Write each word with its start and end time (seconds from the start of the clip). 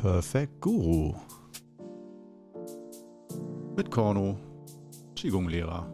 Perfect 0.00 0.62
Guru. 0.62 1.14
Mit 3.76 3.90
Korno, 3.90 4.38
Qigong-Lehrer. 5.14 5.92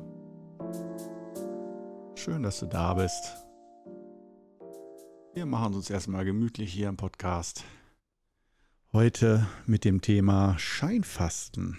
Schön, 2.14 2.44
dass 2.44 2.60
du 2.60 2.66
da 2.66 2.94
bist. 2.94 3.34
Wir 5.34 5.44
machen 5.44 5.74
uns 5.74 5.90
erstmal 5.90 6.24
gemütlich 6.24 6.72
hier 6.72 6.88
im 6.88 6.96
Podcast. 6.96 7.64
Heute 8.92 9.44
mit 9.66 9.84
dem 9.84 10.00
Thema 10.00 10.56
Scheinfasten. 10.56 11.76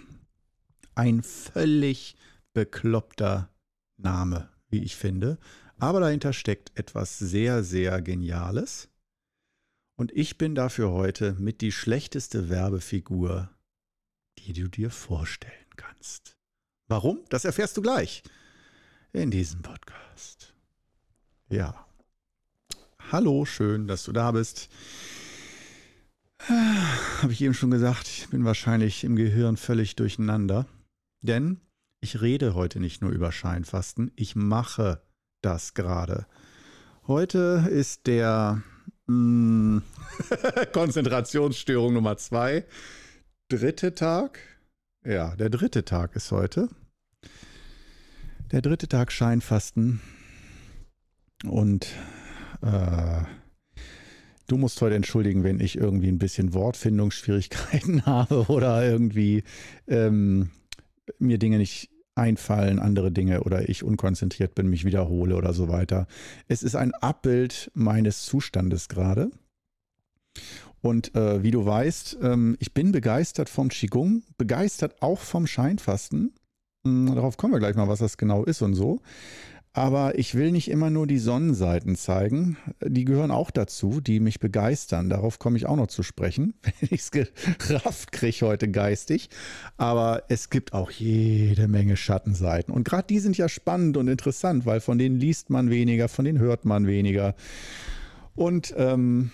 Ein 0.94 1.22
völlig 1.22 2.14
bekloppter 2.52 3.48
Name, 3.96 4.50
wie 4.68 4.82
ich 4.82 4.96
finde. 4.96 5.38
Aber 5.78 6.00
dahinter 6.00 6.34
steckt 6.34 6.78
etwas 6.78 7.18
sehr, 7.18 7.64
sehr 7.64 8.02
Geniales. 8.02 8.90
Und 9.98 10.12
ich 10.12 10.38
bin 10.38 10.54
dafür 10.54 10.92
heute 10.92 11.34
mit 11.40 11.60
die 11.60 11.72
schlechteste 11.72 12.48
Werbefigur, 12.48 13.50
die 14.38 14.52
du 14.52 14.68
dir 14.68 14.92
vorstellen 14.92 15.52
kannst. 15.76 16.36
Warum? 16.86 17.18
Das 17.30 17.44
erfährst 17.44 17.76
du 17.76 17.82
gleich 17.82 18.22
in 19.12 19.32
diesem 19.32 19.60
Podcast. 19.60 20.54
Ja. 21.48 21.84
Hallo, 23.10 23.44
schön, 23.44 23.88
dass 23.88 24.04
du 24.04 24.12
da 24.12 24.30
bist. 24.30 24.68
Habe 26.46 27.32
ich 27.32 27.40
eben 27.40 27.54
schon 27.54 27.72
gesagt, 27.72 28.06
ich 28.06 28.28
bin 28.28 28.44
wahrscheinlich 28.44 29.02
im 29.02 29.16
Gehirn 29.16 29.56
völlig 29.56 29.96
durcheinander. 29.96 30.68
Denn 31.22 31.60
ich 31.98 32.20
rede 32.20 32.54
heute 32.54 32.78
nicht 32.78 33.02
nur 33.02 33.10
über 33.10 33.32
Scheinfasten, 33.32 34.12
ich 34.14 34.36
mache 34.36 35.02
das 35.42 35.74
gerade. 35.74 36.28
Heute 37.08 37.66
ist 37.68 38.06
der 38.06 38.62
Konzentrationsstörung 40.72 41.94
Nummer 41.94 42.16
zwei. 42.18 42.64
Dritte 43.48 43.94
Tag. 43.94 44.38
Ja, 45.04 45.34
der 45.36 45.48
dritte 45.48 45.84
Tag 45.86 46.14
ist 46.14 46.30
heute. 46.30 46.68
Der 48.52 48.60
dritte 48.60 48.86
Tag 48.86 49.10
Scheinfasten. 49.10 50.00
Und 51.44 51.86
äh, 52.60 53.22
du 54.46 54.58
musst 54.58 54.82
heute 54.82 54.96
entschuldigen, 54.96 55.42
wenn 55.42 55.60
ich 55.60 55.78
irgendwie 55.78 56.08
ein 56.08 56.18
bisschen 56.18 56.52
Wortfindungsschwierigkeiten 56.52 58.04
habe 58.06 58.46
oder 58.48 58.84
irgendwie 58.86 59.42
ähm, 59.86 60.50
mir 61.18 61.38
Dinge 61.38 61.56
nicht 61.56 61.90
einfallen, 62.18 62.78
andere 62.78 63.10
Dinge 63.10 63.42
oder 63.42 63.68
ich 63.68 63.82
unkonzentriert 63.82 64.54
bin, 64.54 64.68
mich 64.68 64.84
wiederhole 64.84 65.36
oder 65.36 65.52
so 65.52 65.68
weiter. 65.68 66.06
Es 66.48 66.62
ist 66.62 66.74
ein 66.74 66.92
Abbild 66.94 67.70
meines 67.74 68.24
Zustandes 68.24 68.88
gerade. 68.88 69.30
Und 70.80 71.14
äh, 71.14 71.42
wie 71.42 71.50
du 71.50 71.64
weißt, 71.64 72.18
ähm, 72.22 72.56
ich 72.60 72.72
bin 72.72 72.92
begeistert 72.92 73.48
vom 73.48 73.68
Qigong, 73.68 74.22
begeistert 74.36 75.02
auch 75.02 75.18
vom 75.18 75.46
Scheinfasten. 75.46 76.34
Hm, 76.84 77.14
darauf 77.14 77.36
kommen 77.36 77.52
wir 77.52 77.58
gleich 77.58 77.76
mal, 77.76 77.88
was 77.88 77.98
das 77.98 78.16
genau 78.16 78.44
ist 78.44 78.62
und 78.62 78.74
so. 78.74 79.00
Aber 79.78 80.18
ich 80.18 80.34
will 80.34 80.50
nicht 80.50 80.68
immer 80.72 80.90
nur 80.90 81.06
die 81.06 81.20
Sonnenseiten 81.20 81.94
zeigen. 81.94 82.56
Die 82.84 83.04
gehören 83.04 83.30
auch 83.30 83.52
dazu, 83.52 84.00
die 84.00 84.18
mich 84.18 84.40
begeistern. 84.40 85.08
Darauf 85.08 85.38
komme 85.38 85.56
ich 85.56 85.66
auch 85.66 85.76
noch 85.76 85.86
zu 85.86 86.02
sprechen, 86.02 86.54
wenn 86.62 86.88
ich 86.90 87.02
es 87.02 87.12
gerafft 87.12 88.10
kriege 88.10 88.44
heute 88.44 88.68
geistig. 88.68 89.30
Aber 89.76 90.24
es 90.26 90.50
gibt 90.50 90.72
auch 90.72 90.90
jede 90.90 91.68
Menge 91.68 91.96
Schattenseiten. 91.96 92.74
Und 92.74 92.88
gerade 92.88 93.06
die 93.06 93.20
sind 93.20 93.38
ja 93.38 93.48
spannend 93.48 93.96
und 93.96 94.08
interessant, 94.08 94.66
weil 94.66 94.80
von 94.80 94.98
denen 94.98 95.14
liest 95.14 95.48
man 95.48 95.70
weniger, 95.70 96.08
von 96.08 96.24
denen 96.24 96.40
hört 96.40 96.64
man 96.64 96.88
weniger. 96.88 97.36
Und 98.34 98.74
ähm, 98.76 99.30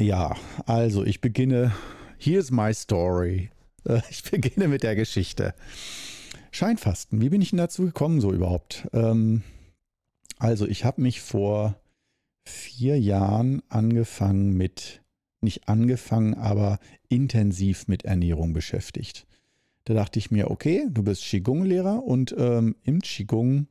ja, 0.00 0.36
also 0.64 1.04
ich 1.04 1.20
beginne. 1.20 1.72
Here's 2.16 2.50
my 2.50 2.72
story. 2.72 3.50
Ich 4.08 4.22
beginne 4.22 4.68
mit 4.68 4.82
der 4.82 4.96
Geschichte. 4.96 5.52
Scheinfasten, 6.50 7.20
wie 7.20 7.28
bin 7.28 7.42
ich 7.42 7.50
denn 7.50 7.58
dazu 7.58 7.84
gekommen 7.84 8.20
so 8.20 8.32
überhaupt? 8.32 8.88
Ähm, 8.92 9.42
also 10.40 10.66
ich 10.66 10.84
habe 10.84 11.02
mich 11.02 11.20
vor 11.20 11.76
vier 12.44 12.98
Jahren 12.98 13.62
angefangen 13.68 14.56
mit, 14.56 15.02
nicht 15.42 15.68
angefangen, 15.68 16.34
aber 16.34 16.78
intensiv 17.08 17.86
mit 17.86 18.04
Ernährung 18.04 18.52
beschäftigt. 18.52 19.26
Da 19.84 19.94
dachte 19.94 20.18
ich 20.18 20.30
mir, 20.30 20.50
okay, 20.50 20.86
du 20.90 21.02
bist 21.02 21.22
Qigong-Lehrer 21.24 22.02
und 22.02 22.34
ähm, 22.38 22.74
im 22.82 23.00
Qigong 23.00 23.66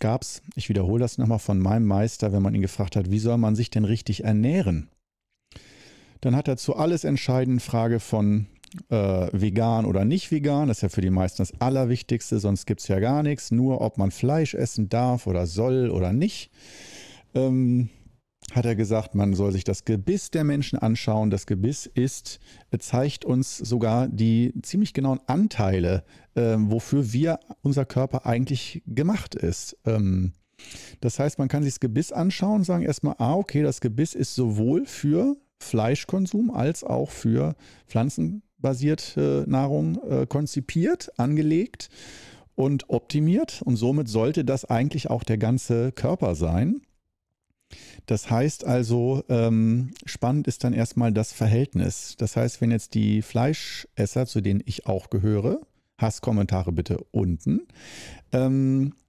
gab 0.00 0.22
es, 0.22 0.42
ich 0.56 0.68
wiederhole 0.68 1.00
das 1.00 1.16
nochmal 1.16 1.38
von 1.38 1.60
meinem 1.60 1.86
Meister, 1.86 2.32
wenn 2.32 2.42
man 2.42 2.54
ihn 2.54 2.62
gefragt 2.62 2.96
hat, 2.96 3.10
wie 3.10 3.20
soll 3.20 3.38
man 3.38 3.54
sich 3.54 3.70
denn 3.70 3.84
richtig 3.84 4.24
ernähren? 4.24 4.90
Dann 6.20 6.34
hat 6.34 6.48
er 6.48 6.56
zu 6.56 6.74
alles 6.74 7.04
entscheidenden 7.04 7.60
Frage 7.60 8.00
von 8.00 8.46
äh, 8.88 9.28
vegan 9.32 9.84
oder 9.84 10.04
nicht 10.04 10.30
vegan. 10.30 10.68
Das 10.68 10.78
ist 10.78 10.82
ja 10.82 10.88
für 10.88 11.00
die 11.00 11.10
meisten 11.10 11.42
das 11.42 11.60
Allerwichtigste, 11.60 12.38
sonst 12.38 12.66
gibt 12.66 12.80
es 12.80 12.88
ja 12.88 13.00
gar 13.00 13.22
nichts. 13.22 13.50
Nur 13.50 13.80
ob 13.80 13.98
man 13.98 14.10
Fleisch 14.10 14.54
essen 14.54 14.88
darf 14.88 15.26
oder 15.26 15.46
soll 15.46 15.90
oder 15.90 16.12
nicht. 16.12 16.50
Ähm, 17.34 17.90
hat 18.52 18.66
er 18.66 18.76
gesagt, 18.76 19.14
man 19.14 19.34
soll 19.34 19.52
sich 19.52 19.64
das 19.64 19.84
Gebiss 19.84 20.30
der 20.30 20.44
Menschen 20.44 20.78
anschauen. 20.78 21.30
Das 21.30 21.46
Gebiss 21.46 21.86
ist, 21.86 22.40
zeigt 22.78 23.24
uns 23.24 23.56
sogar 23.56 24.08
die 24.08 24.52
ziemlich 24.62 24.92
genauen 24.92 25.20
Anteile, 25.26 26.04
äh, 26.34 26.56
wofür 26.58 27.12
wir, 27.12 27.40
unser 27.62 27.84
Körper 27.84 28.26
eigentlich 28.26 28.82
gemacht 28.86 29.34
ist. 29.34 29.76
Ähm, 29.86 30.32
das 31.00 31.18
heißt, 31.18 31.38
man 31.38 31.48
kann 31.48 31.62
sich 31.62 31.74
das 31.74 31.80
Gebiss 31.80 32.12
anschauen 32.12 32.56
und 32.56 32.64
sagen 32.64 32.84
erstmal, 32.84 33.16
ah, 33.18 33.34
okay, 33.34 33.62
das 33.62 33.80
Gebiss 33.80 34.14
ist 34.14 34.34
sowohl 34.34 34.86
für 34.86 35.36
Fleischkonsum 35.58 36.50
als 36.50 36.84
auch 36.84 37.10
für 37.10 37.56
Pflanzen, 37.86 38.42
basierte 38.64 39.44
Nahrung 39.46 40.00
äh, 40.08 40.26
konzipiert, 40.26 41.12
angelegt 41.18 41.90
und 42.54 42.88
optimiert. 42.88 43.60
Und 43.62 43.76
somit 43.76 44.08
sollte 44.08 44.42
das 44.42 44.64
eigentlich 44.64 45.10
auch 45.10 45.22
der 45.22 45.36
ganze 45.36 45.92
Körper 45.92 46.34
sein. 46.34 46.80
Das 48.06 48.30
heißt 48.30 48.64
also, 48.64 49.22
ähm, 49.28 49.90
spannend 50.06 50.48
ist 50.48 50.64
dann 50.64 50.72
erstmal 50.72 51.12
das 51.12 51.30
Verhältnis. 51.32 52.14
Das 52.16 52.36
heißt, 52.36 52.62
wenn 52.62 52.70
jetzt 52.70 52.94
die 52.94 53.20
Fleischesser, 53.20 54.24
zu 54.24 54.40
denen 54.40 54.62
ich 54.64 54.86
auch 54.86 55.10
gehöre, 55.10 55.60
Hasskommentare 55.98 56.72
bitte 56.72 57.04
unten, 57.10 57.68
ähm, 58.32 58.94
äh, 58.94 59.03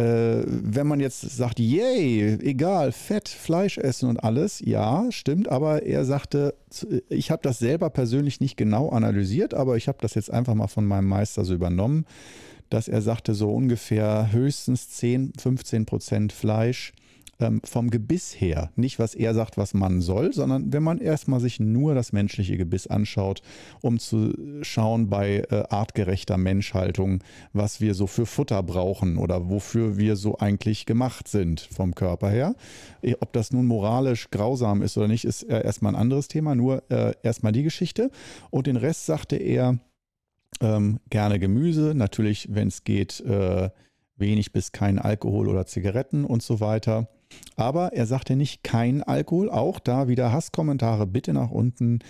wenn 0.00 0.86
man 0.86 1.00
jetzt 1.00 1.22
sagt, 1.22 1.58
yay, 1.58 2.38
egal, 2.40 2.92
Fett, 2.92 3.28
Fleisch 3.28 3.78
essen 3.78 4.08
und 4.08 4.22
alles, 4.22 4.60
ja, 4.64 5.10
stimmt, 5.10 5.48
aber 5.48 5.82
er 5.82 6.04
sagte, 6.04 6.54
ich 7.08 7.32
habe 7.32 7.42
das 7.42 7.58
selber 7.58 7.90
persönlich 7.90 8.40
nicht 8.40 8.56
genau 8.56 8.90
analysiert, 8.90 9.54
aber 9.54 9.76
ich 9.76 9.88
habe 9.88 9.98
das 10.00 10.14
jetzt 10.14 10.30
einfach 10.30 10.54
mal 10.54 10.68
von 10.68 10.86
meinem 10.86 11.08
Meister 11.08 11.44
so 11.44 11.52
übernommen, 11.52 12.06
dass 12.70 12.86
er 12.86 13.02
sagte, 13.02 13.34
so 13.34 13.52
ungefähr 13.52 14.30
höchstens 14.30 14.88
10, 14.90 15.32
15 15.36 15.84
Prozent 15.84 16.32
Fleisch, 16.32 16.92
ähm, 17.40 17.60
vom 17.64 17.90
Gebiss 17.90 18.40
her. 18.40 18.70
Nicht, 18.76 18.98
was 18.98 19.14
er 19.14 19.34
sagt, 19.34 19.56
was 19.56 19.74
man 19.74 20.00
soll, 20.00 20.32
sondern 20.32 20.72
wenn 20.72 20.82
man 20.82 20.98
erstmal 20.98 21.40
sich 21.40 21.60
nur 21.60 21.94
das 21.94 22.12
menschliche 22.12 22.56
Gebiss 22.56 22.86
anschaut, 22.86 23.42
um 23.80 23.98
zu 23.98 24.32
schauen 24.62 25.08
bei 25.08 25.44
äh, 25.50 25.64
artgerechter 25.68 26.36
Menschhaltung, 26.36 27.22
was 27.52 27.80
wir 27.80 27.94
so 27.94 28.06
für 28.06 28.26
Futter 28.26 28.62
brauchen 28.62 29.18
oder 29.18 29.48
wofür 29.48 29.98
wir 29.98 30.16
so 30.16 30.38
eigentlich 30.38 30.86
gemacht 30.86 31.28
sind 31.28 31.60
vom 31.60 31.94
Körper 31.94 32.30
her. 32.30 32.54
Äh, 33.02 33.14
ob 33.20 33.32
das 33.32 33.52
nun 33.52 33.66
moralisch 33.66 34.30
grausam 34.30 34.82
ist 34.82 34.96
oder 34.96 35.08
nicht, 35.08 35.24
ist 35.24 35.44
äh, 35.44 35.62
erstmal 35.62 35.94
ein 35.94 36.00
anderes 36.00 36.28
Thema, 36.28 36.54
nur 36.54 36.82
äh, 36.90 37.14
erstmal 37.22 37.52
die 37.52 37.62
Geschichte. 37.62 38.10
Und 38.50 38.66
den 38.66 38.76
Rest 38.76 39.06
sagte 39.06 39.36
er, 39.36 39.78
ähm, 40.60 40.98
gerne 41.10 41.38
Gemüse, 41.38 41.94
natürlich, 41.94 42.48
wenn 42.50 42.68
es 42.68 42.82
geht, 42.82 43.20
äh, 43.20 43.70
wenig 44.16 44.52
bis 44.52 44.72
kein 44.72 44.98
Alkohol 44.98 45.48
oder 45.48 45.66
Zigaretten 45.66 46.24
und 46.24 46.42
so 46.42 46.58
weiter. 46.58 47.08
Aber 47.56 47.92
er 47.92 48.06
sagte 48.06 48.36
nicht 48.36 48.62
kein 48.62 49.02
Alkohol, 49.02 49.50
auch 49.50 49.78
da 49.78 50.08
wieder 50.08 50.32
Hasskommentare 50.32 51.06
bitte 51.06 51.32
nach 51.32 51.50
unten. 51.50 52.00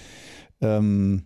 Ähm, 0.60 1.24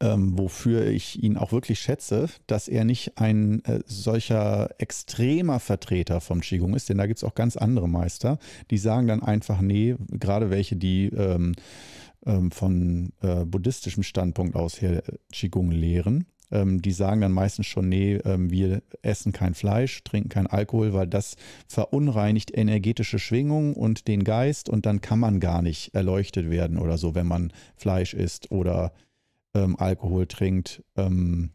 ähm, 0.00 0.38
wofür 0.38 0.86
ich 0.86 1.22
ihn 1.22 1.36
auch 1.36 1.52
wirklich 1.52 1.78
schätze, 1.78 2.28
dass 2.46 2.68
er 2.68 2.84
nicht 2.84 3.18
ein 3.18 3.64
äh, 3.64 3.80
solcher 3.86 4.70
extremer 4.78 5.60
Vertreter 5.60 6.20
vom 6.20 6.40
Qigong 6.40 6.74
ist, 6.74 6.88
denn 6.88 6.98
da 6.98 7.06
gibt 7.06 7.18
es 7.18 7.24
auch 7.24 7.34
ganz 7.34 7.56
andere 7.56 7.88
Meister, 7.88 8.38
die 8.70 8.78
sagen 8.78 9.06
dann 9.06 9.22
einfach, 9.22 9.60
nee, 9.60 9.96
gerade 10.10 10.50
welche, 10.50 10.76
die 10.76 11.06
ähm, 11.06 11.54
ähm 12.26 12.50
von 12.50 13.12
äh, 13.22 13.44
buddhistischem 13.44 14.02
Standpunkt 14.02 14.56
aus 14.56 14.80
her 14.82 15.02
Qigong 15.32 15.70
lehren, 15.70 16.26
ähm, 16.54 16.80
die 16.80 16.92
sagen 16.92 17.20
dann 17.20 17.32
meistens 17.32 17.66
schon, 17.66 17.88
nee, 17.88 18.14
ähm, 18.24 18.50
wir 18.50 18.82
essen 19.02 19.32
kein 19.32 19.54
Fleisch, 19.54 20.02
trinken 20.04 20.30
kein 20.30 20.46
Alkohol, 20.46 20.94
weil 20.94 21.06
das 21.06 21.36
verunreinigt 21.68 22.56
energetische 22.56 23.18
Schwingungen 23.18 23.74
und 23.74 24.08
den 24.08 24.24
Geist 24.24 24.68
und 24.68 24.86
dann 24.86 25.00
kann 25.00 25.18
man 25.18 25.40
gar 25.40 25.60
nicht 25.60 25.94
erleuchtet 25.94 26.48
werden 26.48 26.78
oder 26.78 26.96
so, 26.96 27.14
wenn 27.14 27.26
man 27.26 27.52
Fleisch 27.76 28.14
isst 28.14 28.50
oder 28.50 28.92
ähm, 29.54 29.76
Alkohol 29.76 30.26
trinkt. 30.26 30.82
Ähm, 30.96 31.50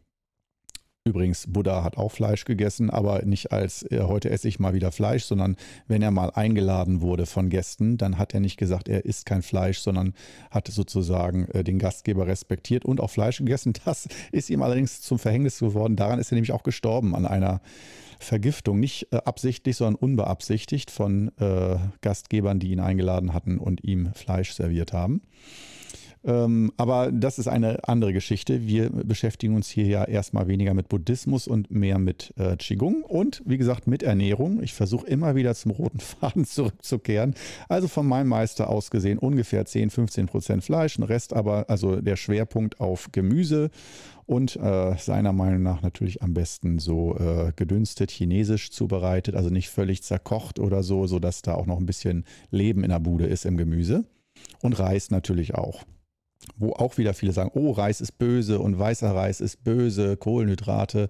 Übrigens, 1.06 1.46
Buddha 1.48 1.82
hat 1.82 1.96
auch 1.96 2.12
Fleisch 2.12 2.44
gegessen, 2.44 2.90
aber 2.90 3.22
nicht 3.24 3.52
als 3.52 3.90
äh, 3.90 4.02
heute 4.02 4.28
esse 4.28 4.48
ich 4.48 4.60
mal 4.60 4.74
wieder 4.74 4.92
Fleisch, 4.92 5.24
sondern 5.24 5.56
wenn 5.88 6.02
er 6.02 6.10
mal 6.10 6.28
eingeladen 6.34 7.00
wurde 7.00 7.24
von 7.24 7.48
Gästen, 7.48 7.96
dann 7.96 8.18
hat 8.18 8.34
er 8.34 8.40
nicht 8.40 8.58
gesagt, 8.58 8.86
er 8.86 9.06
isst 9.06 9.24
kein 9.24 9.40
Fleisch, 9.40 9.78
sondern 9.78 10.12
hat 10.50 10.68
sozusagen 10.68 11.48
äh, 11.52 11.64
den 11.64 11.78
Gastgeber 11.78 12.26
respektiert 12.26 12.84
und 12.84 13.00
auch 13.00 13.10
Fleisch 13.10 13.38
gegessen. 13.38 13.72
Das 13.86 14.08
ist 14.30 14.50
ihm 14.50 14.62
allerdings 14.62 15.00
zum 15.00 15.18
Verhängnis 15.18 15.58
geworden. 15.58 15.96
Daran 15.96 16.18
ist 16.18 16.30
er 16.32 16.34
nämlich 16.34 16.52
auch 16.52 16.62
gestorben 16.62 17.16
an 17.16 17.24
einer 17.24 17.62
Vergiftung. 18.18 18.78
Nicht 18.78 19.10
äh, 19.10 19.16
absichtlich, 19.24 19.76
sondern 19.76 19.94
unbeabsichtigt 19.94 20.90
von 20.90 21.32
äh, 21.38 21.76
Gastgebern, 22.02 22.60
die 22.60 22.72
ihn 22.72 22.80
eingeladen 22.80 23.32
hatten 23.32 23.58
und 23.58 23.82
ihm 23.82 24.12
Fleisch 24.12 24.52
serviert 24.52 24.92
haben. 24.92 25.22
Ähm, 26.22 26.70
aber 26.76 27.10
das 27.12 27.38
ist 27.38 27.48
eine 27.48 27.88
andere 27.88 28.12
Geschichte. 28.12 28.66
Wir 28.66 28.90
beschäftigen 28.90 29.54
uns 29.54 29.68
hier 29.68 29.86
ja 29.86 30.04
erstmal 30.04 30.48
weniger 30.48 30.74
mit 30.74 30.88
Buddhismus 30.88 31.48
und 31.48 31.70
mehr 31.70 31.98
mit 31.98 32.34
äh, 32.36 32.56
Qigong 32.56 33.02
und 33.02 33.42
wie 33.46 33.56
gesagt 33.56 33.86
mit 33.86 34.02
Ernährung. 34.02 34.62
Ich 34.62 34.74
versuche 34.74 35.06
immer 35.06 35.34
wieder 35.34 35.54
zum 35.54 35.70
roten 35.70 36.00
Faden 36.00 36.44
zurückzukehren. 36.44 37.34
Also 37.68 37.88
von 37.88 38.06
meinem 38.06 38.28
Meister 38.28 38.68
aus 38.68 38.90
gesehen 38.90 39.18
ungefähr 39.18 39.64
10, 39.64 39.88
15 39.90 40.26
Prozent 40.26 40.64
Fleisch, 40.64 40.98
ein 40.98 41.04
Rest 41.04 41.32
aber, 41.32 41.70
also 41.70 42.00
der 42.00 42.16
Schwerpunkt 42.16 42.80
auf 42.80 43.08
Gemüse 43.12 43.70
und 44.26 44.56
äh, 44.56 44.96
seiner 44.98 45.32
Meinung 45.32 45.62
nach 45.62 45.80
natürlich 45.82 46.22
am 46.22 46.34
besten 46.34 46.78
so 46.78 47.16
äh, 47.16 47.52
gedünstet 47.56 48.10
chinesisch 48.10 48.70
zubereitet, 48.70 49.34
also 49.34 49.48
nicht 49.48 49.70
völlig 49.70 50.02
zerkocht 50.02 50.58
oder 50.58 50.82
so, 50.82 51.06
sodass 51.06 51.40
da 51.42 51.54
auch 51.54 51.66
noch 51.66 51.78
ein 51.78 51.86
bisschen 51.86 52.24
Leben 52.50 52.84
in 52.84 52.90
der 52.90 53.00
Bude 53.00 53.26
ist 53.26 53.46
im 53.46 53.56
Gemüse. 53.56 54.04
Und 54.62 54.78
Reis 54.78 55.10
natürlich 55.10 55.54
auch 55.54 55.84
wo 56.56 56.72
auch 56.72 56.98
wieder 56.98 57.14
viele 57.14 57.32
sagen, 57.32 57.50
oh, 57.54 57.70
Reis 57.72 58.00
ist 58.00 58.18
böse 58.18 58.58
und 58.58 58.78
weißer 58.78 59.14
Reis 59.14 59.40
ist 59.40 59.62
böse, 59.64 60.16
Kohlenhydrate. 60.16 61.08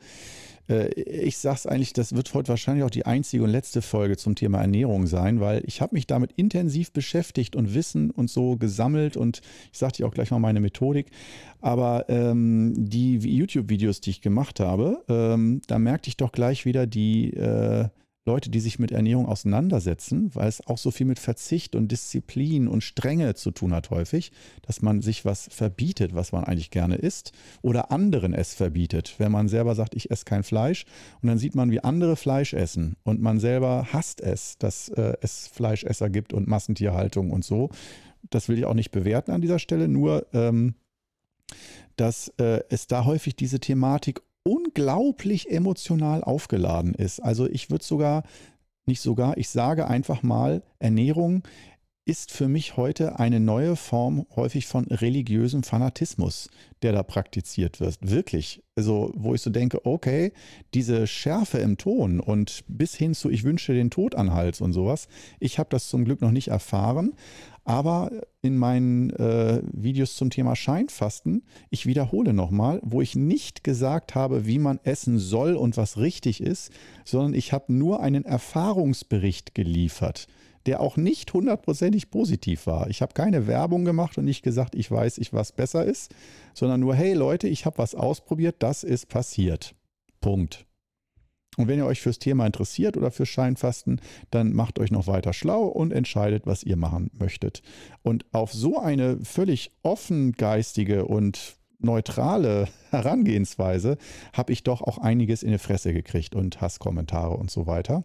Äh, 0.69 0.89
ich 1.01 1.39
sage 1.39 1.57
es 1.57 1.67
eigentlich, 1.67 1.93
das 1.93 2.15
wird 2.15 2.33
heute 2.35 2.49
wahrscheinlich 2.49 2.85
auch 2.85 2.91
die 2.91 3.07
einzige 3.07 3.43
und 3.43 3.51
letzte 3.51 3.83
Folge 3.83 4.17
zum 4.17 4.35
Thema 4.35 4.61
Ernährung 4.61 5.07
sein, 5.07 5.41
weil 5.41 5.63
ich 5.67 5.81
habe 5.81 5.95
mich 5.95 6.07
damit 6.07 6.33
intensiv 6.33 6.93
beschäftigt 6.93 7.57
und 7.57 7.75
Wissen 7.75 8.11
und 8.11 8.31
so 8.31 8.57
gesammelt 8.57 9.17
und 9.17 9.41
ich 9.73 9.79
sage 9.79 9.95
dir 9.95 10.07
auch 10.07 10.15
gleich 10.15 10.31
mal 10.31 10.39
meine 10.39 10.61
Methodik. 10.61 11.11
Aber 11.61 12.07
ähm, 12.09 12.75
die 12.77 13.19
YouTube-Videos, 13.19 14.01
die 14.01 14.11
ich 14.11 14.23
gemacht 14.23 14.61
habe, 14.61 15.03
ähm, 15.09 15.61
da 15.67 15.79
merkte 15.79 16.09
ich 16.09 16.17
doch 16.17 16.33
gleich 16.33 16.65
wieder 16.65 16.87
die... 16.87 17.35
Äh, 17.35 17.89
Leute, 18.31 18.49
die 18.49 18.61
sich 18.61 18.79
mit 18.79 18.93
Ernährung 18.93 19.27
auseinandersetzen, 19.27 20.31
weil 20.35 20.49
es 20.49 20.65
auch 20.65 20.79
so 20.79 20.93
viel 20.93 21.05
mit 21.05 21.19
Verzicht 21.19 21.75
und 21.75 21.91
Disziplin 21.91 22.69
und 22.69 22.85
Strenge 22.85 23.35
zu 23.35 23.51
tun 23.51 23.75
hat 23.75 23.91
häufig, 23.91 24.31
dass 24.63 24.83
man 24.83 25.03
sich 25.03 25.25
was 25.25 25.49
verbietet, 25.51 26.15
was 26.15 26.31
man 26.31 26.45
eigentlich 26.45 26.71
gerne 26.71 26.95
isst 26.95 27.33
oder 27.61 27.91
anderen 27.91 28.33
es 28.33 28.55
verbietet. 28.55 29.17
Wenn 29.19 29.33
man 29.33 29.49
selber 29.49 29.75
sagt, 29.75 29.97
ich 29.97 30.13
esse 30.13 30.25
kein 30.25 30.45
Fleisch 30.45 30.85
und 31.21 31.27
dann 31.29 31.39
sieht 31.39 31.57
man, 31.57 31.73
wie 31.73 31.81
andere 31.81 32.15
Fleisch 32.15 32.55
essen 32.55 32.95
und 33.03 33.21
man 33.21 33.41
selber 33.41 33.89
hasst 33.93 34.21
es, 34.21 34.57
dass 34.59 34.89
äh, 34.91 35.15
es 35.21 35.49
Fleischesser 35.49 36.09
gibt 36.09 36.33
und 36.33 36.47
Massentierhaltung 36.47 37.33
und 37.33 37.45
so. 37.45 37.71
Das 38.31 38.49
will 38.49 38.59
ich 38.59 38.65
auch 38.65 38.75
nicht 38.75 38.93
bewerten 38.93 39.33
an 39.33 39.41
dieser 39.41 39.59
Stelle, 39.59 39.89
nur 39.89 40.25
ähm, 40.33 40.75
dass 41.97 42.29
äh, 42.39 42.61
es 42.69 42.87
da 42.87 43.05
häufig 43.05 43.35
diese 43.35 43.59
Thematik 43.59 44.23
unglaublich 44.45 45.51
emotional 45.51 46.25
aufgeladen 46.25 46.95
ist. 46.95 47.21
Also 47.21 47.49
ich 47.49 47.71
würde 47.71 47.85
sogar, 47.85 48.25
nicht 48.87 49.01
sogar, 49.01 49.37
ich 49.37 49.49
sage 49.49 49.87
einfach 49.87 50.23
mal, 50.23 50.63
Ernährung 50.79 51.43
ist 52.07 52.33
für 52.33 52.49
mich 52.49 52.77
heute 52.77 53.21
eine 53.21 53.39
neue 53.39 53.77
Form 53.77 54.27
häufig 54.35 54.67
von 54.67 54.85
religiösem 54.87 55.63
Fanatismus, 55.63 56.51
der 56.83 56.93
da 56.93 57.05
praktiziert 57.05 57.79
wird. 57.79 57.99
Wirklich. 58.01 58.65
Also, 58.75 59.13
wo 59.15 59.35
ich 59.35 59.43
so 59.43 59.51
denke, 59.51 59.87
okay, 59.87 60.33
diese 60.75 61.07
Schärfe 61.07 61.59
im 61.59 61.77
Ton 61.77 62.19
und 62.19 62.65
bis 62.67 62.97
hin 62.97 63.15
zu 63.15 63.31
ich 63.31 63.45
wünsche 63.45 63.75
den 63.75 63.91
Tod 63.91 64.15
an 64.15 64.33
Hals 64.33 64.61
und 64.61 64.73
sowas, 64.73 65.07
ich 65.39 65.59
habe 65.61 65.69
das 65.71 65.89
zum 65.89 66.05
Glück 66.05 66.21
noch 66.21 66.33
nicht 66.33 66.49
erfahren, 66.49 67.13
aber 67.71 68.11
in 68.43 68.59
meinen 68.59 69.11
äh, 69.11 69.63
Videos 69.71 70.17
zum 70.17 70.31
Thema 70.31 70.57
Scheinfasten, 70.57 71.45
ich 71.71 71.87
wiederhole 71.87 72.33
nochmal, 72.33 72.81
wo 72.83 73.01
ich 73.01 73.15
nicht 73.15 73.63
gesagt 73.63 74.17
habe, 74.17 74.45
wie 74.45 74.59
man 74.59 74.81
essen 74.83 75.21
soll 75.21 75.55
und 75.55 75.77
was 75.77 75.97
richtig 75.97 76.41
ist, 76.43 76.73
sondern 77.05 77.33
ich 77.33 77.53
habe 77.53 77.73
nur 77.73 78.03
einen 78.03 78.25
Erfahrungsbericht 78.25 79.55
geliefert, 79.55 80.27
der 80.67 80.81
auch 80.81 80.97
nicht 80.97 81.33
hundertprozentig 81.33 82.11
positiv 82.11 82.67
war. 82.67 82.91
Ich 82.91 83.03
habe 83.03 83.15
keine 83.15 83.47
Werbung 83.47 83.85
gemacht 83.85 84.19
und 84.19 84.25
nicht 84.25 84.43
gesagt, 84.43 84.75
ich 84.75 84.91
weiß, 84.91 85.19
ich 85.19 85.33
was 85.33 85.53
besser 85.53 85.85
ist, 85.85 86.13
sondern 86.55 86.81
nur, 86.81 86.97
hey 86.97 87.15
Leute, 87.15 87.47
ich 87.47 87.67
habe 87.67 87.79
was 87.79 87.95
ausprobiert, 87.95 88.57
das 88.59 88.83
ist 88.83 89.09
passiert. 89.09 89.77
Punkt. 90.21 90.67
Und 91.57 91.69
wenn 91.69 91.79
ihr 91.79 91.87
euch 91.87 92.01
fürs 92.01 92.19
Thema 92.19 92.47
interessiert 92.47 92.97
oder 92.97 93.11
fürs 93.11 93.29
Scheinfasten, 93.29 94.01
dann 94.31 94.53
macht 94.53 94.79
euch 94.79 94.91
noch 94.91 95.07
weiter 95.07 95.33
schlau 95.33 95.65
und 95.65 95.93
entscheidet, 95.93 96.47
was 96.47 96.63
ihr 96.63 96.77
machen 96.77 97.11
möchtet. 97.19 97.63
Und 98.03 98.25
auf 98.33 98.53
so 98.53 98.79
eine 98.79 99.19
völlig 99.25 99.73
offengeistige 99.83 101.05
und 101.07 101.57
neutrale 101.81 102.69
Herangehensweise 102.91 103.97
habe 104.33 104.53
ich 104.53 104.63
doch 104.63 104.81
auch 104.83 104.99
einiges 104.99 105.43
in 105.43 105.51
die 105.51 105.59
Fresse 105.59 105.93
gekriegt 105.93 106.35
und 106.35 106.61
Hasskommentare 106.61 107.37
und 107.37 107.51
so 107.51 107.67
weiter. 107.67 108.05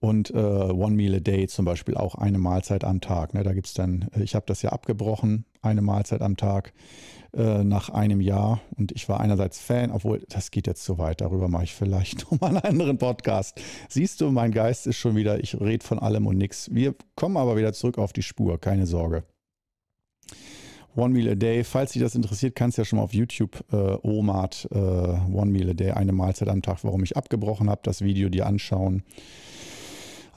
Und 0.00 0.30
äh, 0.30 0.36
One 0.36 0.94
Meal 0.94 1.16
a 1.16 1.20
Day 1.20 1.48
zum 1.48 1.64
Beispiel 1.64 1.96
auch 1.96 2.14
eine 2.14 2.38
Mahlzeit 2.38 2.84
am 2.84 3.00
Tag. 3.00 3.34
Ne? 3.34 3.42
Da 3.42 3.52
gibt 3.52 3.66
es 3.66 3.74
dann, 3.74 4.08
ich 4.14 4.36
habe 4.36 4.46
das 4.46 4.62
ja 4.62 4.70
abgebrochen, 4.70 5.44
eine 5.60 5.82
Mahlzeit 5.82 6.22
am 6.22 6.36
Tag. 6.36 6.72
Äh, 7.36 7.62
nach 7.62 7.90
einem 7.90 8.22
Jahr. 8.22 8.62
Und 8.78 8.92
ich 8.92 9.06
war 9.10 9.20
einerseits 9.20 9.58
Fan, 9.58 9.90
obwohl 9.90 10.24
das 10.30 10.50
geht 10.50 10.66
jetzt 10.66 10.82
zu 10.82 10.96
weit, 10.96 11.20
darüber 11.20 11.46
mache 11.46 11.64
ich 11.64 11.74
vielleicht 11.74 12.22
nochmal 12.30 12.56
einen 12.56 12.64
anderen 12.64 12.96
Podcast. 12.96 13.60
Siehst 13.90 14.22
du, 14.22 14.30
mein 14.30 14.50
Geist 14.50 14.86
ist 14.86 14.96
schon 14.96 15.14
wieder, 15.14 15.38
ich 15.38 15.60
rede 15.60 15.84
von 15.84 15.98
allem 15.98 16.26
und 16.26 16.38
nichts. 16.38 16.70
Wir 16.72 16.94
kommen 17.16 17.36
aber 17.36 17.58
wieder 17.58 17.74
zurück 17.74 17.98
auf 17.98 18.14
die 18.14 18.22
Spur, 18.22 18.58
keine 18.58 18.86
Sorge. 18.86 19.24
One 20.96 21.12
Meal 21.12 21.28
a 21.28 21.34
Day. 21.34 21.64
Falls 21.64 21.92
dich 21.92 22.00
das 22.00 22.14
interessiert, 22.14 22.56
kannst 22.56 22.78
du 22.78 22.82
ja 22.82 22.86
schon 22.86 22.96
mal 22.96 23.02
auf 23.04 23.12
YouTube 23.12 23.62
äh, 23.72 23.76
OMAD 23.76 24.66
äh, 24.72 24.78
One 24.78 25.50
Meal 25.50 25.68
a 25.68 25.74
Day, 25.74 25.90
eine 25.90 26.12
Mahlzeit 26.12 26.48
am 26.48 26.62
Tag, 26.62 26.82
warum 26.82 27.04
ich 27.04 27.14
abgebrochen 27.14 27.68
habe, 27.68 27.82
das 27.84 28.00
Video 28.00 28.30
dir 28.30 28.46
anschauen 28.46 29.02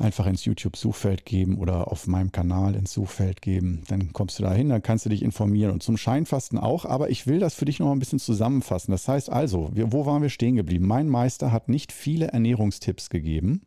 einfach 0.01 0.25
ins 0.25 0.45
YouTube-Suchfeld 0.45 1.25
geben 1.25 1.57
oder 1.57 1.91
auf 1.91 2.07
meinem 2.07 2.31
Kanal 2.31 2.75
ins 2.75 2.93
Suchfeld 2.93 3.41
geben. 3.41 3.83
Dann 3.87 4.13
kommst 4.13 4.39
du 4.39 4.43
da 4.43 4.53
hin, 4.53 4.69
dann 4.69 4.81
kannst 4.81 5.05
du 5.05 5.09
dich 5.09 5.21
informieren 5.21 5.71
und 5.71 5.83
zum 5.83 5.97
Scheinfasten 5.97 6.57
auch. 6.57 6.85
Aber 6.85 7.09
ich 7.09 7.27
will 7.27 7.39
das 7.39 7.53
für 7.53 7.65
dich 7.65 7.79
noch 7.79 7.91
ein 7.91 7.99
bisschen 7.99 8.19
zusammenfassen. 8.19 8.91
Das 8.91 9.07
heißt 9.07 9.29
also, 9.29 9.69
wir, 9.73 9.91
wo 9.91 10.05
waren 10.05 10.21
wir 10.21 10.29
stehen 10.29 10.55
geblieben? 10.55 10.87
Mein 10.87 11.07
Meister 11.07 11.51
hat 11.51 11.69
nicht 11.69 11.91
viele 11.91 12.27
Ernährungstipps 12.27 13.09
gegeben, 13.09 13.61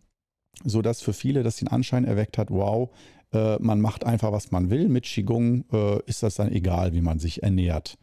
sodass 0.65 1.01
für 1.01 1.13
viele 1.13 1.43
das 1.43 1.57
den 1.57 1.69
Anschein 1.69 2.05
erweckt 2.05 2.39
hat, 2.39 2.51
wow, 2.51 2.91
äh, 3.33 3.57
man 3.61 3.81
macht 3.81 4.05
einfach, 4.05 4.33
was 4.33 4.51
man 4.51 4.71
will. 4.71 4.89
Mit 4.89 5.05
Qigong 5.05 5.65
äh, 5.73 6.03
ist 6.07 6.23
das 6.23 6.35
dann 6.35 6.53
egal, 6.53 6.93
wie 6.93 7.03
man 7.03 7.19
sich 7.19 7.43
ernährt. 7.43 7.97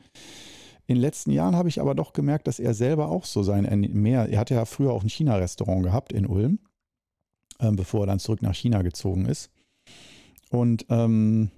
In 0.87 0.95
den 0.95 1.01
letzten 1.01 1.31
Jahren 1.31 1.55
habe 1.55 1.69
ich 1.69 1.79
aber 1.79 1.95
doch 1.95 2.11
gemerkt, 2.11 2.47
dass 2.47 2.59
er 2.59 2.73
selber 2.73 3.09
auch 3.09 3.25
so 3.25 3.43
sein 3.43 3.63
mehr, 3.93 4.27
er 4.29 4.39
hatte 4.39 4.55
ja 4.55 4.65
früher 4.65 4.91
auch 4.91 5.03
ein 5.03 5.09
China-Restaurant 5.09 5.83
gehabt 5.83 6.11
in 6.11 6.25
Ulm 6.25 6.59
äh, 7.61 7.71
bevor 7.71 8.03
er 8.03 8.07
dann 8.07 8.19
zurück 8.19 8.41
nach 8.41 8.55
China 8.55 8.81
gezogen 8.81 9.25
ist. 9.25 9.49
Und 10.49 10.85
ähm, 10.89 11.49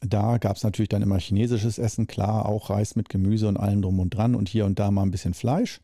da 0.00 0.38
gab 0.38 0.56
es 0.56 0.64
natürlich 0.64 0.88
dann 0.88 1.02
immer 1.02 1.18
chinesisches 1.18 1.78
Essen, 1.78 2.06
klar, 2.06 2.46
auch 2.46 2.70
Reis 2.70 2.96
mit 2.96 3.08
Gemüse 3.08 3.48
und 3.48 3.56
allem 3.56 3.82
drum 3.82 4.00
und 4.00 4.10
dran 4.10 4.34
und 4.34 4.48
hier 4.48 4.64
und 4.64 4.78
da 4.78 4.90
mal 4.90 5.02
ein 5.02 5.10
bisschen 5.10 5.34
Fleisch. 5.34 5.80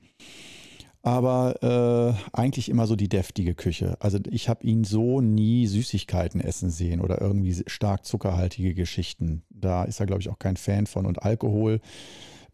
Aber 1.03 1.63
äh, 1.63 2.29
eigentlich 2.33 2.71
immer 2.71 2.87
so 2.87 2.97
die 2.97 3.11
deftige 3.11 3.55
Küche. 3.55 3.97
Also 4.01 4.19
ich 4.31 4.49
habe 4.49 4.67
ihn 4.67 4.85
so 4.85 5.21
nie 5.21 5.67
Süßigkeiten 5.67 6.41
essen 6.41 6.71
sehen 6.71 7.03
oder 7.03 7.21
irgendwie 7.21 7.63
stark 7.67 8.07
zuckerhaltige 8.07 8.73
Geschichten. 8.73 9.43
Da 9.51 9.85
ist 9.85 10.01
er, 10.01 10.07
glaube 10.07 10.23
ich, 10.23 10.31
auch 10.31 10.39
kein 10.39 10.57
Fan 10.57 10.87
von. 10.87 11.05
Und 11.05 11.23
Alkohol 11.23 11.81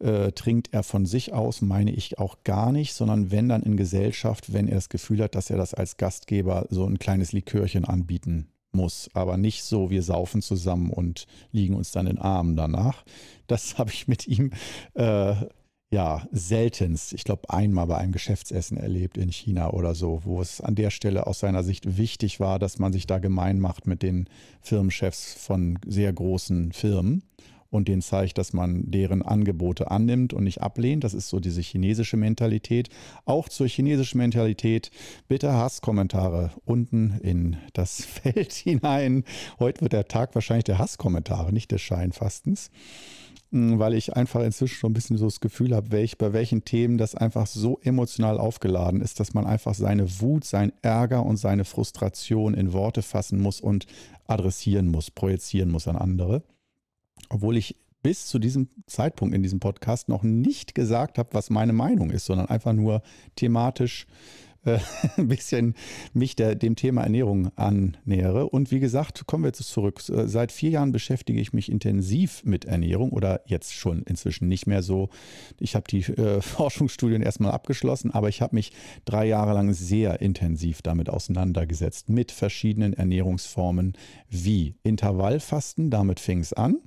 äh, 0.01 0.31
trinkt 0.31 0.73
er 0.73 0.83
von 0.83 1.05
sich 1.05 1.33
aus, 1.33 1.61
meine 1.61 1.91
ich 1.91 2.19
auch 2.19 2.43
gar 2.43 2.71
nicht, 2.71 2.93
sondern 2.93 3.31
wenn 3.31 3.49
dann 3.49 3.63
in 3.63 3.77
Gesellschaft, 3.77 4.53
wenn 4.53 4.67
er 4.67 4.75
das 4.75 4.89
Gefühl 4.89 5.21
hat, 5.21 5.35
dass 5.35 5.49
er 5.49 5.57
das 5.57 5.73
als 5.73 5.97
Gastgeber 5.97 6.65
so 6.69 6.85
ein 6.85 6.99
kleines 6.99 7.33
Likörchen 7.33 7.85
anbieten 7.85 8.47
muss, 8.71 9.09
aber 9.13 9.37
nicht 9.37 9.63
so, 9.63 9.89
wir 9.89 10.01
saufen 10.01 10.41
zusammen 10.41 10.89
und 10.89 11.27
liegen 11.51 11.75
uns 11.75 11.91
dann 11.91 12.07
in 12.07 12.17
Armen 12.17 12.55
danach. 12.55 13.03
Das 13.47 13.77
habe 13.77 13.91
ich 13.91 14.07
mit 14.07 14.27
ihm 14.27 14.51
äh, 14.93 15.35
ja 15.91 16.25
seltenst, 16.31 17.13
ich 17.13 17.25
glaube 17.25 17.49
einmal 17.49 17.85
bei 17.85 17.97
einem 17.97 18.13
Geschäftsessen 18.13 18.77
erlebt 18.77 19.17
in 19.17 19.29
China 19.29 19.71
oder 19.71 19.93
so, 19.93 20.21
wo 20.23 20.41
es 20.41 20.61
an 20.61 20.75
der 20.75 20.89
Stelle 20.89 21.27
aus 21.27 21.39
seiner 21.39 21.63
Sicht 21.63 21.97
wichtig 21.97 22.39
war, 22.39 22.59
dass 22.59 22.79
man 22.79 22.93
sich 22.93 23.07
da 23.07 23.19
gemein 23.19 23.59
macht 23.59 23.87
mit 23.87 24.01
den 24.01 24.29
Firmenchefs 24.61 25.33
von 25.33 25.77
sehr 25.85 26.13
großen 26.13 26.71
Firmen 26.71 27.23
und 27.71 27.87
denen 27.87 28.01
zeigt, 28.01 28.37
dass 28.37 28.53
man 28.53 28.91
deren 28.91 29.21
Angebote 29.21 29.89
annimmt 29.89 30.33
und 30.33 30.43
nicht 30.43 30.61
ablehnt. 30.61 31.03
Das 31.03 31.13
ist 31.13 31.29
so 31.29 31.39
diese 31.39 31.61
chinesische 31.61 32.17
Mentalität. 32.17 32.89
Auch 33.25 33.49
zur 33.49 33.67
chinesischen 33.67 34.17
Mentalität 34.19 34.91
bitte 35.27 35.53
Hasskommentare 35.53 36.51
unten 36.65 37.19
in 37.23 37.57
das 37.73 38.05
Feld 38.05 38.51
hinein. 38.53 39.23
Heute 39.57 39.81
wird 39.81 39.93
der 39.93 40.07
Tag 40.07 40.35
wahrscheinlich 40.35 40.65
der 40.65 40.77
Hasskommentare, 40.77 41.53
nicht 41.53 41.71
des 41.71 41.81
Scheinfastens. 41.81 42.69
hm, 43.51 43.79
weil 43.79 43.93
ich 43.93 44.15
einfach 44.17 44.41
inzwischen 44.41 44.75
schon 44.75 44.91
ein 44.91 44.93
bisschen 44.93 45.17
so 45.17 45.25
das 45.25 45.39
Gefühl 45.39 45.73
habe, 45.73 45.91
welch, 45.91 46.17
bei 46.17 46.33
welchen 46.33 46.65
Themen 46.65 46.97
das 46.97 47.15
einfach 47.15 47.47
so 47.47 47.79
emotional 47.83 48.37
aufgeladen 48.37 49.01
ist, 49.01 49.21
dass 49.21 49.33
man 49.33 49.45
einfach 49.45 49.75
seine 49.75 50.19
Wut, 50.19 50.43
sein 50.43 50.73
Ärger 50.81 51.25
und 51.25 51.37
seine 51.37 51.63
Frustration 51.63 52.53
in 52.53 52.73
Worte 52.73 53.01
fassen 53.01 53.39
muss 53.39 53.61
und 53.61 53.87
adressieren 54.27 54.87
muss, 54.87 55.09
projizieren 55.09 55.71
muss 55.71 55.87
an 55.87 55.95
andere. 55.95 56.43
Obwohl 57.31 57.57
ich 57.57 57.77
bis 58.03 58.27
zu 58.27 58.39
diesem 58.39 58.67
Zeitpunkt 58.87 59.33
in 59.33 59.43
diesem 59.43 59.59
Podcast 59.59 60.09
noch 60.09 60.23
nicht 60.23 60.75
gesagt 60.75 61.17
habe, 61.17 61.29
was 61.33 61.49
meine 61.49 61.73
Meinung 61.73 62.11
ist, 62.11 62.25
sondern 62.25 62.47
einfach 62.47 62.73
nur 62.73 63.01
thematisch 63.35 64.05
äh, 64.65 64.79
ein 65.17 65.27
bisschen 65.27 65.75
mich 66.13 66.35
der, 66.35 66.55
dem 66.55 66.75
Thema 66.75 67.03
Ernährung 67.03 67.55
annähere. 67.55 68.49
Und 68.49 68.71
wie 68.71 68.79
gesagt, 68.79 69.25
kommen 69.27 69.43
wir 69.43 69.49
jetzt 69.49 69.63
zurück. 69.63 70.01
Seit 70.01 70.51
vier 70.51 70.71
Jahren 70.71 70.91
beschäftige 70.91 71.39
ich 71.39 71.53
mich 71.53 71.71
intensiv 71.71 72.43
mit 72.43 72.65
Ernährung 72.65 73.11
oder 73.11 73.41
jetzt 73.45 73.73
schon 73.73 74.03
inzwischen 74.03 74.47
nicht 74.47 74.67
mehr 74.67 74.81
so. 74.81 75.09
Ich 75.59 75.75
habe 75.75 75.85
die 75.89 76.01
äh, 76.01 76.41
Forschungsstudien 76.41 77.21
erstmal 77.21 77.51
abgeschlossen, 77.51 78.11
aber 78.11 78.29
ich 78.29 78.41
habe 78.41 78.55
mich 78.55 78.73
drei 79.05 79.25
Jahre 79.25 79.53
lang 79.53 79.73
sehr 79.73 80.21
intensiv 80.21 80.81
damit 80.81 81.09
auseinandergesetzt, 81.09 82.09
mit 82.09 82.31
verschiedenen 82.31 82.93
Ernährungsformen 82.93 83.93
wie 84.29 84.75
Intervallfasten, 84.83 85.91
damit 85.91 86.19
fing 86.19 86.39
es 86.39 86.51
an 86.51 86.77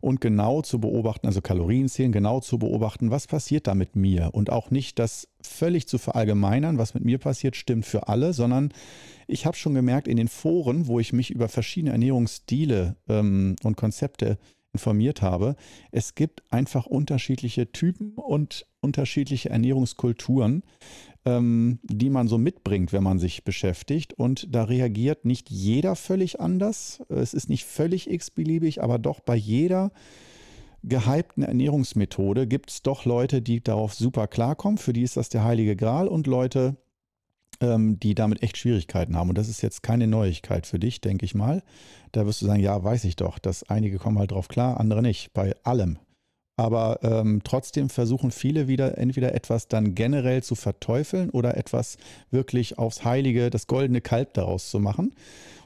und 0.00 0.20
genau 0.20 0.62
zu 0.62 0.80
beobachten, 0.80 1.26
also 1.26 1.40
Kalorien 1.40 1.88
zählen, 1.88 2.12
genau 2.12 2.40
zu 2.40 2.58
beobachten, 2.58 3.10
was 3.10 3.26
passiert 3.26 3.66
da 3.66 3.74
mit 3.74 3.96
mir? 3.96 4.30
Und 4.32 4.50
auch 4.50 4.70
nicht 4.70 4.98
das 4.98 5.28
völlig 5.42 5.86
zu 5.86 5.98
verallgemeinern, 5.98 6.78
was 6.78 6.94
mit 6.94 7.04
mir 7.04 7.18
passiert, 7.18 7.56
stimmt 7.56 7.86
für 7.86 8.08
alle, 8.08 8.32
sondern 8.32 8.72
ich 9.26 9.46
habe 9.46 9.56
schon 9.56 9.74
gemerkt 9.74 10.08
in 10.08 10.16
den 10.16 10.28
Foren, 10.28 10.86
wo 10.86 10.98
ich 11.00 11.12
mich 11.12 11.30
über 11.30 11.48
verschiedene 11.48 11.92
Ernährungsstile 11.92 12.96
ähm, 13.08 13.56
und 13.62 13.76
Konzepte 13.76 14.38
informiert 14.72 15.22
habe, 15.22 15.56
es 15.90 16.14
gibt 16.14 16.42
einfach 16.50 16.86
unterschiedliche 16.86 17.72
Typen 17.72 18.14
und 18.14 18.66
unterschiedliche 18.80 19.50
Ernährungskulturen, 19.50 20.62
ähm, 21.24 21.78
die 21.84 22.10
man 22.10 22.28
so 22.28 22.38
mitbringt, 22.38 22.92
wenn 22.92 23.02
man 23.02 23.18
sich 23.18 23.44
beschäftigt. 23.44 24.12
Und 24.14 24.54
da 24.54 24.64
reagiert 24.64 25.24
nicht 25.24 25.50
jeder 25.50 25.96
völlig 25.96 26.40
anders. 26.40 27.02
Es 27.08 27.34
ist 27.34 27.48
nicht 27.48 27.64
völlig 27.64 28.10
x-beliebig, 28.10 28.82
aber 28.82 28.98
doch 28.98 29.20
bei 29.20 29.36
jeder 29.36 29.92
gehypten 30.84 31.44
Ernährungsmethode 31.44 32.46
gibt 32.46 32.70
es 32.70 32.82
doch 32.82 33.04
Leute, 33.04 33.40
die 33.40 33.62
darauf 33.62 33.94
super 33.94 34.26
klarkommen. 34.26 34.78
Für 34.78 34.92
die 34.92 35.02
ist 35.02 35.16
das 35.16 35.28
der 35.28 35.44
heilige 35.44 35.76
Gral 35.76 36.08
und 36.08 36.26
Leute, 36.26 36.76
ähm, 37.60 38.00
die 38.00 38.14
damit 38.14 38.42
echt 38.42 38.56
Schwierigkeiten 38.56 39.16
haben. 39.16 39.28
Und 39.28 39.38
das 39.38 39.48
ist 39.48 39.62
jetzt 39.62 39.82
keine 39.82 40.08
Neuigkeit 40.08 40.66
für 40.66 40.80
dich, 40.80 41.00
denke 41.00 41.24
ich 41.24 41.34
mal. 41.34 41.62
Da 42.10 42.26
wirst 42.26 42.42
du 42.42 42.46
sagen, 42.46 42.60
ja, 42.60 42.82
weiß 42.82 43.04
ich 43.04 43.16
doch, 43.16 43.38
dass 43.38 43.62
einige 43.68 43.98
kommen 43.98 44.18
halt 44.18 44.32
drauf 44.32 44.48
klar, 44.48 44.80
andere 44.80 45.02
nicht. 45.02 45.32
Bei 45.32 45.54
allem. 45.62 45.98
Aber 46.62 47.00
ähm, 47.02 47.40
trotzdem 47.42 47.88
versuchen 47.88 48.30
viele 48.30 48.68
wieder 48.68 48.96
entweder 48.96 49.34
etwas 49.34 49.66
dann 49.66 49.96
generell 49.96 50.44
zu 50.44 50.54
verteufeln 50.54 51.28
oder 51.30 51.56
etwas 51.56 51.96
wirklich 52.30 52.78
aufs 52.78 53.04
Heilige, 53.04 53.50
das 53.50 53.66
goldene 53.66 54.00
Kalb 54.00 54.34
daraus 54.34 54.70
zu 54.70 54.78
machen. 54.78 55.12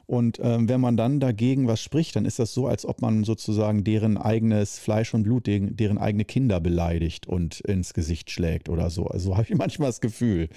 Und 0.07 0.39
ähm, 0.41 0.67
wenn 0.67 0.81
man 0.81 0.97
dann 0.97 1.19
dagegen 1.19 1.67
was 1.67 1.81
spricht, 1.81 2.15
dann 2.15 2.25
ist 2.25 2.39
das 2.39 2.51
so, 2.51 2.65
als 2.65 2.83
ob 2.83 2.99
man 3.03 3.25
sozusagen 3.25 3.83
deren 3.83 4.17
eigenes 4.17 4.79
Fleisch 4.79 5.13
und 5.13 5.21
Blut, 5.21 5.45
deren, 5.45 5.77
deren 5.77 5.99
eigene 5.99 6.25
Kinder 6.25 6.59
beleidigt 6.59 7.27
und 7.27 7.59
ins 7.59 7.93
Gesicht 7.93 8.31
schlägt 8.31 8.67
oder 8.67 8.89
so. 8.89 9.05
Also 9.05 9.37
habe 9.37 9.45
ich 9.47 9.55
manchmal 9.55 9.89
das 9.89 10.01
Gefühl. 10.01 10.49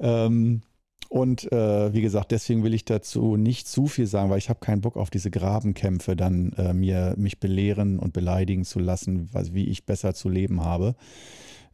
Ähm, 0.00 0.60
und 1.08 1.50
äh, 1.52 1.92
wie 1.92 2.00
gesagt, 2.00 2.30
deswegen 2.30 2.64
will 2.64 2.74
ich 2.74 2.84
dazu 2.84 3.36
nicht 3.36 3.68
zu 3.68 3.86
viel 3.86 4.06
sagen, 4.06 4.30
weil 4.30 4.38
ich 4.38 4.48
habe 4.48 4.60
keinen 4.60 4.80
Bock 4.80 4.96
auf 4.96 5.10
diese 5.10 5.30
Grabenkämpfe, 5.30 6.16
dann 6.16 6.52
äh, 6.52 6.72
mir 6.72 7.14
mich 7.16 7.38
belehren 7.38 7.98
und 7.98 8.12
beleidigen 8.12 8.64
zu 8.64 8.78
lassen, 8.78 9.28
wie 9.52 9.68
ich 9.68 9.84
besser 9.84 10.14
zu 10.14 10.28
leben 10.28 10.64
habe. 10.64 10.94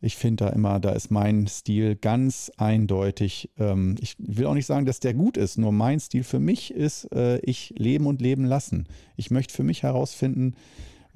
Ich 0.00 0.16
finde 0.16 0.44
da 0.44 0.50
immer, 0.50 0.78
da 0.78 0.90
ist 0.90 1.10
mein 1.10 1.46
Stil 1.48 1.96
ganz 1.96 2.52
eindeutig. 2.56 3.50
Ähm, 3.58 3.96
ich 4.00 4.16
will 4.18 4.46
auch 4.46 4.54
nicht 4.54 4.66
sagen, 4.66 4.86
dass 4.86 5.00
der 5.00 5.14
gut 5.14 5.36
ist, 5.36 5.58
nur 5.58 5.72
mein 5.72 5.98
Stil 5.98 6.22
für 6.22 6.38
mich 6.38 6.72
ist, 6.72 7.12
äh, 7.12 7.38
ich 7.38 7.74
leben 7.76 8.06
und 8.06 8.20
leben 8.20 8.44
lassen. 8.44 8.86
Ich 9.16 9.30
möchte 9.30 9.54
für 9.54 9.64
mich 9.64 9.82
herausfinden, 9.82 10.54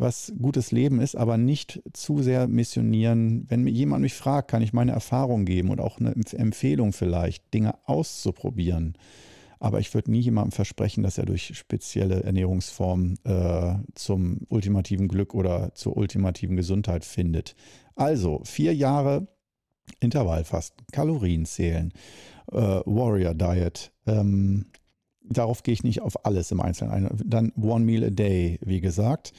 was 0.03 0.33
gutes 0.41 0.73
Leben 0.73 1.01
ist, 1.01 1.17
aber 1.17 1.39
nicht 1.39 1.83
zu 1.93 2.23
sehr 2.23 2.49
missionieren. 2.49 3.47
Wenn 3.49 3.67
jemand 3.67 4.03
mich 4.03 4.15
fragt, 4.15 4.51
kann 4.51 4.63
ich 4.63 4.73
meine 4.73 4.93
Erfahrung 4.93 5.45
geben 5.45 5.71
und 5.71 5.81
auch 5.81 5.99
eine 5.99 6.15
Empfehlung 6.33 6.93
vielleicht, 6.93 7.55
Dinge 7.55 7.75
auszuprobieren. 7.87 8.99
Aber 9.61 9.79
ich 9.79 9.95
würde 9.95 10.11
nie 10.11 10.21
jemandem 10.21 10.51
versprechen, 10.51 11.05
dass 11.05 11.19
er 11.19 11.25
durch 11.25 11.57
spezielle 11.57 12.25
Ernährungsformen 12.25 13.17
äh, 13.25 13.77
zum 13.95 14.41
ultimativen 14.49 15.07
Glück 15.07 15.35
oder 15.35 15.73
zur 15.75 15.97
ultimativen 15.97 16.57
Gesundheit 16.57 17.05
findet. 17.05 17.55
Also 17.95 18.41
vier 18.45 18.75
Jahre 18.75 19.29
Intervallfasten, 20.01 20.85
Kalorien 20.91 21.47
zählen, 21.47 21.93
äh, 22.51 22.57
Warrior 22.57 23.35
Diet, 23.35 23.93
ähm, 24.07 24.67
darauf 25.29 25.63
gehe 25.63 25.75
ich 25.75 25.85
nicht 25.85 26.03
auf 26.03 26.25
alles 26.25 26.51
im 26.51 26.61
Einzelnen 26.61 26.93
ein. 26.93 27.21
Dann 27.25 27.53
One 27.61 27.85
Meal 27.85 28.05
a 28.05 28.11
Day, 28.11 28.59
wie 28.63 28.81
gesagt. 28.81 29.33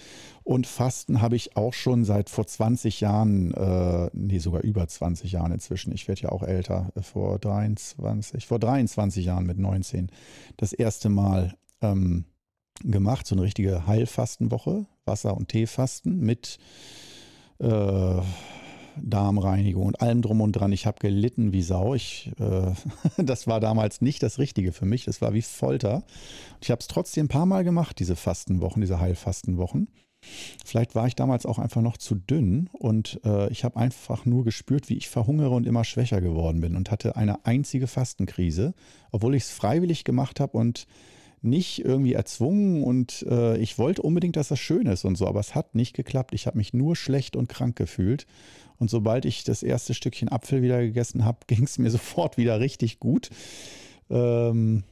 Und 0.44 0.68
Fasten 0.68 1.22
habe 1.22 1.36
ich 1.36 1.56
auch 1.56 1.74
schon 1.74 2.04
seit 2.04 2.30
vor 2.30 2.46
20 2.46 3.00
Jahren, 3.00 3.54
äh, 3.54 4.10
nee, 4.14 4.40
sogar 4.40 4.62
über 4.62 4.88
20 4.88 5.32
Jahren 5.32 5.52
inzwischen. 5.52 5.94
Ich 5.94 6.08
werde 6.08 6.22
ja 6.22 6.30
auch 6.30 6.44
älter, 6.44 6.92
vor 7.02 7.40
23, 7.40 8.46
vor 8.46 8.60
23 8.60 9.26
Jahren 9.26 9.46
mit 9.46 9.58
19 9.58 10.10
das 10.58 10.74
erste 10.74 11.10
Mal 11.10 11.56
ähm, 11.82 12.26
gemacht. 12.84 13.26
So 13.26 13.36
eine 13.36 13.44
richtige 13.44 13.88
Heilfastenwoche, 13.88 14.86
Wasser- 15.06 15.38
und 15.38 15.50
Teefasten 15.50 16.20
mit 16.20 16.58
äh, 17.60 18.22
Darmreinigung 19.02 19.86
und 19.86 20.02
allem 20.02 20.22
drum 20.22 20.42
und 20.42 20.54
dran. 20.54 20.72
Ich 20.72 20.86
habe 20.86 21.00
gelitten 21.00 21.54
wie 21.54 21.62
Sau. 21.62 21.96
Ich, 21.96 22.32
äh, 22.40 22.72
das 23.24 23.48
war 23.48 23.60
damals 23.60 24.02
nicht 24.02 24.24
das 24.24 24.40
Richtige 24.40 24.72
für 24.72 24.86
mich. 24.86 25.06
Das 25.06 25.22
war 25.22 25.34
wie 25.34 25.42
Folter. 25.42 26.04
Ich 26.62 26.72
habe 26.72 26.80
es 26.80 26.88
trotzdem 26.88 27.26
ein 27.26 27.30
paar 27.30 27.46
Mal 27.46 27.64
gemacht, 27.64 28.00
diese 28.00 28.16
Fastenwochen, 28.16 28.82
diese 28.82 29.00
Heilfastenwochen. 29.00 29.88
Vielleicht 30.66 30.96
war 30.96 31.08
ich 31.08 31.16
damals 31.16 31.46
auch 31.46 31.60
einfach 31.60 31.82
noch 31.82 31.98
zu 31.98 32.16
dünn 32.16 32.70
und 32.72 33.20
äh, 33.26 33.50
ich 33.52 33.64
habe 33.64 33.78
einfach 33.78 34.26
nur 34.26 34.44
gespürt, 34.44 34.90
wie 34.90 34.98
ich 34.98 35.10
verhungere 35.10 35.52
und 35.52 35.68
immer 35.68 35.84
schwächer 35.84 36.22
geworden 36.22 36.62
bin 36.62 36.76
und 36.76 36.92
hatte 36.92 37.16
eine 37.16 37.46
einzige 37.46 37.88
Fastenkrise, 37.88 38.74
obwohl 39.12 39.36
ich 39.36 39.44
es 39.44 39.52
freiwillig 39.52 40.06
gemacht 40.06 40.40
habe 40.40 40.58
und 40.58 40.88
nicht 41.42 41.84
irgendwie 41.84 42.14
erzwungen 42.14 42.84
und 42.84 43.26
äh, 43.30 43.58
ich 43.58 43.78
wollte 43.78 44.02
unbedingt, 44.02 44.38
dass 44.38 44.48
das 44.48 44.60
schön 44.60 44.88
ist 44.88 45.04
und 45.04 45.18
so, 45.18 45.28
aber 45.28 45.42
es 45.42 45.56
hat 45.56 45.76
nicht 45.76 45.94
geklappt. 45.94 46.34
Ich 46.34 46.48
habe 46.48 46.58
mich 46.58 46.74
nur 46.74 46.96
schlecht 46.96 47.36
und 47.36 47.50
krank 47.50 47.76
gefühlt 47.76 48.26
und 48.84 48.90
sobald 48.90 49.24
ich 49.24 49.46
das 49.46 49.64
erste 49.64 49.94
Stückchen 49.94 50.30
Apfel 50.30 50.62
wieder 50.62 50.82
gegessen 50.82 51.24
habe, 51.24 51.38
ging 51.48 51.64
es 51.64 51.78
mir 51.78 51.90
sofort 51.90 52.36
wieder 52.36 52.60
richtig 52.60 53.00
gut. 53.00 53.30
Ähm, 54.10 54.84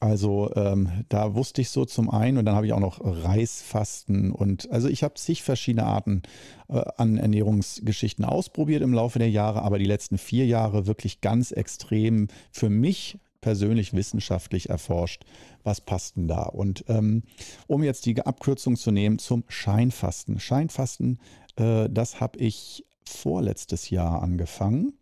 also 0.00 0.52
ähm, 0.54 0.90
da 1.08 1.34
wusste 1.34 1.62
ich 1.62 1.70
so 1.70 1.86
zum 1.86 2.10
einen 2.10 2.36
und 2.36 2.44
dann 2.44 2.54
habe 2.54 2.66
ich 2.66 2.74
auch 2.74 2.80
noch 2.80 3.00
Reisfasten 3.02 4.32
und 4.32 4.70
also 4.70 4.88
ich 4.88 5.02
habe 5.02 5.14
zig 5.14 5.42
verschiedene 5.42 5.86
Arten 5.86 6.24
äh, 6.68 6.82
an 6.98 7.16
Ernährungsgeschichten 7.16 8.22
ausprobiert 8.26 8.82
im 8.82 8.92
Laufe 8.92 9.18
der 9.18 9.30
Jahre, 9.30 9.62
aber 9.62 9.78
die 9.78 9.86
letzten 9.86 10.18
vier 10.18 10.44
Jahre 10.44 10.86
wirklich 10.86 11.22
ganz 11.22 11.52
extrem 11.52 12.28
für 12.52 12.68
mich 12.68 13.18
persönlich 13.40 13.94
wissenschaftlich 13.94 14.68
erforscht, 14.68 15.24
was 15.64 15.80
passt 15.80 16.16
denn 16.16 16.28
da. 16.28 16.42
Und 16.42 16.84
ähm, 16.88 17.22
um 17.66 17.82
jetzt 17.82 18.04
die 18.04 18.20
Abkürzung 18.20 18.76
zu 18.76 18.90
nehmen 18.90 19.18
zum 19.18 19.44
Scheinfasten. 19.48 20.38
Scheinfasten, 20.38 21.18
äh, 21.56 21.88
das 21.90 22.20
habe 22.20 22.38
ich 22.38 22.84
vorletztes 23.08 23.90
Jahr 23.90 24.22
angefangen. 24.22 24.92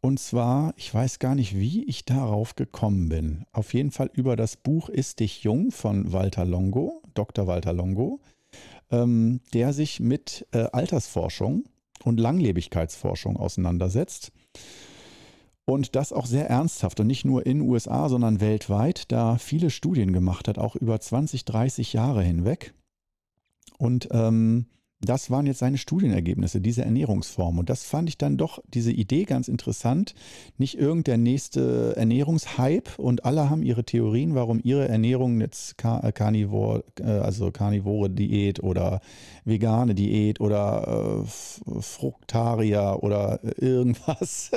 Und 0.00 0.20
zwar, 0.20 0.74
ich 0.76 0.94
weiß 0.94 1.18
gar 1.18 1.34
nicht, 1.34 1.58
wie 1.58 1.84
ich 1.84 2.04
darauf 2.04 2.54
gekommen 2.54 3.08
bin. 3.08 3.44
Auf 3.52 3.74
jeden 3.74 3.90
Fall 3.90 4.10
über 4.12 4.36
das 4.36 4.56
Buch 4.56 4.88
Ist 4.88 5.20
dich 5.20 5.42
jung 5.42 5.72
von 5.72 6.12
Walter 6.12 6.44
Longo, 6.44 7.02
Dr. 7.14 7.46
Walter 7.46 7.72
Longo, 7.72 8.20
ähm, 8.90 9.40
der 9.52 9.72
sich 9.72 9.98
mit 9.98 10.46
äh, 10.52 10.68
Altersforschung 10.72 11.64
und 12.04 12.20
Langlebigkeitsforschung 12.20 13.36
auseinandersetzt. 13.36 14.32
Und 15.64 15.96
das 15.96 16.12
auch 16.12 16.26
sehr 16.26 16.48
ernsthaft 16.48 17.00
und 17.00 17.08
nicht 17.08 17.24
nur 17.24 17.44
in 17.44 17.60
USA, 17.60 18.08
sondern 18.08 18.40
weltweit, 18.40 19.10
da 19.12 19.36
viele 19.36 19.68
Studien 19.68 20.12
gemacht 20.12 20.48
hat, 20.48 20.58
auch 20.58 20.76
über 20.76 20.98
20, 20.98 21.44
30 21.44 21.92
Jahre 21.92 22.22
hinweg. 22.22 22.72
Und 23.76 24.08
ähm, 24.12 24.66
das 25.00 25.30
waren 25.30 25.46
jetzt 25.46 25.60
seine 25.60 25.78
Studienergebnisse, 25.78 26.60
diese 26.60 26.84
Ernährungsform. 26.84 27.58
Und 27.58 27.70
das 27.70 27.84
fand 27.84 28.08
ich 28.08 28.18
dann 28.18 28.36
doch, 28.36 28.60
diese 28.74 28.90
Idee 28.90 29.24
ganz 29.24 29.46
interessant. 29.46 30.14
Nicht 30.56 30.76
irgendein 30.76 31.22
nächste 31.22 31.94
Ernährungshype 31.96 33.00
und 33.00 33.24
alle 33.24 33.48
haben 33.48 33.62
ihre 33.62 33.84
Theorien, 33.84 34.34
warum 34.34 34.60
ihre 34.62 34.88
Ernährung 34.88 35.40
jetzt 35.40 35.78
Carnivore, 35.78 36.84
äh, 37.00 37.04
also 37.04 37.52
Carnivore 37.52 38.10
Diät 38.10 38.60
oder 38.62 39.00
vegane 39.44 39.94
Diät 39.94 40.40
oder 40.40 41.22
äh, 41.24 41.80
Fruktarier 41.80 42.98
oder 43.00 43.38
irgendwas. 43.56 44.50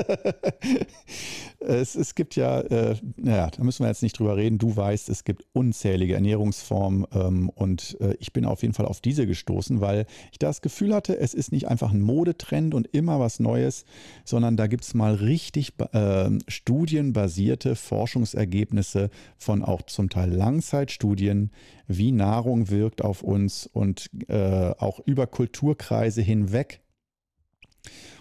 es, 1.60 1.96
es 1.96 2.16
gibt 2.16 2.36
ja, 2.36 2.62
äh, 2.62 2.96
naja, 3.16 3.52
da 3.56 3.64
müssen 3.64 3.84
wir 3.84 3.90
jetzt 3.90 4.02
nicht 4.02 4.18
drüber 4.18 4.38
reden. 4.38 4.58
Du 4.58 4.76
weißt, 4.76 5.08
es 5.10 5.24
gibt 5.24 5.46
unzählige 5.54 6.16
Ernährungsformen 6.16 7.06
ähm, 7.14 7.50
und 7.50 7.98
äh, 8.02 8.16
ich 8.20 8.34
bin 8.34 8.46
auf 8.46 8.64
jeden 8.64 8.74
Fall 8.74 8.88
auf 8.88 9.02
diese 9.02 9.28
gestoßen, 9.28 9.82
weil 9.82 10.08
ich 10.32 10.40
das 10.40 10.62
Gefühl 10.62 10.94
hatte, 10.94 11.18
es 11.18 11.34
ist 11.34 11.52
nicht 11.52 11.68
einfach 11.68 11.92
ein 11.92 12.02
Modetrend 12.02 12.74
und 12.74 12.88
immer 12.88 13.20
was 13.20 13.40
Neues, 13.40 13.86
sondern 14.24 14.58
da 14.58 14.68
gibt 14.68 14.84
es 14.84 14.94
mal 14.94 15.14
richtig 15.16 15.74
äh, 15.92 16.30
studienbasierte 16.48 17.76
Forschungsergebnisse 17.76 19.10
von 19.38 19.64
auch 19.64 19.82
zum 19.84 20.10
Teil 20.10 20.32
Langzeitstudien, 20.32 21.52
wie 21.88 22.12
Nahrung 22.12 22.70
wirkt 22.70 23.04
auf 23.04 23.24
uns 23.24 23.68
und 23.68 24.10
äh, 24.28 24.72
auch 24.78 25.00
über 25.06 25.28
Kulturkreise 25.28 26.22
hinweg. 26.22 26.82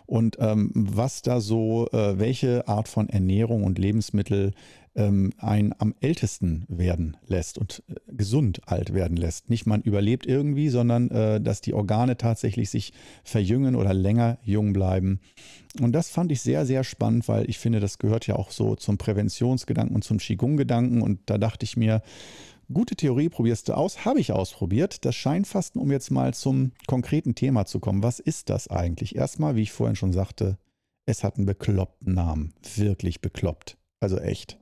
Und 0.06 0.38
ähm, 0.40 0.72
was 0.74 1.22
da 1.22 1.40
so, 1.40 1.86
äh, 1.92 2.18
welche 2.18 2.66
Art 2.66 2.88
von 2.88 3.08
Ernährung 3.08 3.62
und 3.62 3.78
Lebensmittel 3.78 4.54
ähm, 4.94 5.32
einen 5.38 5.72
am 5.78 5.94
ältesten 6.00 6.64
werden 6.68 7.16
lässt 7.26 7.58
und 7.58 7.82
äh, 7.88 7.94
gesund 8.08 8.62
alt 8.66 8.92
werden 8.92 9.16
lässt. 9.16 9.48
Nicht 9.48 9.66
man 9.66 9.82
überlebt 9.82 10.26
irgendwie, 10.26 10.68
sondern 10.68 11.10
äh, 11.10 11.40
dass 11.40 11.60
die 11.60 11.74
Organe 11.74 12.16
tatsächlich 12.16 12.70
sich 12.70 12.92
verjüngen 13.22 13.76
oder 13.76 13.94
länger 13.94 14.38
jung 14.42 14.72
bleiben. 14.72 15.20
Und 15.80 15.92
das 15.92 16.10
fand 16.10 16.32
ich 16.32 16.40
sehr, 16.40 16.66
sehr 16.66 16.82
spannend, 16.82 17.28
weil 17.28 17.48
ich 17.48 17.58
finde, 17.58 17.80
das 17.80 17.98
gehört 17.98 18.26
ja 18.26 18.36
auch 18.36 18.50
so 18.50 18.74
zum 18.74 18.98
Präventionsgedanken 18.98 19.94
und 19.94 20.02
zum 20.02 20.18
Qigong-Gedanken. 20.18 21.02
Und 21.02 21.20
da 21.26 21.38
dachte 21.38 21.64
ich 21.64 21.76
mir, 21.76 22.02
Gute 22.72 22.94
Theorie 22.94 23.28
probierst 23.28 23.68
du 23.68 23.72
aus, 23.72 24.04
habe 24.04 24.20
ich 24.20 24.30
ausprobiert. 24.30 25.04
Das 25.04 25.16
Scheinfasten, 25.16 25.80
um 25.80 25.90
jetzt 25.90 26.12
mal 26.12 26.34
zum 26.34 26.70
konkreten 26.86 27.34
Thema 27.34 27.66
zu 27.66 27.80
kommen. 27.80 28.04
Was 28.04 28.20
ist 28.20 28.48
das 28.48 28.68
eigentlich? 28.68 29.16
Erstmal, 29.16 29.56
wie 29.56 29.62
ich 29.62 29.72
vorhin 29.72 29.96
schon 29.96 30.12
sagte, 30.12 30.56
es 31.04 31.24
hat 31.24 31.36
einen 31.36 31.46
bekloppten 31.46 32.14
Namen. 32.14 32.54
Wirklich 32.76 33.20
bekloppt. 33.20 33.76
Also 33.98 34.18
echt. 34.18 34.59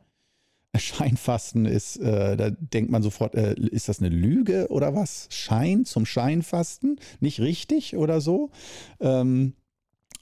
Scheinfasten 0.77 1.65
ist, 1.65 1.97
äh, 1.97 2.37
da 2.37 2.51
denkt 2.51 2.91
man 2.91 3.03
sofort, 3.03 3.35
äh, 3.35 3.55
ist 3.55 3.89
das 3.89 4.01
eine 4.01 4.11
Lüge 4.11 4.69
oder 4.69 4.95
was? 4.95 5.27
Schein 5.31 5.85
zum 5.85 6.07
Scheinfasten? 6.07 7.01
Nicht 7.21 7.41
richtig 7.41 7.97
oder 7.97 8.21
so? 8.21 8.51
Ähm, 9.01 9.55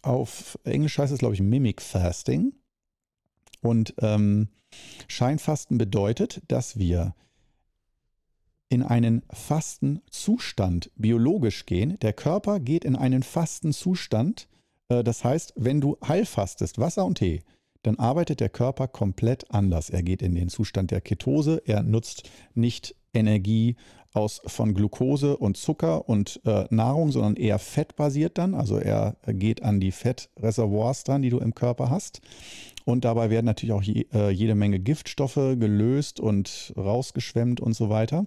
auf 0.03 0.59
Englisch 0.65 0.99
heißt 0.99 1.13
es, 1.13 1.19
glaube 1.19 1.35
ich, 1.35 1.41
Mimic 1.41 1.83
Fasting. 1.83 2.53
Und 3.61 3.95
ähm, 3.99 4.49
Scheinfasten 5.09 5.79
bedeutet, 5.79 6.43
dass 6.49 6.79
wir 6.79 7.15
in 8.69 8.83
einen 8.83 9.23
Fastenzustand 9.33 10.91
biologisch 10.97 11.67
gehen. 11.67 11.99
Der 12.01 12.13
Körper 12.13 12.61
geht 12.61 12.85
in 12.85 12.97
einen 12.97 13.23
Fastenzustand. 13.23 14.49
Äh, 14.89 15.05
das 15.05 15.25
heißt, 15.25 15.55
wenn 15.57 15.81
du 15.81 15.97
heilfastest, 16.07 16.79
Wasser 16.79 17.05
und 17.05 17.19
Tee, 17.19 17.43
dann 17.87 17.99
arbeitet 18.01 18.41
der 18.41 18.49
Körper 18.49 18.89
komplett 18.89 19.51
anders. 19.51 19.91
Er 19.91 20.03
geht 20.03 20.21
in 20.21 20.35
den 20.35 20.49
Zustand 20.49 20.91
der 20.91 21.01
Ketose, 21.01 21.63
er 21.65 21.85
nutzt 21.85 22.29
nicht 22.55 22.97
Energie 23.15 23.77
aus 24.13 24.41
von 24.45 24.75
Glucose 24.75 25.37
und 25.37 25.57
Zucker 25.57 26.09
und 26.09 26.41
äh, 26.45 26.65
Nahrung, 26.71 27.13
sondern 27.13 27.37
eher 27.37 27.59
fettbasiert 27.59 28.39
dann. 28.39 28.55
Also 28.55 28.79
er 28.79 29.17
geht 29.27 29.63
an 29.63 29.79
die 29.79 29.93
Fettreservoirs 29.93 31.05
dran, 31.05 31.23
die 31.23 31.31
du 31.31 31.39
im 31.39 31.55
Körper 31.55 31.91
hast. 31.91 32.23
Und 32.85 33.05
dabei 33.05 33.31
werden 33.31 33.47
natürlich 33.47 33.73
auch 33.75 33.83
je, 33.83 34.07
äh, 34.13 34.31
jede 34.31 34.55
Menge 34.55 34.81
Giftstoffe 34.81 35.35
gelöst 35.35 36.19
und 36.19 36.73
rausgeschwemmt 36.77 37.61
und 37.61 37.75
so 37.75 37.89
weiter. 37.89 38.27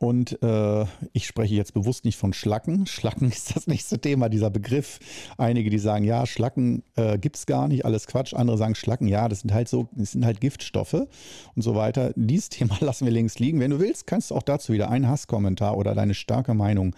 Und 0.00 0.40
äh, 0.42 0.84
ich 1.12 1.26
spreche 1.26 1.54
jetzt 1.54 1.74
bewusst 1.74 2.04
nicht 2.04 2.16
von 2.16 2.32
Schlacken. 2.32 2.86
Schlacken 2.88 3.30
ist 3.30 3.56
das 3.56 3.66
nächste 3.66 4.00
Thema, 4.00 4.28
dieser 4.28 4.50
Begriff. 4.50 5.00
Einige, 5.36 5.70
die 5.70 5.78
sagen, 5.78 6.04
ja, 6.04 6.24
Schlacken 6.24 6.84
äh, 6.94 7.18
gibt 7.18 7.36
es 7.36 7.46
gar 7.46 7.66
nicht, 7.66 7.84
alles 7.84 8.06
Quatsch. 8.06 8.32
Andere 8.32 8.58
sagen, 8.58 8.76
Schlacken, 8.76 9.08
ja, 9.08 9.28
das 9.28 9.40
sind 9.40 9.52
halt 9.52 9.68
so, 9.68 9.88
das 9.92 10.12
sind 10.12 10.24
halt 10.24 10.40
Giftstoffe 10.40 10.94
und 10.94 11.62
so 11.62 11.74
weiter. 11.74 12.12
Dieses 12.14 12.48
Thema 12.50 12.76
lassen 12.80 13.06
wir 13.06 13.12
links 13.12 13.38
liegen. 13.38 13.58
Wenn 13.58 13.72
du 13.72 13.80
willst, 13.80 14.06
kannst 14.06 14.30
du 14.30 14.36
auch 14.36 14.42
dazu 14.42 14.72
wieder 14.72 14.88
einen 14.88 15.08
Hasskommentar 15.08 15.76
oder 15.76 15.94
deine 15.94 16.14
starke 16.14 16.54
Meinung 16.54 16.94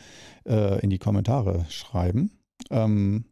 äh, 0.47 0.81
in 0.81 0.91
die 0.91 0.99
Kommentare 0.99 1.65
schreiben. 1.71 2.33
Ähm, 2.71 3.25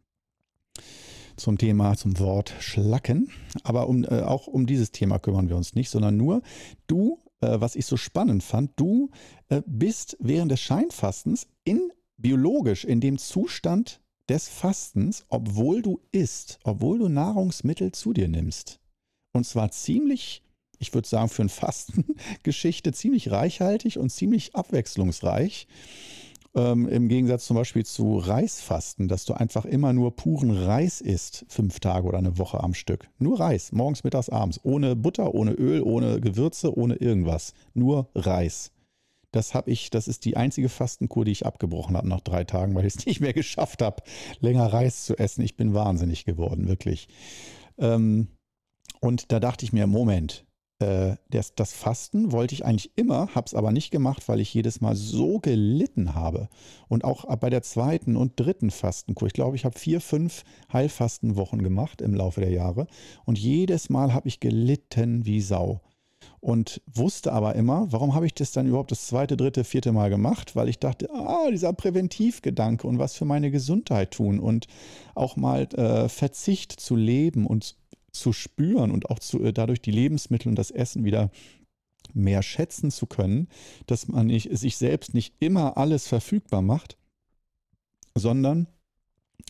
zum 1.35 1.57
Thema, 1.57 1.95
zum 1.95 2.19
Wort 2.19 2.53
Schlacken. 2.59 3.29
Aber 3.63 3.87
um, 3.87 4.03
äh, 4.03 4.21
auch 4.21 4.47
um 4.47 4.65
dieses 4.65 4.91
Thema 4.91 5.19
kümmern 5.19 5.47
wir 5.47 5.55
uns 5.55 5.75
nicht, 5.75 5.89
sondern 5.89 6.17
nur 6.17 6.41
du, 6.87 7.19
äh, 7.41 7.59
was 7.59 7.75
ich 7.75 7.85
so 7.85 7.97
spannend 7.97 8.43
fand, 8.43 8.71
du 8.75 9.09
äh, 9.49 9.61
bist 9.65 10.17
während 10.19 10.51
des 10.51 10.59
Scheinfastens 10.59 11.47
in 11.63 11.91
biologisch 12.17 12.85
in 12.85 13.01
dem 13.01 13.17
Zustand 13.17 14.01
des 14.27 14.47
Fastens, 14.47 15.25
obwohl 15.29 15.81
du 15.81 16.01
isst, 16.11 16.59
obwohl 16.63 16.99
du 16.99 17.09
Nahrungsmittel 17.09 17.91
zu 17.91 18.13
dir 18.13 18.27
nimmst. 18.27 18.79
Und 19.31 19.45
zwar 19.45 19.71
ziemlich, 19.71 20.43
ich 20.77 20.93
würde 20.93 21.07
sagen, 21.07 21.29
für 21.29 21.41
eine 21.43 21.49
Fastengeschichte 21.49 22.93
ziemlich 22.93 23.31
reichhaltig 23.31 23.97
und 23.97 24.11
ziemlich 24.11 24.55
abwechslungsreich. 24.55 25.67
Ähm, 26.55 26.87
Im 26.87 27.07
Gegensatz 27.07 27.45
zum 27.45 27.57
Beispiel 27.57 27.85
zu 27.85 28.17
Reisfasten, 28.17 29.07
dass 29.07 29.25
du 29.25 29.33
einfach 29.33 29.65
immer 29.65 29.93
nur 29.93 30.15
puren 30.15 30.51
Reis 30.51 30.99
isst, 30.99 31.45
fünf 31.47 31.79
Tage 31.79 32.07
oder 32.07 32.17
eine 32.17 32.37
Woche 32.37 32.59
am 32.59 32.73
Stück. 32.73 33.07
Nur 33.19 33.39
Reis, 33.39 33.71
morgens, 33.71 34.03
mittags, 34.03 34.29
abends. 34.29 34.59
Ohne 34.63 34.95
Butter, 34.95 35.35
ohne 35.35 35.51
Öl, 35.51 35.83
ohne 35.83 36.19
Gewürze, 36.19 36.75
ohne 36.75 36.95
irgendwas. 36.95 37.53
Nur 37.73 38.09
Reis. 38.15 38.71
Das 39.31 39.53
habe 39.53 39.69
ich, 39.69 39.91
das 39.91 40.07
ist 40.07 40.25
die 40.25 40.37
einzige 40.37 40.69
Fastenkur, 40.69 41.23
die 41.23 41.31
ich 41.31 41.45
abgebrochen 41.45 41.95
habe 41.95 42.09
nach 42.09 42.21
drei 42.21 42.43
Tagen, 42.45 42.73
weil 42.73 42.85
ich 42.85 42.95
es 42.95 43.05
nicht 43.05 43.21
mehr 43.21 43.33
geschafft 43.33 43.81
habe, 43.81 44.01
länger 44.39 44.65
Reis 44.65 45.05
zu 45.05 45.17
essen. 45.17 45.43
Ich 45.43 45.55
bin 45.55 45.75
wahnsinnig 45.75 46.25
geworden, 46.25 46.67
wirklich. 46.67 47.07
Ähm, 47.77 48.27
und 49.01 49.31
da 49.31 49.39
dachte 49.39 49.65
ich 49.65 49.71
mir, 49.71 49.85
Moment, 49.85 50.45
äh, 50.79 51.15
das, 51.29 51.55
das, 51.55 51.73
Fasten 51.73 52.31
wollte 52.31 52.55
ich 52.55 52.65
eigentlich 52.65 52.91
immer, 52.95 53.35
habe 53.35 53.45
es 53.45 53.53
aber 53.53 53.71
nicht 53.71 53.91
gemacht, 53.91 54.27
weil 54.27 54.39
ich 54.39 54.53
jedes 54.53 54.81
Mal 54.81 54.95
so 54.95 55.39
gelitten 55.39 56.15
habe. 56.15 56.49
Und 56.87 57.03
auch 57.03 57.25
bei 57.37 57.49
der 57.49 57.61
zweiten 57.61 58.15
und 58.15 58.39
dritten 58.39 58.71
Fastenkur. 58.71 59.27
Ich 59.27 59.33
glaube, 59.33 59.55
ich 59.55 59.65
habe 59.65 59.77
vier, 59.77 60.01
fünf 60.01 60.43
Heilfastenwochen 60.71 61.61
gemacht 61.61 62.01
im 62.01 62.15
Laufe 62.15 62.41
der 62.41 62.51
Jahre. 62.51 62.87
Und 63.25 63.37
jedes 63.37 63.89
Mal 63.89 64.13
habe 64.13 64.27
ich 64.27 64.39
gelitten 64.39 65.25
wie 65.25 65.41
Sau. 65.41 65.81
Und 66.41 66.81
wusste 66.87 67.33
aber 67.33 67.55
immer, 67.55 67.91
warum 67.91 68.15
habe 68.15 68.25
ich 68.25 68.33
das 68.33 68.53
dann 68.53 68.67
überhaupt 68.67 68.91
das 68.91 69.07
zweite, 69.07 69.35
dritte, 69.35 69.65
vierte 69.65 69.91
Mal 69.91 70.09
gemacht? 70.09 70.55
Weil 70.55 70.69
ich 70.69 70.79
dachte, 70.79 71.09
ah, 71.13 71.49
dieser 71.51 71.73
Präventivgedanke 71.73 72.87
und 72.87 72.97
was 72.97 73.15
für 73.15 73.25
meine 73.25 73.51
Gesundheit 73.51 74.11
tun 74.11 74.39
und 74.39 74.67
auch 75.15 75.35
mal 75.35 75.63
äh, 75.73 76.07
Verzicht 76.07 76.71
zu 76.71 76.95
leben 76.95 77.45
und 77.45 77.75
zu 78.11 78.33
spüren 78.33 78.91
und 78.91 79.09
auch 79.09 79.19
zu, 79.19 79.43
äh, 79.43 79.53
dadurch 79.53 79.81
die 79.81 79.91
Lebensmittel 79.91 80.49
und 80.49 80.55
das 80.55 80.71
Essen 80.71 81.03
wieder 81.05 81.31
mehr 82.13 82.41
schätzen 82.41 82.91
zu 82.91 83.05
können, 83.05 83.47
dass 83.85 84.07
man 84.07 84.27
nicht, 84.27 84.55
sich 84.57 84.77
selbst 84.77 85.13
nicht 85.13 85.35
immer 85.39 85.77
alles 85.77 86.07
verfügbar 86.07 86.61
macht, 86.61 86.97
sondern 88.15 88.67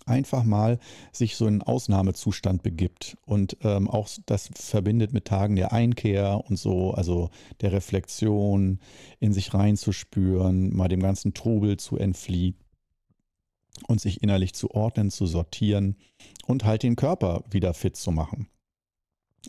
einfach 0.06 0.44
mal 0.44 0.80
sich 1.12 1.36
so 1.36 1.46
in 1.46 1.56
einen 1.56 1.62
Ausnahmezustand 1.62 2.64
begibt 2.64 3.18
und 3.26 3.58
ähm, 3.62 3.90
auch 3.90 4.10
das 4.26 4.50
verbindet 4.54 5.14
mit 5.14 5.26
Tagen 5.26 5.56
der 5.56 5.72
Einkehr 5.72 6.44
und 6.48 6.58
so, 6.58 6.92
also 6.92 7.30
der 7.62 7.72
Reflexion, 7.72 8.80
in 9.20 9.34
sich 9.34 9.54
reinzuspüren, 9.54 10.76
mal 10.76 10.88
dem 10.88 11.02
ganzen 11.02 11.34
Trubel 11.34 11.78
zu 11.78 11.98
entfliehen 11.98 12.56
und 13.88 14.02
sich 14.02 14.22
innerlich 14.22 14.54
zu 14.54 14.72
ordnen, 14.72 15.12
zu 15.12 15.26
sortieren 15.26 15.96
und 16.46 16.66
halt 16.66 16.84
den 16.84 16.96
Körper 16.96 17.44
wieder 17.50 17.74
fit 17.74 17.96
zu 17.96 18.12
machen. 18.12 18.48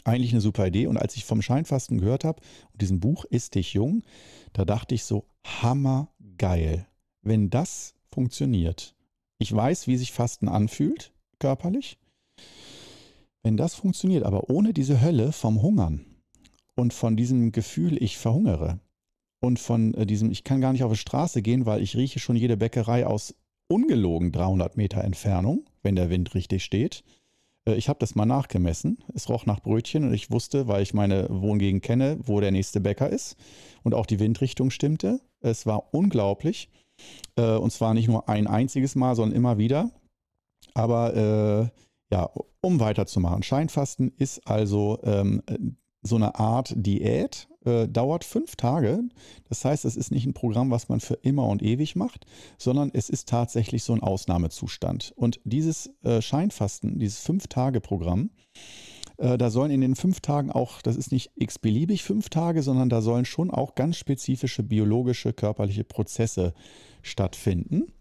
Eigentlich 0.04 0.32
eine 0.32 0.40
super 0.40 0.66
Idee. 0.66 0.86
Und 0.86 0.96
als 0.96 1.16
ich 1.16 1.24
vom 1.24 1.42
Scheinfasten 1.42 1.98
gehört 1.98 2.24
habe 2.24 2.40
und 2.72 2.80
diesem 2.80 3.00
Buch 3.00 3.24
Ist 3.24 3.54
dich 3.54 3.74
jung, 3.74 4.02
da 4.52 4.64
dachte 4.64 4.94
ich 4.94 5.04
so, 5.04 5.26
hammergeil. 5.44 6.86
Wenn 7.22 7.50
das 7.50 7.94
funktioniert, 8.10 8.94
ich 9.38 9.54
weiß, 9.54 9.86
wie 9.86 9.96
sich 9.96 10.12
Fasten 10.12 10.48
anfühlt, 10.48 11.12
körperlich. 11.38 11.98
Wenn 13.42 13.56
das 13.56 13.74
funktioniert, 13.74 14.24
aber 14.24 14.50
ohne 14.50 14.72
diese 14.72 15.00
Hölle 15.00 15.32
vom 15.32 15.62
Hungern 15.62 16.04
und 16.74 16.92
von 16.92 17.16
diesem 17.16 17.52
Gefühl, 17.52 18.02
ich 18.02 18.18
verhungere 18.18 18.80
und 19.40 19.58
von 19.58 19.94
äh, 19.94 20.06
diesem, 20.06 20.30
ich 20.30 20.44
kann 20.44 20.60
gar 20.60 20.72
nicht 20.72 20.84
auf 20.84 20.92
die 20.92 20.98
Straße 20.98 21.42
gehen, 21.42 21.66
weil 21.66 21.82
ich 21.82 21.96
rieche 21.96 22.18
schon 22.18 22.36
jede 22.36 22.56
Bäckerei 22.56 23.06
aus 23.06 23.34
ungelogen 23.70 24.32
300 24.32 24.76
Meter 24.76 25.02
Entfernung, 25.04 25.64
wenn 25.82 25.96
der 25.96 26.10
Wind 26.10 26.34
richtig 26.34 26.64
steht. 26.64 27.04
Äh, 27.66 27.74
ich 27.74 27.88
habe 27.88 27.98
das 27.98 28.14
mal 28.14 28.26
nachgemessen. 28.26 28.98
Es 29.14 29.28
roch 29.28 29.46
nach 29.46 29.60
Brötchen 29.60 30.04
und 30.04 30.12
ich 30.12 30.30
wusste, 30.30 30.66
weil 30.66 30.82
ich 30.82 30.92
meine 30.92 31.26
Wohngegend 31.30 31.82
kenne, 31.82 32.18
wo 32.22 32.40
der 32.40 32.50
nächste 32.50 32.80
Bäcker 32.80 33.08
ist 33.08 33.36
und 33.82 33.94
auch 33.94 34.06
die 34.06 34.18
Windrichtung 34.18 34.70
stimmte. 34.70 35.20
Es 35.40 35.66
war 35.66 35.94
unglaublich. 35.94 36.68
Äh, 37.36 37.56
und 37.56 37.72
zwar 37.72 37.94
nicht 37.94 38.08
nur 38.08 38.28
ein 38.28 38.46
einziges 38.46 38.96
Mal, 38.96 39.14
sondern 39.14 39.36
immer 39.36 39.58
wieder. 39.58 39.90
Aber 40.74 41.14
äh, 41.14 41.80
ja, 42.12 42.28
um 42.60 42.80
weiterzumachen. 42.80 43.42
Scheinfasten 43.42 44.12
ist 44.16 44.46
also 44.46 44.98
ähm, 45.04 45.42
so 46.02 46.16
eine 46.16 46.36
Art 46.36 46.72
Diät, 46.76 47.48
äh, 47.64 47.88
dauert 47.88 48.24
fünf 48.24 48.56
Tage. 48.56 49.02
Das 49.48 49.64
heißt, 49.64 49.84
es 49.84 49.96
ist 49.96 50.10
nicht 50.10 50.26
ein 50.26 50.34
Programm, 50.34 50.70
was 50.70 50.88
man 50.88 51.00
für 51.00 51.14
immer 51.14 51.46
und 51.46 51.62
ewig 51.62 51.96
macht, 51.96 52.24
sondern 52.58 52.90
es 52.92 53.10
ist 53.10 53.28
tatsächlich 53.28 53.84
so 53.84 53.92
ein 53.92 54.02
Ausnahmezustand. 54.02 55.12
Und 55.16 55.40
dieses 55.44 55.90
äh, 56.02 56.22
Scheinfasten, 56.22 56.98
dieses 56.98 57.20
Fünf-Tage-Programm, 57.20 58.30
äh, 59.18 59.36
da 59.36 59.50
sollen 59.50 59.70
in 59.70 59.82
den 59.82 59.94
fünf 59.94 60.20
Tagen 60.20 60.50
auch, 60.50 60.80
das 60.80 60.96
ist 60.96 61.12
nicht 61.12 61.32
x-beliebig 61.34 62.02
fünf 62.02 62.30
Tage, 62.30 62.62
sondern 62.62 62.88
da 62.88 63.02
sollen 63.02 63.26
schon 63.26 63.50
auch 63.50 63.74
ganz 63.74 63.96
spezifische 63.98 64.62
biologische, 64.62 65.32
körperliche 65.32 65.84
Prozesse 65.84 66.54
stattfinden 67.02 67.92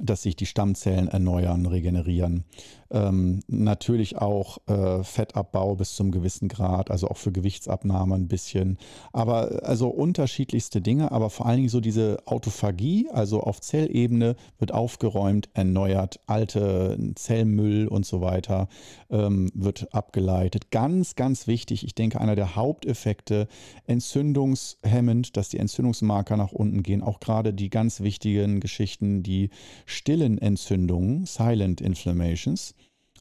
dass 0.00 0.22
sich 0.22 0.36
die 0.36 0.46
Stammzellen 0.46 1.08
erneuern, 1.08 1.66
regenerieren. 1.66 2.44
Ähm, 2.92 3.40
natürlich 3.48 4.18
auch 4.18 4.58
äh, 4.66 5.02
Fettabbau 5.02 5.76
bis 5.76 5.96
zum 5.96 6.10
gewissen 6.10 6.48
Grad, 6.48 6.90
also 6.90 7.08
auch 7.08 7.16
für 7.16 7.32
Gewichtsabnahme 7.32 8.14
ein 8.14 8.28
bisschen. 8.28 8.76
Aber 9.12 9.62
also 9.64 9.88
unterschiedlichste 9.88 10.82
Dinge, 10.82 11.10
aber 11.10 11.30
vor 11.30 11.46
allen 11.46 11.56
Dingen 11.56 11.68
so 11.70 11.80
diese 11.80 12.18
Autophagie, 12.26 13.08
also 13.10 13.40
auf 13.40 13.62
Zellebene 13.62 14.36
wird 14.58 14.72
aufgeräumt, 14.72 15.48
erneuert, 15.54 16.20
alte 16.26 16.98
Zellmüll 17.14 17.88
und 17.88 18.04
so 18.04 18.20
weiter 18.20 18.68
ähm, 19.08 19.50
wird 19.54 19.94
abgeleitet. 19.94 20.70
Ganz, 20.70 21.16
ganz 21.16 21.46
wichtig, 21.46 21.84
ich 21.84 21.94
denke, 21.94 22.20
einer 22.20 22.36
der 22.36 22.56
Haupteffekte, 22.56 23.48
entzündungshemmend, 23.86 25.38
dass 25.38 25.48
die 25.48 25.58
Entzündungsmarker 25.58 26.36
nach 26.36 26.52
unten 26.52 26.82
gehen, 26.82 27.02
auch 27.02 27.20
gerade 27.20 27.54
die 27.54 27.70
ganz 27.70 28.00
wichtigen 28.00 28.60
Geschichten, 28.60 29.22
die 29.22 29.48
stillen 29.86 30.38
Entzündungen, 30.38 31.26
Silent 31.26 31.80
Inflammations. 31.80 32.74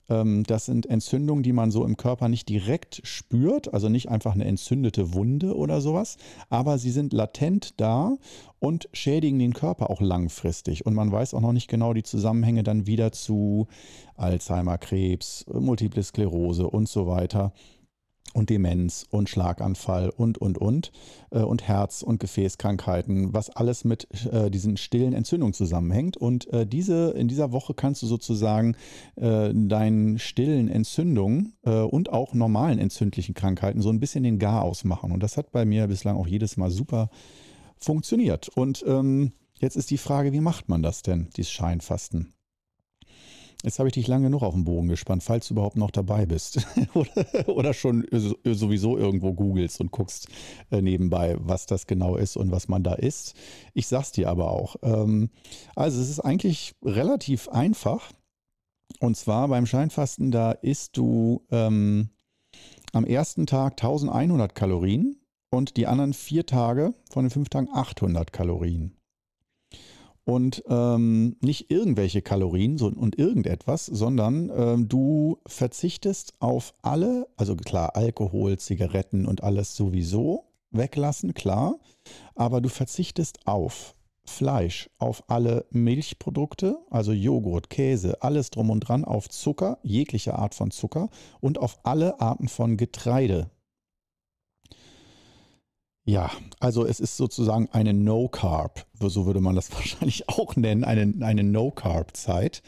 Ähm, 0.09 0.43
das 0.43 0.65
sind 0.65 0.85
Entzündungen, 0.85 1.43
die 1.43 1.53
man 1.53 1.71
so 1.71 1.85
im 1.85 1.97
Körper 1.97 2.27
nicht 2.27 2.49
direkt 2.49 3.01
spürt, 3.03 3.73
also 3.73 3.89
nicht 3.89 4.09
einfach 4.09 4.33
eine 4.33 4.45
entzündete 4.45 5.13
Wunde 5.13 5.55
oder 5.55 5.81
sowas, 5.81 6.17
aber 6.49 6.77
sie 6.77 6.91
sind 6.91 7.13
latent 7.13 7.79
da 7.79 8.17
und 8.59 8.89
schädigen 8.93 9.39
den 9.39 9.53
Körper 9.53 9.89
auch 9.89 10.01
langfristig. 10.01 10.85
Und 10.85 10.93
man 10.93 11.11
weiß 11.11 11.33
auch 11.33 11.41
noch 11.41 11.53
nicht 11.53 11.69
genau 11.69 11.93
die 11.93 12.03
Zusammenhänge 12.03 12.63
dann 12.63 12.87
wieder 12.87 13.11
zu 13.11 13.67
Alzheimer, 14.15 14.77
Krebs, 14.77 15.45
Multiple 15.51 16.03
Sklerose 16.03 16.67
und 16.67 16.89
so 16.89 17.07
weiter 17.07 17.53
und 18.33 18.49
Demenz 18.49 19.05
und 19.09 19.29
Schlaganfall 19.29 20.09
und, 20.09 20.37
und, 20.37 20.57
und, 20.57 20.91
äh, 21.31 21.39
und 21.39 21.67
Herz- 21.67 22.01
und 22.01 22.19
Gefäßkrankheiten, 22.19 23.33
was 23.33 23.49
alles 23.49 23.83
mit 23.83 24.07
äh, 24.31 24.49
diesen 24.49 24.77
stillen 24.77 25.13
Entzündungen 25.13 25.53
zusammenhängt. 25.53 26.17
Und 26.17 26.51
äh, 26.53 26.65
diese, 26.65 27.11
in 27.11 27.27
dieser 27.27 27.51
Woche 27.51 27.73
kannst 27.73 28.01
du 28.01 28.07
sozusagen 28.07 28.75
deinen 29.15 30.19
stillen 30.19 30.67
Entzündungen 30.67 31.53
und 31.63 32.11
auch 32.11 32.33
normalen 32.33 32.79
entzündlichen 32.79 33.35
Krankheiten 33.35 33.81
so 33.81 33.89
ein 33.89 33.99
bisschen 33.99 34.23
den 34.23 34.39
Gar 34.39 34.63
ausmachen. 34.63 35.11
Und 35.11 35.21
das 35.21 35.37
hat 35.37 35.51
bei 35.51 35.65
mir 35.65 35.87
bislang 35.87 36.17
auch 36.17 36.27
jedes 36.27 36.57
Mal 36.57 36.71
super 36.71 37.09
funktioniert. 37.77 38.49
Und 38.49 38.83
ähm, 38.87 39.33
jetzt 39.59 39.75
ist 39.75 39.91
die 39.91 39.97
Frage, 39.97 40.33
wie 40.33 40.41
macht 40.41 40.69
man 40.69 40.81
das 40.81 41.01
denn, 41.01 41.29
dieses 41.35 41.51
Scheinfasten? 41.51 42.33
Jetzt 43.63 43.77
habe 43.77 43.89
ich 43.89 43.93
dich 43.93 44.07
lange 44.07 44.25
genug 44.25 44.41
auf 44.41 44.55
den 44.55 44.63
Bogen 44.63 44.87
gespannt, 44.87 45.21
falls 45.21 45.47
du 45.47 45.53
überhaupt 45.53 45.77
noch 45.77 45.91
dabei 45.91 46.25
bist. 46.25 46.65
oder, 47.45 47.73
schon 47.73 48.05
sowieso 48.43 48.97
irgendwo 48.97 49.33
googelst 49.33 49.81
und 49.81 49.91
guckst 49.91 50.27
äh, 50.71 50.81
nebenbei, 50.81 51.35
was 51.39 51.67
das 51.67 51.85
genau 51.85 52.15
ist 52.15 52.37
und 52.37 52.51
was 52.51 52.67
man 52.67 52.83
da 52.83 52.93
isst. 52.93 53.35
Ich 53.73 53.87
sag's 53.87 54.11
dir 54.11 54.29
aber 54.29 54.49
auch. 54.49 54.77
Ähm, 54.81 55.29
also 55.75 56.01
es 56.01 56.09
ist 56.09 56.19
eigentlich 56.19 56.73
relativ 56.83 57.49
einfach. 57.49 58.11
Und 58.99 59.15
zwar 59.15 59.47
beim 59.47 59.67
Scheinfasten, 59.67 60.31
da 60.31 60.51
isst 60.51 60.97
du 60.97 61.45
ähm, 61.51 62.09
am 62.93 63.05
ersten 63.05 63.45
Tag 63.45 63.73
1100 63.73 64.55
Kalorien 64.55 65.17
und 65.51 65.77
die 65.77 65.87
anderen 65.87 66.13
vier 66.13 66.45
Tage 66.45 66.93
von 67.09 67.25
den 67.25 67.31
fünf 67.31 67.49
Tagen 67.49 67.69
800 67.71 68.33
Kalorien 68.33 68.97
und 70.23 70.63
ähm, 70.67 71.35
nicht 71.41 71.71
irgendwelche 71.71 72.21
Kalorien 72.21 72.77
so, 72.77 72.87
und 72.87 73.17
irgendetwas, 73.17 73.85
sondern 73.85 74.51
ähm, 74.55 74.87
du 74.87 75.39
verzichtest 75.45 76.33
auf 76.39 76.73
alle, 76.81 77.27
also 77.37 77.55
klar, 77.55 77.95
Alkohol, 77.95 78.57
Zigaretten 78.57 79.25
und 79.25 79.43
alles 79.43 79.75
sowieso 79.75 80.45
weglassen, 80.71 81.33
klar, 81.33 81.79
aber 82.35 82.61
du 82.61 82.69
verzichtest 82.69 83.39
auf 83.45 83.95
Fleisch, 84.23 84.89
auf 84.99 85.23
alle 85.27 85.65
Milchprodukte, 85.71 86.77
also 86.89 87.11
Joghurt, 87.11 87.69
Käse, 87.69 88.21
alles 88.21 88.51
drum 88.51 88.69
und 88.69 88.81
dran, 88.81 89.03
auf 89.03 89.29
Zucker, 89.29 89.79
jegliche 89.81 90.37
Art 90.37 90.55
von 90.55 90.71
Zucker 90.71 91.09
und 91.39 91.57
auf 91.57 91.79
alle 91.83 92.21
Arten 92.21 92.47
von 92.47 92.77
Getreide, 92.77 93.49
ja, 96.03 96.31
also 96.59 96.85
es 96.85 96.99
ist 96.99 97.15
sozusagen 97.15 97.69
eine 97.71 97.93
No-Carb, 97.93 98.85
so 98.99 99.25
würde 99.27 99.39
man 99.39 99.55
das 99.55 99.71
wahrscheinlich 99.73 100.27
auch 100.29 100.55
nennen, 100.55 100.83
eine, 100.83 101.13
eine 101.25 101.43
No-Carb-Zeit. 101.43 102.63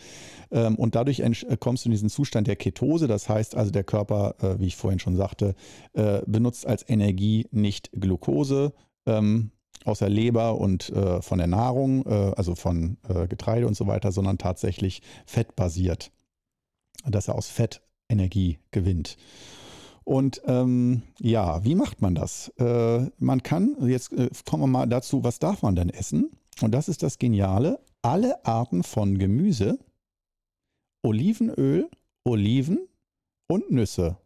Ähm, 0.51 0.75
und 0.75 0.95
dadurch 0.95 1.19
äh, 1.19 1.57
kommst 1.59 1.83
du 1.83 1.89
in 1.89 1.91
diesen 1.91 2.09
Zustand 2.09 2.47
der 2.47 2.55
Ketose. 2.55 3.07
Das 3.07 3.27
heißt 3.27 3.55
also, 3.55 3.71
der 3.71 3.83
Körper, 3.83 4.35
äh, 4.39 4.59
wie 4.59 4.67
ich 4.67 4.75
vorhin 4.75 4.99
schon 4.99 5.15
sagte, 5.15 5.55
äh, 5.93 6.21
benutzt 6.27 6.67
als 6.67 6.87
Energie 6.87 7.47
nicht 7.51 7.89
Glucose 7.93 8.73
ähm, 9.07 9.51
aus 9.83 9.99
der 9.99 10.09
Leber 10.09 10.57
und 10.59 10.93
von 11.19 11.39
der 11.39 11.47
Nahrung, 11.47 12.07
also 12.07 12.55
von 12.55 12.95
Getreide 13.27 13.67
und 13.67 13.75
so 13.75 13.85
weiter, 13.85 14.13
sondern 14.13 14.37
tatsächlich 14.37 15.01
fettbasiert, 15.25 16.09
dass 17.05 17.27
er 17.27 17.35
aus 17.35 17.49
Fett 17.49 17.81
Energie 18.07 18.59
gewinnt. 18.71 19.17
Und 20.03 20.41
ähm, 20.45 21.03
ja, 21.19 21.63
wie 21.63 21.75
macht 21.75 22.01
man 22.01 22.15
das? 22.15 22.49
Äh, 22.57 23.09
man 23.19 23.43
kann, 23.43 23.75
jetzt 23.87 24.11
äh, 24.13 24.29
kommen 24.45 24.63
wir 24.63 24.67
mal 24.67 24.87
dazu, 24.87 25.23
was 25.23 25.39
darf 25.39 25.61
man 25.61 25.75
denn 25.75 25.89
essen? 25.89 26.31
Und 26.61 26.73
das 26.73 26.89
ist 26.89 27.03
das 27.03 27.17
Geniale, 27.17 27.79
alle 28.01 28.45
Arten 28.45 28.83
von 28.83 29.17
Gemüse, 29.17 29.79
Olivenöl, 31.03 31.89
Oliven 32.25 32.79
und 33.47 33.71
Nüsse. 33.71 34.17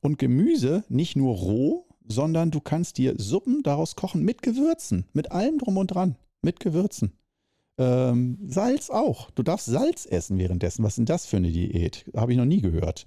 Und 0.00 0.18
Gemüse 0.18 0.84
nicht 0.88 1.14
nur 1.14 1.36
roh, 1.36 1.86
sondern 2.06 2.50
du 2.50 2.60
kannst 2.60 2.98
dir 2.98 3.14
Suppen 3.18 3.62
daraus 3.62 3.96
kochen 3.96 4.24
mit 4.24 4.42
Gewürzen, 4.42 5.06
mit 5.12 5.30
allem 5.30 5.58
drum 5.58 5.76
und 5.76 5.88
dran, 5.88 6.16
mit 6.42 6.58
Gewürzen. 6.58 7.12
Ähm, 7.78 8.38
Salz 8.46 8.90
auch. 8.90 9.30
Du 9.30 9.42
darfst 9.42 9.66
Salz 9.66 10.06
essen 10.06 10.38
währenddessen. 10.38 10.84
Was 10.84 10.92
ist 10.92 10.98
denn 10.98 11.06
das 11.06 11.26
für 11.26 11.38
eine 11.38 11.50
Diät? 11.50 12.04
Habe 12.14 12.32
ich 12.32 12.38
noch 12.38 12.44
nie 12.44 12.60
gehört. 12.60 13.06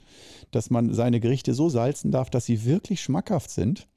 Dass 0.52 0.70
man 0.70 0.94
seine 0.94 1.20
Gerichte 1.20 1.54
so 1.54 1.70
salzen 1.70 2.12
darf, 2.12 2.30
dass 2.30 2.46
sie 2.46 2.66
wirklich 2.66 3.02
schmackhaft 3.02 3.50
sind. 3.50 3.88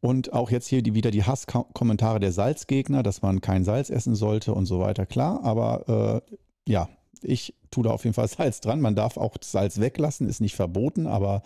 Und 0.00 0.32
auch 0.32 0.50
jetzt 0.50 0.68
hier 0.68 0.82
die, 0.82 0.94
wieder 0.94 1.10
die 1.10 1.24
Hasskommentare 1.24 2.20
der 2.20 2.30
Salzgegner, 2.30 3.02
dass 3.02 3.22
man 3.22 3.40
kein 3.40 3.64
Salz 3.64 3.90
essen 3.90 4.14
sollte 4.14 4.54
und 4.54 4.66
so 4.66 4.78
weiter. 4.78 5.06
Klar, 5.06 5.42
aber 5.42 6.22
äh, 6.66 6.70
ja, 6.70 6.88
ich 7.22 7.54
tue 7.70 7.84
da 7.84 7.90
auf 7.90 8.04
jeden 8.04 8.14
Fall 8.14 8.28
Salz 8.28 8.60
dran. 8.60 8.80
Man 8.80 8.94
darf 8.94 9.16
auch 9.16 9.36
Salz 9.40 9.80
weglassen, 9.80 10.28
ist 10.28 10.40
nicht 10.40 10.54
verboten, 10.54 11.06
aber 11.06 11.42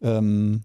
ähm, 0.00 0.64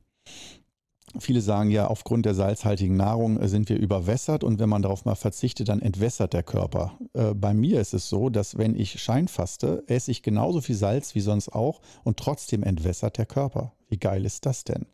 Viele 1.19 1.41
sagen 1.41 1.69
ja, 1.71 1.87
aufgrund 1.87 2.25
der 2.25 2.35
salzhaltigen 2.35 2.95
Nahrung 2.95 3.39
äh, 3.39 3.47
sind 3.47 3.69
wir 3.69 3.77
überwässert 3.77 4.43
und 4.43 4.59
wenn 4.59 4.69
man 4.69 4.81
darauf 4.81 5.05
mal 5.05 5.15
verzichtet, 5.15 5.69
dann 5.69 5.81
entwässert 5.81 6.33
der 6.33 6.43
Körper. 6.43 6.97
Äh, 7.13 7.33
bei 7.33 7.53
mir 7.53 7.81
ist 7.81 7.93
es 7.93 8.09
so, 8.09 8.29
dass 8.29 8.57
wenn 8.57 8.75
ich 8.75 9.01
scheinfaste, 9.01 9.83
esse 9.87 10.11
ich 10.11 10.23
genauso 10.23 10.61
viel 10.61 10.75
Salz 10.75 11.15
wie 11.15 11.21
sonst 11.21 11.49
auch 11.49 11.81
und 12.03 12.17
trotzdem 12.17 12.63
entwässert 12.63 13.17
der 13.17 13.25
Körper. 13.25 13.73
Wie 13.89 13.97
geil 13.97 14.25
ist 14.25 14.45
das 14.45 14.63
denn? 14.63 14.85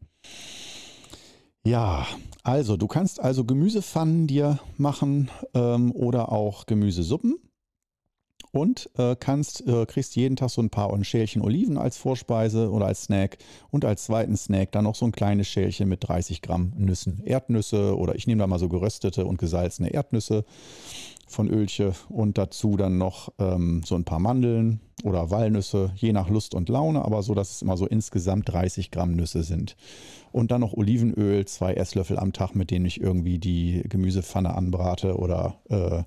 Ja, 1.66 2.06
also 2.44 2.76
du 2.76 2.88
kannst 2.88 3.22
also 3.22 3.46
Gemüsepfannen 3.46 4.28
dir 4.28 4.60
machen 4.78 5.30
ähm, 5.54 5.94
oder 5.94 6.32
auch 6.32 6.66
Gemüsesuppen 6.66 7.38
und 8.54 8.90
äh, 8.98 9.16
kannst, 9.20 9.68
äh, 9.68 9.86
kriegst 9.88 10.16
jeden 10.16 10.36
Tag 10.36 10.52
so 10.52 10.62
ein 10.62 10.70
paar 10.70 11.04
Schälchen 11.04 11.42
Oliven 11.42 11.78
als 11.78 11.98
Vorspeise 11.98 12.70
oder 12.70 12.86
als 12.86 13.06
Snack 13.06 13.40
und 13.72 13.84
als 13.84 14.06
zweiten 14.06 14.38
Snack 14.38 14.72
dann 14.72 14.84
noch 14.84 14.96
so 14.96 15.06
ein 15.06 15.12
kleines 15.12 15.48
Schälchen 15.48 15.90
mit 15.90 16.08
30 16.08 16.42
Gramm 16.44 16.72
Nüssen, 16.78 17.24
Erdnüsse 17.26 17.98
oder 17.98 18.14
ich 18.14 18.28
nehme 18.28 18.42
da 18.42 18.48
mal 18.48 18.60
so 18.60 18.70
geröstete 18.70 19.26
und 19.26 19.40
gesalzene 19.40 19.90
Erdnüsse 19.90 20.46
von 21.26 21.50
Ölche 21.50 21.94
und 22.10 22.38
dazu 22.38 22.78
dann 22.78 23.00
noch 23.00 23.30
ähm, 23.40 23.82
so 23.84 23.96
ein 23.96 24.04
paar 24.04 24.20
Mandeln 24.20 24.82
oder 25.04 25.32
Walnüsse, 25.32 25.92
je 25.96 26.14
nach 26.14 26.30
Lust 26.30 26.54
und 26.54 26.70
Laune, 26.70 27.04
aber 27.04 27.24
so, 27.24 27.34
dass 27.34 27.56
es 27.56 27.64
immer 27.64 27.76
so 27.76 27.88
insgesamt 27.88 28.50
30 28.50 28.92
Gramm 28.92 29.14
Nüsse 29.14 29.42
sind. 29.42 29.76
Und 30.32 30.52
dann 30.52 30.62
noch 30.62 30.74
Olivenöl, 30.74 31.46
zwei 31.46 31.74
Esslöffel 31.74 32.20
am 32.20 32.34
Tag, 32.34 32.54
mit 32.54 32.70
denen 32.70 32.86
ich 32.86 33.02
irgendwie 33.02 33.40
die 33.40 33.82
Gemüsepfanne 33.90 34.54
anbrate 34.54 35.18
oder 35.18 35.56
äh, 35.70 36.04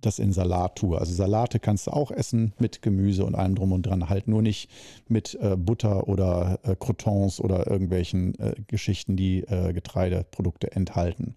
das 0.00 0.18
in 0.18 0.32
Salat 0.32 0.76
tue. 0.76 0.98
Also 0.98 1.12
Salate 1.12 1.58
kannst 1.58 1.86
du 1.86 1.92
auch 1.92 2.10
essen 2.10 2.52
mit 2.58 2.82
Gemüse 2.82 3.24
und 3.24 3.34
allem 3.34 3.54
drum 3.54 3.72
und 3.72 3.82
dran, 3.82 4.08
halt 4.08 4.28
nur 4.28 4.42
nicht 4.42 4.70
mit 5.08 5.38
äh, 5.40 5.56
Butter 5.56 6.08
oder 6.08 6.58
äh, 6.62 6.76
Croutons 6.78 7.40
oder 7.40 7.70
irgendwelchen 7.70 8.38
äh, 8.38 8.54
Geschichten, 8.66 9.16
die 9.16 9.40
äh, 9.40 9.72
Getreideprodukte 9.72 10.72
enthalten. 10.72 11.34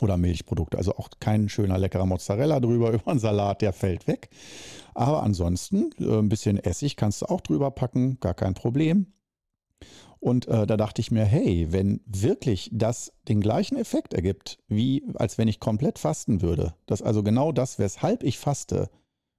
Oder 0.00 0.16
Milchprodukte. 0.16 0.78
Also 0.78 0.96
auch 0.96 1.10
kein 1.20 1.50
schöner, 1.50 1.76
leckerer 1.76 2.06
Mozzarella 2.06 2.60
drüber 2.60 2.90
über 2.92 3.10
einen 3.10 3.20
Salat, 3.20 3.60
der 3.60 3.72
fällt 3.72 4.06
weg. 4.06 4.30
Aber 4.94 5.22
ansonsten, 5.22 5.90
äh, 5.98 6.18
ein 6.18 6.28
bisschen 6.28 6.58
Essig 6.58 6.96
kannst 6.96 7.22
du 7.22 7.26
auch 7.26 7.40
drüber 7.40 7.70
packen, 7.70 8.18
gar 8.20 8.34
kein 8.34 8.54
Problem. 8.54 9.06
Und 10.22 10.46
äh, 10.46 10.68
da 10.68 10.76
dachte 10.76 11.00
ich 11.00 11.10
mir, 11.10 11.24
hey, 11.24 11.72
wenn 11.72 12.00
wirklich 12.06 12.70
das 12.72 13.12
den 13.26 13.40
gleichen 13.40 13.76
Effekt 13.76 14.14
ergibt, 14.14 14.60
wie 14.68 15.04
als 15.14 15.36
wenn 15.36 15.48
ich 15.48 15.58
komplett 15.58 15.98
fasten 15.98 16.42
würde, 16.42 16.74
dass 16.86 17.02
also 17.02 17.24
genau 17.24 17.50
das, 17.50 17.80
weshalb 17.80 18.22
ich 18.22 18.38
faste 18.38 18.88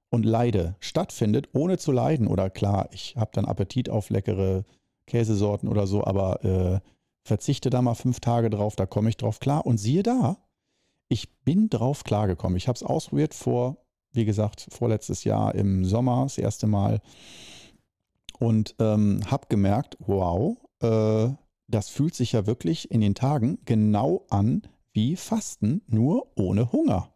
und 0.10 0.26
leide, 0.26 0.76
stattfindet, 0.82 1.48
ohne 1.54 1.78
zu 1.78 1.94
leiden. 1.94 2.28
Oder 2.28 2.50
klar, 2.50 2.90
ich 2.92 3.16
habe 3.16 3.32
dann 3.34 3.46
Appetit 3.46 3.90
auf 3.90 4.10
leckere 4.10 4.66
Käsesorten 5.08 5.70
oder 5.70 5.88
so, 5.88 6.04
aber 6.04 6.44
äh, 6.44 6.80
verzichte 7.24 7.70
da 7.70 7.82
mal 7.82 7.96
fünf 7.96 8.20
Tage 8.20 8.50
drauf, 8.50 8.76
da 8.76 8.86
komme 8.86 9.08
ich 9.08 9.16
drauf 9.16 9.40
klar. 9.40 9.66
Und 9.66 9.78
siehe 9.78 10.04
da, 10.04 10.36
ich 11.08 11.34
bin 11.46 11.70
drauf 11.70 12.04
klargekommen. 12.04 12.58
Ich 12.58 12.68
habe 12.68 12.76
es 12.76 12.84
ausprobiert 12.84 13.34
vor, 13.34 13.78
wie 14.12 14.26
gesagt, 14.26 14.68
vorletztes 14.70 15.24
Jahr 15.24 15.56
im 15.56 15.86
Sommer, 15.86 16.24
das 16.24 16.38
erste 16.38 16.68
Mal. 16.68 17.00
Und 18.38 18.76
ähm, 18.80 19.22
habe 19.32 19.48
gemerkt, 19.48 19.96
wow, 20.02 20.58
äh, 20.84 21.34
das 21.68 21.90
fühlt 21.90 22.16
sich 22.16 22.34
ja 22.34 22.46
wirklich 22.46 22.92
in 22.92 23.02
den 23.02 23.16
Tagen 23.16 23.60
genau 23.66 24.26
an 24.30 24.64
wie 24.94 25.16
Fasten, 25.16 25.82
nur 25.88 26.28
ohne 26.36 26.72
Hunger. 26.72 27.10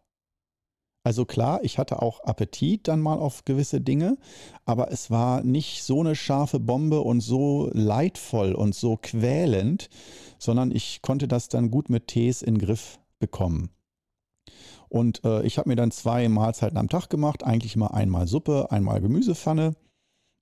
Also 1.04 1.24
klar, 1.24 1.60
ich 1.62 1.78
hatte 1.78 2.02
auch 2.02 2.20
Appetit 2.24 2.88
dann 2.88 3.00
mal 3.00 3.18
auf 3.18 3.44
gewisse 3.44 3.80
Dinge, 3.80 4.18
aber 4.66 4.90
es 4.90 5.10
war 5.10 5.42
nicht 5.42 5.84
so 5.84 6.00
eine 6.00 6.16
scharfe 6.16 6.60
Bombe 6.60 7.00
und 7.00 7.20
so 7.20 7.70
leidvoll 7.72 8.52
und 8.52 8.74
so 8.74 8.98
quälend, 9.00 9.88
sondern 10.38 10.70
ich 10.70 11.00
konnte 11.00 11.28
das 11.28 11.48
dann 11.48 11.70
gut 11.70 11.88
mit 11.88 12.08
Tees 12.08 12.42
in 12.42 12.56
den 12.56 12.66
Griff 12.66 12.98
bekommen. 13.20 13.70
Und 14.88 15.24
äh, 15.24 15.42
ich 15.44 15.58
habe 15.58 15.68
mir 15.68 15.76
dann 15.76 15.92
zwei 15.92 16.28
Mahlzeiten 16.28 16.78
am 16.78 16.88
Tag 16.88 17.08
gemacht, 17.08 17.44
eigentlich 17.44 17.76
immer 17.76 17.94
einmal 17.94 18.26
Suppe, 18.26 18.70
einmal 18.70 19.00
Gemüsepfanne 19.00 19.76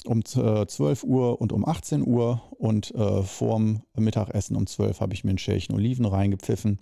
um 0.07 0.25
12 0.25 0.77
äh, 1.03 1.07
Uhr 1.07 1.41
und 1.41 1.53
um 1.53 1.67
18 1.67 2.07
Uhr 2.07 2.43
und 2.59 2.95
äh, 2.95 3.23
vorm 3.23 3.83
Mittagessen 3.97 4.57
um 4.57 4.67
12 4.67 5.01
habe 5.01 5.15
ich 5.15 5.25
mir 5.25 5.31
ein 5.31 5.39
Schälchen 5.39 5.75
Oliven 5.75 6.07
reingepfiffen 6.07 6.79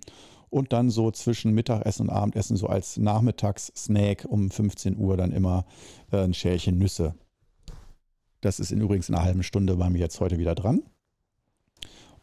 und 0.49 0.73
dann 0.73 0.89
so 0.89 1.11
zwischen 1.11 1.53
Mittagessen 1.53 2.03
und 2.03 2.09
Abendessen 2.11 2.57
so 2.57 2.67
als 2.67 2.97
Nachmittagssnack 2.97 4.25
um 4.27 4.49
15 4.49 4.97
Uhr 4.97 5.17
dann 5.17 5.31
immer 5.31 5.65
äh, 6.11 6.23
ein 6.23 6.33
Schälchen 6.33 6.77
Nüsse. 6.77 7.15
Das 8.41 8.59
ist 8.59 8.71
in 8.71 8.81
übrigens 8.81 9.09
in 9.09 9.15
einer 9.15 9.25
halben 9.25 9.43
Stunde 9.43 9.75
bei 9.75 9.89
mir 9.89 9.99
jetzt 9.99 10.19
heute 10.19 10.37
wieder 10.37 10.55
dran. 10.55 10.83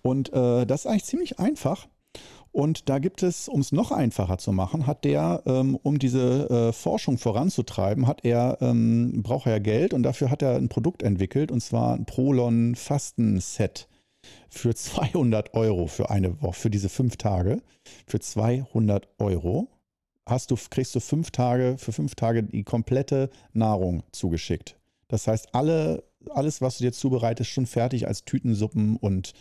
Und 0.02 0.32
äh, 0.32 0.66
das 0.66 0.80
ist 0.80 0.86
eigentlich 0.86 1.04
ziemlich 1.04 1.38
einfach. 1.38 1.88
Und 2.52 2.90
da 2.90 2.98
gibt 2.98 3.22
es, 3.22 3.48
um 3.48 3.60
es 3.60 3.72
noch 3.72 3.92
einfacher 3.92 4.36
zu 4.36 4.52
machen, 4.52 4.86
hat 4.86 5.04
der, 5.04 5.42
ähm, 5.46 5.74
um 5.82 5.98
diese 5.98 6.50
äh, 6.50 6.72
Forschung 6.72 7.16
voranzutreiben, 7.16 8.06
hat 8.06 8.24
er, 8.24 8.58
ähm, 8.60 9.22
braucht 9.22 9.46
er 9.46 9.58
Geld 9.58 9.94
und 9.94 10.02
dafür 10.02 10.30
hat 10.30 10.42
er 10.42 10.56
ein 10.56 10.68
Produkt 10.68 11.02
entwickelt 11.02 11.50
und 11.50 11.62
zwar 11.62 11.94
ein 11.94 12.04
Prolon 12.04 12.74
Fasten 12.74 13.40
Set 13.40 13.88
für 14.50 14.74
200 14.74 15.54
Euro 15.54 15.86
für 15.86 16.10
eine 16.10 16.42
Woche, 16.42 16.60
für 16.60 16.70
diese 16.70 16.90
fünf 16.90 17.16
Tage. 17.16 17.62
Für 18.06 18.20
200 18.20 19.08
Euro 19.18 19.68
hast 20.26 20.50
du, 20.50 20.56
kriegst 20.70 20.94
du 20.94 21.00
fünf 21.00 21.30
Tage, 21.30 21.76
für 21.78 21.92
fünf 21.92 22.14
Tage 22.14 22.42
die 22.42 22.64
komplette 22.64 23.30
Nahrung 23.54 24.02
zugeschickt. 24.12 24.78
Das 25.08 25.26
heißt, 25.26 25.54
alle, 25.54 26.04
alles, 26.30 26.60
was 26.60 26.78
du 26.78 26.84
dir 26.84 26.92
zubereitest, 26.92 27.50
schon 27.50 27.66
fertig 27.66 28.06
als 28.06 28.24
Tütensuppen 28.24 28.96
und 28.96 29.32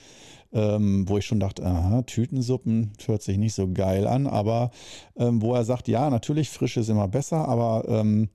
ähm, 0.53 1.07
wo 1.07 1.17
ich 1.17 1.25
schon 1.25 1.39
dachte, 1.39 1.65
aha, 1.65 2.01
Tütensuppen 2.03 2.93
hört 3.05 3.21
sich 3.21 3.37
nicht 3.37 3.53
so 3.53 3.71
geil 3.71 4.07
an, 4.07 4.27
aber 4.27 4.71
ähm, 5.15 5.41
wo 5.41 5.53
er 5.53 5.63
sagt, 5.63 5.87
ja, 5.87 6.09
natürlich, 6.09 6.49
frische 6.49 6.81
ist 6.81 6.89
immer 6.89 7.07
besser, 7.07 7.47
aber 7.47 7.85
ähm, 7.87 8.29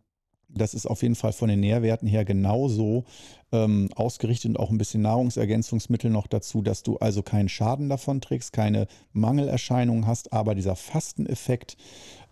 das 0.48 0.74
ist 0.74 0.86
auf 0.86 1.02
jeden 1.02 1.14
Fall 1.14 1.32
von 1.32 1.48
den 1.48 1.60
Nährwerten 1.60 2.06
her 2.06 2.24
genauso 2.24 3.04
ähm, 3.52 3.88
ausgerichtet 3.94 4.50
und 4.50 4.56
auch 4.58 4.70
ein 4.70 4.78
bisschen 4.78 5.02
Nahrungsergänzungsmittel 5.02 6.10
noch 6.10 6.26
dazu, 6.26 6.62
dass 6.62 6.82
du 6.82 6.96
also 6.98 7.22
keinen 7.22 7.48
Schaden 7.48 7.88
davon 7.88 8.20
trägst, 8.20 8.52
keine 8.52 8.86
Mangelerscheinungen 9.12 10.06
hast, 10.06 10.32
aber 10.32 10.54
dieser 10.54 10.76
Fasteneffekt, 10.76 11.76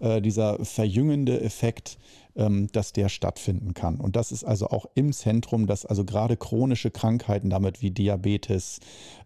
äh, 0.01 0.21
dieser 0.21 0.65
verjüngende 0.65 1.41
Effekt, 1.41 1.99
ähm, 2.37 2.69
dass 2.73 2.93
der 2.93 3.09
stattfinden 3.09 3.75
kann. 3.75 3.97
Und 4.01 4.17
das 4.17 4.33
ist 4.33 4.45
also 4.45 4.69
auch 4.69 4.87
im 4.95 5.13
Zentrum, 5.13 5.67
dass 5.67 5.87
also 5.87 6.05
gerade 6.05 6.37
chronische 6.37 6.91
Krankheiten 6.91 7.51
damit 7.51 7.83
wie 7.83 7.91
Diabetes, 7.91 8.81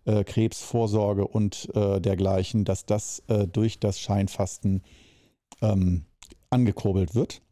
äh, 0.04 0.24
Krebsvorsorge 0.24 1.26
und 1.26 1.68
äh, 1.74 2.00
dergleichen, 2.00 2.64
dass 2.64 2.84
das 2.86 3.22
äh, 3.28 3.46
durch 3.46 3.80
das 3.80 4.00
Scheinfasten 4.00 4.82
ähm, 5.62 6.04
angekurbelt 6.50 7.14
wird 7.14 7.42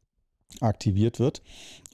aktiviert 0.61 1.19
wird. 1.19 1.43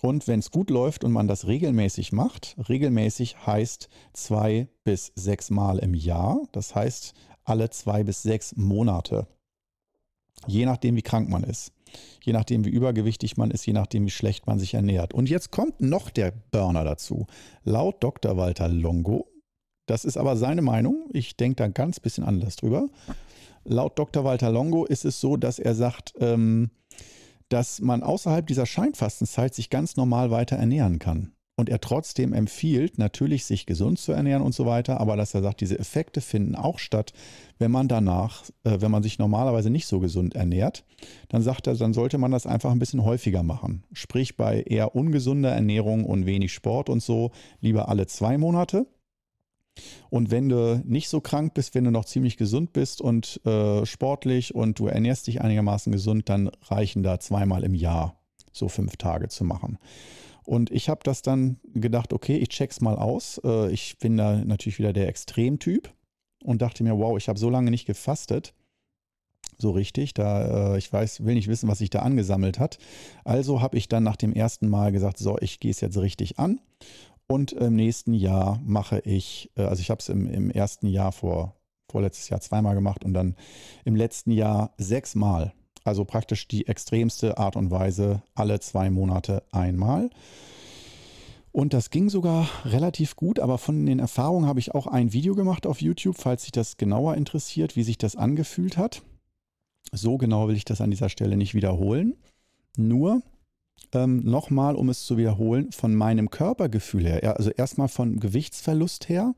Und 0.01 0.27
wenn 0.29 0.41
es 0.41 0.51
gut 0.51 0.71
läuft 0.71 1.05
und 1.05 1.13
man 1.13 1.29
das 1.29 1.47
regelmäßig 1.47 2.13
macht, 2.13 2.57
regelmäßig 2.69 3.47
heißt 3.47 3.89
zwei 4.13 4.69
bis 4.85 5.13
sechs 5.15 5.51
Mal 5.51 5.79
im 5.79 5.95
Jahr, 5.95 6.43
das 6.53 6.75
heißt 6.75 7.15
alle 7.45 7.71
zwei 7.71 8.05
bis 8.05 8.23
sechs 8.23 8.57
Monate, 8.57 9.27
je 10.47 10.65
nachdem 10.67 10.97
wie 10.97 11.03
krank 11.03 11.29
man 11.29 11.45
ist, 11.45 11.73
je 12.23 12.33
nachdem 12.33 12.65
wie 12.65 12.71
übergewichtig 12.71 13.37
man 13.37 13.51
ist, 13.51 13.67
je 13.67 13.73
nachdem 13.73 14.07
wie 14.07 14.11
schlecht 14.11 14.47
man 14.47 14.59
sich 14.59 14.75
ernährt. 14.75 15.15
Und 15.15 15.29
jetzt 15.29 15.51
kommt 15.51 15.81
noch 15.81 16.11
der 16.11 16.33
Burner 16.51 16.85
dazu. 16.85 17.27
Laut 17.65 18.03
Dr. 18.03 18.37
Walter 18.37 18.69
Longo, 18.69 19.29
das 19.87 20.05
ist 20.05 20.17
aber 20.17 20.37
seine 20.37 20.63
Meinung, 20.63 21.09
ich 21.13 21.37
denke 21.37 21.57
da 21.57 21.69
ganz 21.69 22.01
bisschen 22.01 22.25
anders 22.25 22.57
drüber. 22.57 22.89
Laut 23.65 23.99
Dr. 23.99 24.25
Walter 24.25 24.51
Longo 24.51 24.85
ist 24.85 25.05
es 25.05 25.21
so, 25.21 25.37
dass 25.37 25.59
er 25.59 25.75
sagt, 25.75 26.15
ähm, 26.19 26.71
dass 27.53 27.81
man 27.83 28.03
außerhalb 28.03 28.47
dieser 28.47 28.65
Scheinfastenzeit 28.65 29.55
sich 29.55 29.69
ganz 29.69 29.97
normal 29.97 30.31
weiter 30.31 30.57
ernähren 30.57 30.99
kann. 30.99 31.33
Und 31.55 31.69
er 31.69 31.83
trotzdem 31.83 32.33
empfiehlt, 32.33 32.97
natürlich 32.97 33.45
sich 33.45 33.67
gesund 33.67 33.99
zu 33.99 34.13
ernähren 34.13 34.43
und 34.43 34.55
so 34.55 34.65
weiter, 34.65 35.01
aber 35.01 35.17
dass 35.17 35.35
er 35.35 35.43
sagt, 35.43 35.61
diese 35.61 35.79
Effekte 35.79 36.23
finden 36.23 36.55
auch 36.55 36.79
statt, 36.79 37.13
wenn 37.59 37.71
man 37.71 37.89
danach, 37.89 38.45
äh, 38.65 38.81
wenn 38.81 38.91
man 38.91 39.03
sich 39.03 39.19
normalerweise 39.19 39.69
nicht 39.69 39.87
so 39.87 40.01
gesund 40.01 40.35
ernährt, 40.35 40.87
dann 41.29 41.43
sagt 41.43 41.67
er, 41.67 41.75
dann 41.75 41.93
sollte 41.93 42.17
man 42.17 42.31
das 42.31 42.47
einfach 42.47 42.71
ein 42.71 42.79
bisschen 42.79 43.05
häufiger 43.05 43.43
machen. 43.43 43.85
Sprich 43.93 44.39
bei 44.39 44.63
eher 44.63 44.97
ungesunder 44.97 45.51
Ernährung 45.51 46.07
und 46.07 46.25
wenig 46.25 46.55
Sport 46.55 46.89
und 46.89 47.03
so, 47.03 47.33
lieber 47.61 47.91
alle 47.91 48.07
zwei 48.07 48.39
Monate 48.39 48.87
und 50.11 50.31
wenn 50.31 50.49
du 50.49 50.83
nicht 50.85 51.09
so 51.09 51.21
krank 51.21 51.55
bist, 51.55 51.75
wenn 51.75 51.85
du 51.85 51.91
noch 51.91 52.05
ziemlich 52.05 52.37
gesund 52.37 52.73
bist 52.73 53.01
und 53.01 53.41
äh, 53.47 53.87
sportlich 53.87 54.55
und 54.55 54.79
du 54.79 54.87
ernährst 54.87 55.27
dich 55.27 55.41
einigermaßen 55.41 55.93
gesund, 55.93 56.29
dann 56.29 56.51
reichen 56.65 57.03
da 57.03 57.19
zweimal 57.19 57.65
im 57.65 57.75
Jahr 57.75 58.21
so 58.53 58.69
fünf 58.69 58.97
Tage 58.97 59.29
zu 59.29 59.45
machen. 59.45 59.79
Und 60.45 60.71
ich 60.71 60.89
habe 60.89 61.01
das 61.05 61.23
dann 61.23 61.61
gedacht, 61.73 62.13
okay, 62.13 62.37
ich 62.37 62.49
check's 62.49 62.81
mal 62.81 62.97
aus. 62.97 63.41
Äh, 63.45 63.73
ich 63.73 63.99
bin 63.99 64.17
da 64.17 64.45
natürlich 64.45 64.79
wieder 64.79 64.93
der 64.93 65.09
Extremtyp 65.09 65.93
und 66.45 66.63
dachte 66.63 66.83
mir, 66.83 66.99
wow, 66.99 67.17
ich 67.17 67.29
habe 67.29 67.39
so 67.39 67.49
lange 67.49 67.71
nicht 67.71 67.87
gefastet. 67.87 68.55
So 69.59 69.71
richtig, 69.71 70.13
da 70.15 70.75
äh, 70.75 70.79
ich 70.79 70.93
weiß, 70.93 71.25
will 71.25 71.35
nicht 71.35 71.47
wissen, 71.47 71.69
was 71.69 71.79
sich 71.79 71.91
da 71.91 72.01
angesammelt 72.01 72.59
hat. 72.59 72.79
Also 73.25 73.61
habe 73.61 73.79
ich 73.79 73.89
dann 73.89 74.03
nach 74.03 74.17
dem 74.17 74.33
ersten 74.33 74.69
Mal 74.69 74.91
gesagt, 74.91 75.19
so, 75.19 75.39
ich 75.41 75.61
gehe 75.61 75.71
es 75.71 75.81
jetzt 75.81 75.99
richtig 75.99 76.39
an 76.39 76.61
und 77.27 77.53
im 77.53 77.77
nächsten 77.77 78.15
Jahr 78.15 78.61
mache 78.65 79.01
ich, 79.01 79.51
äh, 79.57 79.63
also 79.63 79.81
ich 79.81 79.91
habe 79.91 80.01
es 80.01 80.09
im, 80.09 80.27
im 80.27 80.51
ersten 80.51 80.87
Jahr 80.87 81.13
vor, 81.13 81.57
vorletztes 81.91 82.29
Jahr 82.29 82.41
zweimal 82.41 82.75
gemacht 82.75 83.05
und 83.05 83.15
dann 83.15 83.37
im 83.85 83.97
letzten 83.97 84.31
Jahr 84.31 84.75
sechsmal. 84.79 85.53
Also 85.85 86.05
praktisch 86.05 86.47
die 86.47 86.67
extremste 86.69 87.39
Art 87.39 87.57
und 87.57 87.71
Weise, 87.71 88.23
alle 88.35 88.61
zwei 88.61 88.91
Monate 88.91 89.43
einmal. 89.51 90.11
Und 91.51 91.75
das 91.75 91.91
ging 91.91 92.09
sogar 92.09 92.49
relativ 92.65 93.15
gut, 93.15 93.39
aber 93.39 93.59
von 93.59 93.85
den 93.85 93.99
Erfahrungen 93.99 94.47
habe 94.47 94.61
ich 94.61 94.75
auch 94.75 94.87
ein 94.87 95.13
Video 95.13 95.35
gemacht 95.35 95.67
auf 95.67 95.83
YouTube, 95.83 96.17
falls 96.19 96.43
sich 96.43 96.53
das 96.53 96.79
genauer 96.79 97.15
interessiert, 97.15 97.77
wie 97.77 97.83
sich 97.83 97.99
das 97.99 98.17
angefühlt 98.17 98.79
hat. 98.79 99.03
So 99.93 100.17
genau 100.17 100.49
will 100.49 100.57
ich 100.57 100.65
das 100.65 100.81
an 100.81 100.91
dieser 100.91 101.11
Stelle 101.11 101.37
nicht 101.37 101.53
wiederholen. 101.53 102.17
Nur 102.79 103.23
ähm, 103.93 104.25
nochmal, 104.25 104.75
um 104.75 104.89
es 104.89 105.05
zu 105.05 105.17
wiederholen, 105.17 105.73
von 105.73 105.95
meinem 105.95 106.31
Körpergefühl 106.31 107.05
her, 107.05 107.37
also 107.37 107.51
erstmal 107.51 107.89
von 107.89 108.21
Gewichtsverlust 108.21 109.09
her, 109.09 109.35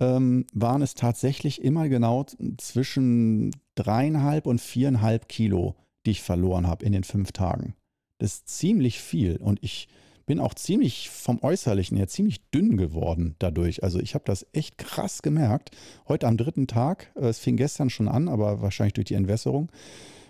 ähm, 0.00 0.46
waren 0.52 0.82
es 0.82 0.94
tatsächlich 0.94 1.62
immer 1.62 1.88
genau 1.88 2.26
zwischen 2.56 3.52
dreieinhalb 3.74 4.46
und 4.46 4.60
viereinhalb 4.60 5.28
Kilo, 5.28 5.76
die 6.06 6.12
ich 6.12 6.22
verloren 6.22 6.66
habe 6.66 6.84
in 6.84 6.92
den 6.92 7.04
fünf 7.04 7.32
Tagen. 7.32 7.74
Das 8.18 8.34
ist 8.34 8.48
ziemlich 8.48 9.00
viel 9.00 9.36
und 9.36 9.58
ich 9.62 9.88
bin 10.26 10.38
auch 10.38 10.54
ziemlich 10.54 11.10
vom 11.10 11.42
Äußerlichen 11.42 11.96
her 11.96 12.08
ziemlich 12.08 12.48
dünn 12.50 12.76
geworden 12.76 13.34
dadurch. 13.38 13.82
Also 13.82 13.98
ich 13.98 14.14
habe 14.14 14.24
das 14.24 14.46
echt 14.52 14.78
krass 14.78 15.22
gemerkt. 15.22 15.70
Heute 16.08 16.28
am 16.28 16.36
dritten 16.36 16.66
Tag, 16.66 17.12
äh, 17.16 17.26
es 17.26 17.38
fing 17.38 17.56
gestern 17.56 17.90
schon 17.90 18.08
an, 18.08 18.28
aber 18.28 18.62
wahrscheinlich 18.62 18.94
durch 18.94 19.06
die 19.06 19.14
Entwässerung, 19.14 19.70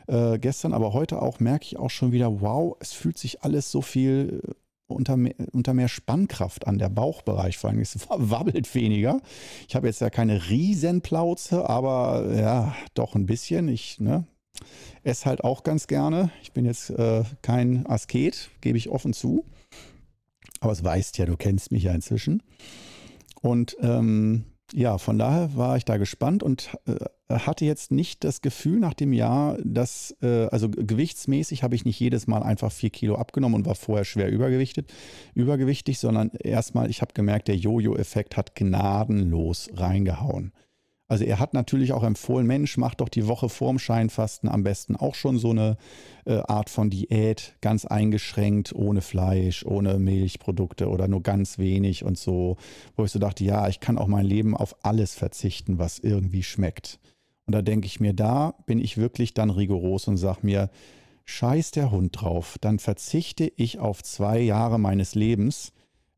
äh, 0.07 0.39
gestern, 0.39 0.73
aber 0.73 0.93
heute 0.93 1.21
auch 1.23 1.41
merke 1.41 1.67
ich 1.67 1.79
auch 1.79 1.91
schon 1.91 2.13
wieder, 2.13 2.41
wow, 2.41 2.77
es 2.81 2.93
fühlt 2.93 3.19
sich 3.19 3.43
alles 3.43 3.71
so 3.71 3.83
viel 3.83 4.41
äh, 4.43 4.53
unter 4.87 5.17
mehr, 5.17 5.35
unter 5.53 5.75
mehr 5.75 5.89
Spannkraft 5.89 6.67
an, 6.67 6.79
der 6.79 6.89
Bauchbereich 6.89 7.59
vor 7.59 7.71
allem. 7.71 7.79
Es 7.83 8.09
wabbelt 8.09 8.75
weniger. 8.75 9.21
Ich 9.69 9.75
habe 9.75 9.87
jetzt 9.87 10.01
ja 10.01 10.11
keine 10.11 10.49
Riesenplauze, 10.49 11.69
aber 11.69 12.35
ja, 12.35 12.75
doch 12.95 13.15
ein 13.15 13.27
bisschen. 13.27 13.69
Ich, 13.69 14.01
ne, 14.01 14.27
esse 15.03 15.27
halt 15.27 15.45
auch 15.45 15.63
ganz 15.63 15.87
gerne. 15.87 16.31
Ich 16.43 16.53
bin 16.53 16.65
jetzt 16.65 16.91
äh, 16.91 17.25
kein 17.43 17.87
Asket, 17.87 18.51
gebe 18.61 18.79
ich 18.79 18.91
offen 18.91 19.13
zu. 19.13 19.45
Aber 20.61 20.73
es 20.73 20.85
weißt 20.85 21.19
ja, 21.19 21.27
du 21.27 21.37
kennst 21.37 21.73
mich 21.73 21.85
ja 21.85 21.93
inzwischen. 21.93 22.43
Und 23.41 23.77
ähm, 23.81 24.45
ja, 24.75 24.99
von 24.99 25.19
daher 25.19 25.55
war 25.57 25.77
ich 25.77 25.85
da 25.85 25.99
gespannt 25.99 26.43
und 26.43 26.77
äh, 26.87 26.95
hatte 27.29 27.65
jetzt 27.65 27.93
nicht 27.93 28.25
das 28.25 28.41
Gefühl 28.41 28.79
nach 28.81 28.95
dem 28.95 29.13
Jahr, 29.13 29.59
dass, 29.63 30.17
äh, 30.23 30.47
also 30.47 30.71
gewichtsmäßig 30.71 31.63
habe 31.63 31.75
ich 31.75 31.85
nicht 31.85 32.01
jedes 32.01 32.27
Mal 32.27 32.43
einfach 32.43 32.73
vier 32.73 32.91
Kilo 32.91 33.17
abgenommen 33.17 33.57
und 33.57 33.67
war 33.67 33.75
vorher 33.75 34.05
schwer 34.05 34.31
übergewichtet, 34.31 34.93
übergewichtig, 35.35 35.99
sondern 35.99 36.31
erstmal, 36.31 36.89
ich 36.91 37.03
habe 37.03 37.13
gemerkt, 37.13 37.49
der 37.49 37.57
Jojo-Effekt 37.57 38.37
hat 38.37 38.55
gnadenlos 38.55 39.69
reingehauen. 39.75 40.53
Also 41.13 41.25
er 41.25 41.39
hat 41.39 41.53
natürlich 41.53 41.93
auch 41.93 42.05
empfohlen, 42.05 42.47
Mensch, 42.47 42.79
mach 42.79 42.95
doch 42.95 43.11
die 43.11 43.27
Woche 43.27 43.51
vorm 43.51 43.79
Scheinfasten 43.79 44.49
am 44.49 44.63
besten 44.63 44.97
auch 44.97 45.15
schon 45.15 45.37
so 45.37 45.51
eine 45.51 45.77
äh, 46.25 46.39
Art 46.39 46.71
von 46.71 46.89
Diät, 46.89 47.55
ganz 47.61 47.85
eingeschränkt, 47.85 48.75
ohne 48.75 49.03
Fleisch, 49.03 49.63
ohne 49.67 49.99
Milchprodukte 49.99 50.89
oder 50.89 51.09
nur 51.09 51.23
ganz 51.23 51.59
wenig 51.59 52.03
und 52.03 52.17
so, 52.17 52.57
wo 52.97 53.05
ich 53.05 53.11
so 53.11 53.19
dachte, 53.19 53.45
ja, 53.45 53.69
ich 53.69 53.79
kann 53.79 53.99
auch 53.99 54.07
mein 54.07 54.25
Leben 54.25 54.57
auf 54.57 54.75
alles 54.87 55.15
verzichten, 55.15 55.79
was 55.79 55.99
irgendwie 55.99 56.43
schmeckt. 56.43 56.99
Und 57.45 57.55
da 57.55 57.61
denke 57.61 57.85
ich 57.85 58.01
mir, 58.01 58.15
da 58.15 58.55
bin 58.65 58.79
ich 58.79 58.97
wirklich 58.97 59.35
dann 59.35 59.51
rigoros 59.51 60.09
und 60.09 60.17
sage 60.17 60.39
mir, 60.45 60.71
scheiß 61.27 61.73
der 61.73 61.91
Hund 61.91 62.23
drauf, 62.23 62.57
dann 62.63 62.79
verzichte 62.79 63.53
ich 63.57 63.79
auf 63.79 64.03
zwei 64.03 64.41
Jahre 64.41 64.79
meines 64.79 65.15
Lebens 65.15 65.75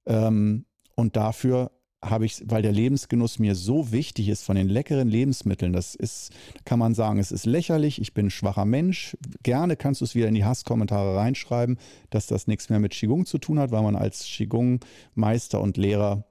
ähm, 0.06 0.66
und 0.94 1.16
dafür 1.16 1.72
habe 2.04 2.26
ich, 2.26 2.42
weil 2.46 2.62
der 2.62 2.72
Lebensgenuss 2.72 3.38
mir 3.38 3.54
so 3.54 3.90
wichtig 3.92 4.28
ist 4.28 4.44
von 4.44 4.56
den 4.56 4.68
leckeren 4.68 5.08
Lebensmitteln, 5.08 5.72
das 5.72 5.94
ist, 5.94 6.30
kann 6.64 6.78
man 6.78 6.94
sagen, 6.94 7.18
es 7.18 7.32
ist 7.32 7.46
lächerlich, 7.46 8.00
ich 8.00 8.14
bin 8.14 8.26
ein 8.26 8.30
schwacher 8.30 8.64
Mensch. 8.64 9.16
Gerne 9.42 9.76
kannst 9.76 10.00
du 10.00 10.04
es 10.04 10.14
wieder 10.14 10.28
in 10.28 10.34
die 10.34 10.44
Hasskommentare 10.44 11.16
reinschreiben, 11.16 11.78
dass 12.10 12.26
das 12.26 12.46
nichts 12.46 12.68
mehr 12.68 12.78
mit 12.78 12.92
Qigong 12.92 13.26
zu 13.26 13.38
tun 13.38 13.58
hat, 13.58 13.70
weil 13.70 13.82
man 13.82 13.96
als 13.96 14.24
Qigong-Meister 14.24 15.60
und 15.60 15.76
Lehrer 15.76 16.24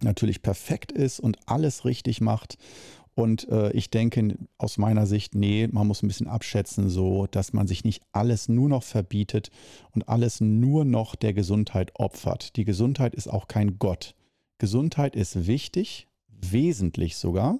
natürlich 0.00 0.42
perfekt 0.42 0.92
ist 0.92 1.20
und 1.20 1.38
alles 1.46 1.84
richtig 1.84 2.20
macht. 2.20 2.58
Und 3.14 3.48
äh, 3.50 3.70
ich 3.72 3.90
denke 3.90 4.36
aus 4.56 4.78
meiner 4.78 5.06
Sicht, 5.06 5.34
nee, 5.34 5.68
man 5.70 5.86
muss 5.86 6.02
ein 6.02 6.08
bisschen 6.08 6.28
abschätzen, 6.28 6.88
so 6.88 7.26
dass 7.30 7.52
man 7.52 7.66
sich 7.66 7.84
nicht 7.84 8.02
alles 8.12 8.48
nur 8.48 8.68
noch 8.68 8.82
verbietet 8.82 9.50
und 9.92 10.08
alles 10.08 10.40
nur 10.40 10.84
noch 10.84 11.14
der 11.14 11.34
Gesundheit 11.34 11.92
opfert. 11.94 12.56
Die 12.56 12.64
Gesundheit 12.64 13.14
ist 13.14 13.28
auch 13.28 13.48
kein 13.48 13.78
Gott. 13.78 14.14
Gesundheit 14.62 15.16
ist 15.16 15.48
wichtig, 15.48 16.06
wesentlich 16.28 17.16
sogar, 17.16 17.58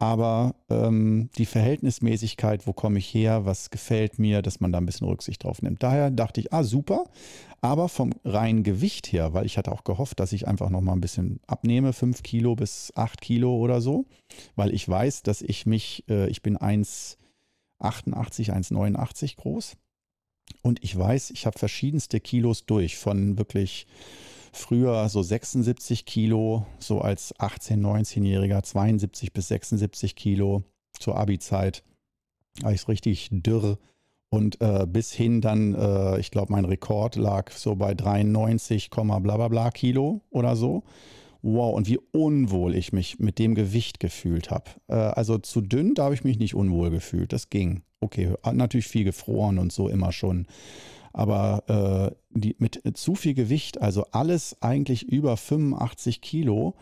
aber 0.00 0.56
ähm, 0.68 1.30
die 1.38 1.46
Verhältnismäßigkeit, 1.46 2.66
wo 2.66 2.72
komme 2.72 2.98
ich 2.98 3.14
her, 3.14 3.46
was 3.46 3.70
gefällt 3.70 4.18
mir, 4.18 4.42
dass 4.42 4.58
man 4.58 4.72
da 4.72 4.78
ein 4.78 4.86
bisschen 4.86 5.06
Rücksicht 5.06 5.44
drauf 5.44 5.62
nimmt. 5.62 5.84
Daher 5.84 6.10
dachte 6.10 6.40
ich, 6.40 6.52
ah 6.52 6.64
super, 6.64 7.04
aber 7.60 7.88
vom 7.88 8.14
reinen 8.24 8.64
Gewicht 8.64 9.12
her, 9.12 9.32
weil 9.32 9.46
ich 9.46 9.56
hatte 9.58 9.70
auch 9.70 9.84
gehofft, 9.84 10.18
dass 10.18 10.32
ich 10.32 10.48
einfach 10.48 10.70
noch 10.70 10.80
mal 10.80 10.94
ein 10.94 11.00
bisschen 11.00 11.38
abnehme, 11.46 11.92
5 11.92 12.24
Kilo 12.24 12.56
bis 12.56 12.92
8 12.96 13.20
Kilo 13.20 13.56
oder 13.56 13.80
so, 13.80 14.04
weil 14.56 14.74
ich 14.74 14.88
weiß, 14.88 15.22
dass 15.22 15.40
ich 15.40 15.66
mich, 15.66 16.02
äh, 16.08 16.28
ich 16.30 16.42
bin 16.42 16.58
1,88, 16.58 17.16
1,89 17.80 19.36
groß 19.36 19.76
und 20.62 20.82
ich 20.82 20.98
weiß, 20.98 21.30
ich 21.30 21.46
habe 21.46 21.60
verschiedenste 21.60 22.18
Kilos 22.18 22.66
durch, 22.66 22.96
von 22.96 23.38
wirklich 23.38 23.86
Früher 24.54 25.08
so 25.08 25.20
76 25.20 26.06
Kilo, 26.06 26.64
so 26.78 27.00
als 27.00 27.34
18-, 27.36 27.80
19-Jähriger, 27.80 28.62
72 28.62 29.32
bis 29.32 29.48
76 29.48 30.14
Kilo 30.14 30.62
zur 30.98 31.16
Abi-Zeit. 31.16 31.82
Ich 32.70 32.86
richtig 32.86 33.30
dürr. 33.32 33.78
Und 34.28 34.60
äh, 34.60 34.86
bis 34.88 35.12
hin 35.12 35.40
dann, 35.40 35.74
äh, 35.74 36.20
ich 36.20 36.30
glaube, 36.30 36.52
mein 36.52 36.64
Rekord 36.64 37.16
lag 37.16 37.50
so 37.50 37.74
bei 37.74 37.94
93, 37.94 38.90
bla 38.90 39.18
bla 39.18 39.48
bla 39.48 39.70
Kilo 39.72 40.20
oder 40.30 40.54
so. 40.54 40.84
Wow, 41.42 41.74
und 41.74 41.88
wie 41.88 41.98
unwohl 42.12 42.76
ich 42.76 42.92
mich 42.92 43.18
mit 43.18 43.40
dem 43.40 43.56
Gewicht 43.56 43.98
gefühlt 43.98 44.52
habe. 44.52 44.70
Äh, 44.86 44.94
also 44.94 45.36
zu 45.38 45.62
dünn, 45.62 45.94
da 45.94 46.04
habe 46.04 46.14
ich 46.14 46.22
mich 46.22 46.38
nicht 46.38 46.54
unwohl 46.54 46.90
gefühlt. 46.90 47.32
Das 47.32 47.50
ging. 47.50 47.82
Okay, 48.00 48.34
natürlich 48.52 48.86
viel 48.86 49.04
gefroren 49.04 49.58
und 49.58 49.72
so 49.72 49.88
immer 49.88 50.12
schon. 50.12 50.46
Aber 51.14 52.10
äh, 52.10 52.16
die, 52.30 52.56
mit 52.58 52.82
zu 52.98 53.14
viel 53.14 53.34
Gewicht, 53.34 53.80
also 53.80 54.04
alles 54.10 54.60
eigentlich 54.60 55.04
über 55.04 55.36
85 55.36 56.20
Kilo, 56.20 56.74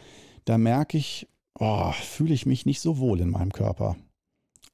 da 0.47 0.57
merke 0.59 0.97
ich, 0.97 1.29
oh, 1.61 1.93
fühle 1.93 2.33
ich 2.33 2.47
mich 2.47 2.65
nicht 2.65 2.81
so 2.81 2.99
wohl 2.99 3.21
in 3.21 3.31
meinem 3.31 3.53
Körper. 3.53 3.95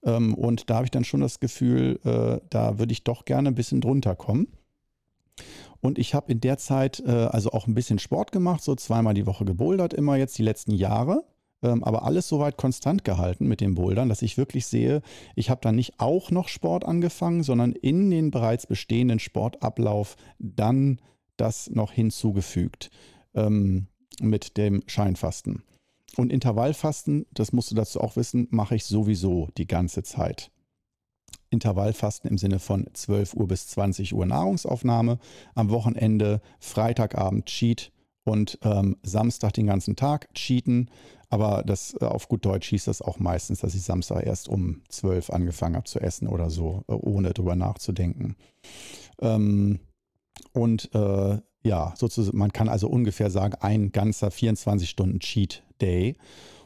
Ähm, 0.05 0.35
und 0.35 0.71
da 0.71 0.77
habe 0.77 0.85
ich 0.85 0.93
dann 0.93 1.05
schon 1.05 1.21
das 1.21 1.41
Gefühl, 1.41 1.99
äh, 2.05 2.41
da 2.51 2.79
würde 2.79 2.93
ich 2.93 3.03
doch 3.03 3.25
gerne 3.25 3.49
ein 3.49 3.57
bisschen 3.57 3.81
drunter 3.81 4.15
kommen. 4.15 4.47
Und 5.81 5.99
ich 5.99 6.15
habe 6.15 6.31
in 6.31 6.41
der 6.41 6.59
Zeit 6.59 7.03
äh, 7.05 7.11
also 7.11 7.51
auch 7.51 7.67
ein 7.67 7.75
bisschen 7.75 7.99
Sport 7.99 8.31
gemacht, 8.31 8.63
so 8.63 8.77
zweimal 8.77 9.15
die 9.15 9.27
Woche 9.27 9.45
gebouldert, 9.45 9.93
immer 9.93 10.17
jetzt 10.17 10.39
die 10.39 10.45
letzten 10.45 10.73
Jahre 10.73 11.25
aber 11.61 12.05
alles 12.05 12.29
soweit 12.29 12.57
konstant 12.57 13.05
gehalten 13.05 13.49
mit 13.49 13.61
den 13.61 13.75
Bouldern, 13.75 14.09
dass 14.09 14.23
ich 14.23 14.39
wirklich 14.39 14.67
sehe, 14.67 15.03
ich 15.35 15.51
habe 15.51 15.61
dann 15.61 15.75
nicht 15.75 15.95
auch 15.99 16.31
noch 16.31 16.49
Sport 16.49 16.85
angefangen, 16.85 17.43
sondern 17.43 17.73
in 17.73 18.11
den 18.11 18.31
bereits 18.31 18.67
bestehenden 18.67 19.19
Sportablauf 19.19 20.17
dann 20.39 21.01
das 21.37 21.71
noch 21.71 21.93
hinzugefügt 21.93 22.91
ähm, 23.35 23.89
mit 24.21 24.57
dem 24.57 24.83
Scheinfasten. 24.87 25.63
Und 26.17 26.33
Intervallfasten, 26.33 27.27
das 27.33 27.53
musst 27.53 27.71
du 27.71 27.75
dazu 27.75 28.01
auch 28.01 28.17
wissen, 28.17 28.49
mache 28.51 28.75
ich 28.75 28.85
sowieso 28.85 29.49
die 29.57 29.67
ganze 29.67 30.03
Zeit. 30.03 30.51
Intervallfasten 31.51 32.31
im 32.31 32.39
Sinne 32.39 32.59
von 32.59 32.87
12 32.93 33.35
Uhr 33.35 33.49
bis 33.49 33.69
20 33.69 34.15
Uhr 34.15 34.27
Nahrungsaufnahme, 34.27 35.19
am 35.55 35.71
Wochenende, 35.71 36.41
Freitagabend 36.59 37.47
Cheat 37.47 37.93
und 38.29 38.59
ähm, 38.63 38.97
Samstag 39.03 39.55
den 39.55 39.67
ganzen 39.67 39.97
Tag 39.97 40.33
cheaten. 40.35 40.91
Aber 41.31 41.63
das 41.65 41.95
äh, 42.01 42.05
auf 42.05 42.29
gut 42.29 42.45
Deutsch 42.45 42.69
hieß 42.69 42.85
das 42.85 43.03
auch 43.03 43.19
meistens, 43.19 43.61
dass 43.61 43.75
ich 43.75 43.83
Samstag 43.83 44.25
erst 44.25 44.49
um 44.49 44.83
zwölf 44.89 45.31
angefangen 45.31 45.77
habe 45.77 45.85
zu 45.85 46.01
essen 46.01 46.29
oder 46.29 46.51
so, 46.51 46.85
äh, 46.89 46.93
ohne 46.93 47.33
drüber 47.33 47.57
nachzudenken. 47.57 48.37
Ähm, 49.21 49.81
und 50.53 50.95
äh, 50.95 51.39
ja, 51.63 51.95
sozusagen, 51.97 52.39
man 52.39 52.53
kann 52.53 52.69
also 52.69 52.89
ungefähr 52.89 53.31
sagen, 53.31 53.55
ein 53.61 53.93
ganzer 53.93 54.31
24 54.31 54.89
Stunden 54.89 55.21
Cheat 55.21 55.65
Day. 55.81 56.17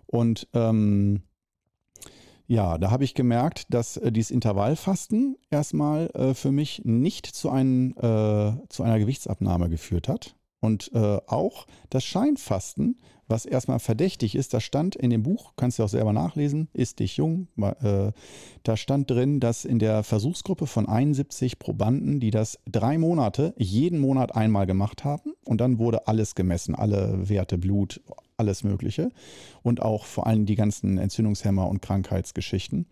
Und 0.07 0.49
ähm, 0.53 1.23
ja, 2.47 2.77
da 2.77 2.91
habe 2.91 3.05
ich 3.05 3.15
gemerkt, 3.15 3.67
dass 3.73 3.97
äh, 3.97 4.13
dieses 4.13 4.31
Intervallfasten 4.31 5.37
erstmal 5.51 6.09
äh, 6.15 6.35
für 6.35 6.53
mich 6.53 6.83
nicht 6.85 7.27
zu, 7.27 7.51
ein, 7.51 7.97
äh, 7.97 8.53
zu 8.69 8.83
einer 8.83 8.99
Gewichtsabnahme 8.99 9.71
geführt 9.71 10.09
hat. 10.09 10.37
Und 10.63 10.93
äh, 10.95 11.19
auch 11.27 11.67
das 11.91 12.05
Scheinfasten, 12.05 12.97
was 13.27 13.47
erstmal 13.47 13.81
verdächtig 13.81 14.37
ist, 14.37 14.55
das 14.55 14.63
stand 14.63 14.95
in 14.95 15.11
dem 15.11 15.25
Buch, 15.25 15.55
kannst 15.57 15.79
du 15.79 15.83
auch 15.83 15.89
selber 15.89 16.13
nachlesen, 16.13 16.69
ist 16.73 17.01
dich 17.01 17.17
jung. 17.17 17.49
Äh, 17.57 18.13
da 18.63 18.77
stand 18.77 19.11
drin, 19.11 19.41
dass 19.41 19.65
in 19.65 19.81
der 19.81 20.05
Versuchsgruppe 20.05 20.69
von 20.69 20.89
71 20.89 21.59
Probanden, 21.59 22.21
die 22.21 22.31
das 22.31 22.61
drei 22.71 22.97
Monate, 22.97 23.55
jeden 23.57 23.99
Monat 23.99 24.37
einmal 24.37 24.67
gemacht 24.67 25.03
haben, 25.03 25.33
und 25.45 25.61
dann 25.61 25.79
wurde 25.79 26.07
alles 26.07 26.37
gemessen, 26.37 26.77
alle 26.77 27.29
Werte, 27.29 27.59
Blut, 27.59 28.01
alles 28.37 28.63
Mögliche. 28.63 29.11
Und 29.65 29.83
auch 29.83 30.05
vor 30.05 30.29
allem 30.29 30.47
die 30.47 30.55
ganzen 30.55 30.97
Entzündungshemmer 30.97 31.69
und 31.69 31.83
Krankheitsgeschichten. 31.83 32.87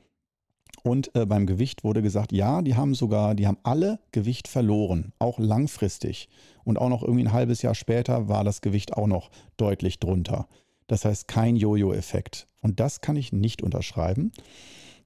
Und 0.83 1.15
äh, 1.15 1.27
beim 1.27 1.47
Gewicht 1.47 1.85
wurde 1.85 2.03
gesagt, 2.03 2.33
ja, 2.33 2.63
die 2.63 2.75
haben 2.75 2.95
sogar, 2.95 3.35
die 3.35 3.47
haben 3.47 3.59
alle 3.63 3.99
Gewicht 4.13 4.49
verloren, 4.49 5.13
auch 5.19 5.39
langfristig. 5.39 6.29
Und 6.65 6.79
auch 6.79 6.89
noch 6.89 7.03
irgendwie 7.03 7.25
ein 7.25 7.33
halbes 7.33 7.63
Jahr 7.63 7.75
später 7.75 8.29
war 8.29 8.45
das 8.45 8.61
Gewicht 8.61 8.95
auch 8.95 9.07
noch 9.07 9.31
deutlich 9.57 9.99
drunter. 9.99 10.47
Das 10.87 11.05
heißt 11.05 11.29
kein 11.29 11.57
Jojo-Effekt. 11.57 12.47
Und 12.63 12.81
das 12.81 13.01
kann 13.01 13.17
ich 13.17 13.33
nicht 13.33 13.63
unterschreiben. 13.63 14.33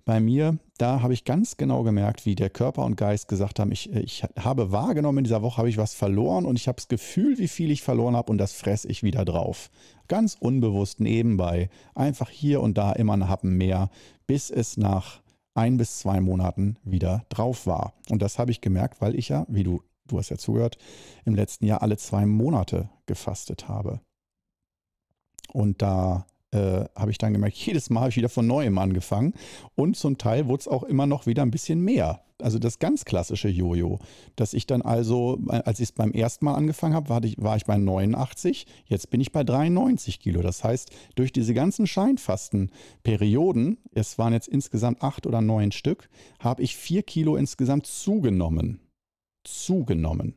Bei 0.05 0.21
mir, 0.21 0.59
da 0.77 1.01
habe 1.01 1.15
ich 1.15 1.25
ganz 1.25 1.57
genau 1.57 1.83
gemerkt, 1.83 2.27
wie 2.27 2.35
der 2.35 2.51
Körper 2.51 2.85
und 2.85 2.97
Geist 2.97 3.27
gesagt 3.27 3.59
haben, 3.59 3.73
ich, 3.73 3.91
ich 3.93 4.23
habe 4.39 4.71
wahrgenommen, 4.71 5.19
in 5.19 5.25
dieser 5.25 5.41
Woche 5.41 5.57
habe 5.57 5.71
ich 5.71 5.79
was 5.79 5.95
verloren 5.95 6.45
und 6.45 6.57
ich 6.57 6.69
habe 6.69 6.77
das 6.77 6.89
Gefühl, 6.89 7.39
wie 7.39 7.49
viel 7.49 7.71
ich 7.71 7.83
verloren 7.83 8.15
habe 8.15 8.31
und 8.31 8.37
das 8.37 8.53
fresse 8.53 8.89
ich 8.89 9.03
wieder 9.03 9.25
drauf. 9.25 9.71
Ganz 10.07 10.37
unbewusst 10.39 11.01
nebenbei, 11.01 11.71
einfach 11.95 12.29
hier 12.29 12.61
und 12.61 12.77
da 12.77 12.93
immer 12.93 13.15
ein 13.15 13.29
Happen 13.31 13.57
mehr, 13.57 13.89
bis 14.27 14.51
es 14.51 14.77
nach 14.77 15.23
ein 15.55 15.77
bis 15.77 15.99
zwei 15.99 16.21
Monaten 16.21 16.77
wieder 16.83 17.25
drauf 17.29 17.67
war. 17.67 17.95
Und 18.11 18.23
das 18.23 18.39
habe 18.39 18.51
ich 18.51 18.61
gemerkt, 18.61 19.01
weil 19.01 19.15
ich 19.15 19.29
ja, 19.29 19.47
wie 19.49 19.63
du, 19.63 19.83
du 20.07 20.19
hast 20.19 20.29
ja 20.31 20.37
zugehört, 20.37 20.79
im 21.25 21.35
letzten 21.35 21.67
Jahr 21.67 21.83
alle 21.83 21.97
zwei 21.97 22.27
Monate 22.27 22.91
gefastet 23.07 23.69
habe. 23.69 24.01
Und 25.53 25.83
da 25.83 26.27
äh, 26.55 26.85
habe 26.97 27.11
ich 27.11 27.19
dann 27.19 27.33
gemerkt, 27.33 27.57
jedes 27.57 27.91
Mal 27.91 28.01
habe 28.01 28.11
ich 28.11 28.17
wieder 28.17 28.29
von 28.29 28.47
neuem 28.47 28.79
angefangen. 28.79 29.35
Und 29.75 29.97
zum 29.97 30.19
Teil 30.19 30.47
wurde 30.47 30.61
es 30.61 30.69
auch 30.69 30.85
immer 30.85 31.07
noch 31.07 31.27
wieder 31.27 31.43
ein 31.43 31.51
bisschen 31.51 31.81
mehr. 31.81 32.21
Also 32.43 32.59
das 32.59 32.79
ganz 32.79 33.05
klassische 33.05 33.49
Jojo, 33.49 34.01
dass 34.37 34.55
ich 34.55 34.67
dann 34.67 34.83
also, 34.83 35.39
als 35.49 35.79
ich 35.79 35.85
es 35.85 35.93
beim 35.93 36.13
ersten 36.13 36.45
Mal 36.45 36.55
angefangen 36.55 36.95
habe, 36.95 37.09
war 37.09 37.23
ich, 37.25 37.37
war 37.39 37.57
ich 37.57 37.65
bei 37.65 37.77
89, 37.77 38.67
jetzt 38.87 39.11
bin 39.11 39.21
ich 39.21 39.31
bei 39.33 39.45
93 39.45 40.19
Kilo. 40.19 40.43
Das 40.43 40.65
heißt, 40.65 40.91
durch 41.15 41.33
diese 41.33 41.55
ganzen 41.55 41.87
Scheinfastenperioden, 41.87 43.79
es 43.93 44.19
waren 44.19 44.33
jetzt 44.33 44.49
insgesamt 44.49 45.03
acht 45.03 45.27
oder 45.27 45.41
neun 45.41 45.71
Stück, 45.73 46.09
habe 46.41 46.63
ich 46.63 46.77
vier 46.77 47.03
Kilo 47.03 47.37
insgesamt 47.37 47.87
zugenommen. 47.87 48.81
Zugenommen. 49.45 50.35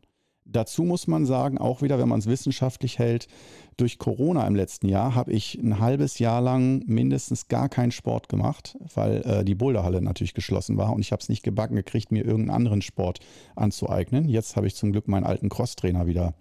Dazu 0.50 0.84
muss 0.84 1.08
man 1.08 1.26
sagen, 1.26 1.58
auch 1.58 1.82
wieder, 1.82 2.00
wenn 2.00 2.08
man 2.08 2.20
es 2.20 2.28
wissenschaftlich 2.28 3.00
hält, 3.00 3.28
durch 3.76 4.00
Corona 4.00 4.48
im 4.48 4.56
letzten 4.56 4.88
Jahr 4.88 5.14
habe 5.14 5.32
ich 5.32 5.56
ein 5.56 5.80
halbes 5.80 6.20
Jahr 6.20 6.42
lang 6.42 6.84
mindestens 6.88 7.48
gar 7.48 7.70
keinen 7.70 7.92
Sport 7.92 8.30
gemacht, 8.30 8.78
weil 8.96 9.22
äh, 9.24 9.46
die 9.46 9.56
Boulderhalle 9.56 10.02
natürlich 10.02 10.34
geschlossen 10.34 10.78
war 10.78 10.94
und 10.94 11.02
ich 11.02 11.12
habe 11.12 11.22
es 11.22 11.30
nicht 11.30 11.44
gebacken 11.44 11.76
gekriegt, 11.76 12.12
mir 12.12 12.24
irgendeinen 12.24 12.56
anderen 12.56 12.82
Sport 12.82 13.20
anzueignen. 13.56 14.30
Jetzt 14.30 14.56
habe 14.56 14.68
ich 14.68 14.76
zum 14.76 14.94
Glück 14.94 15.08
meinen 15.08 15.26
alten 15.26 15.50
Crosstrainer 15.50 16.08
wieder 16.08 16.34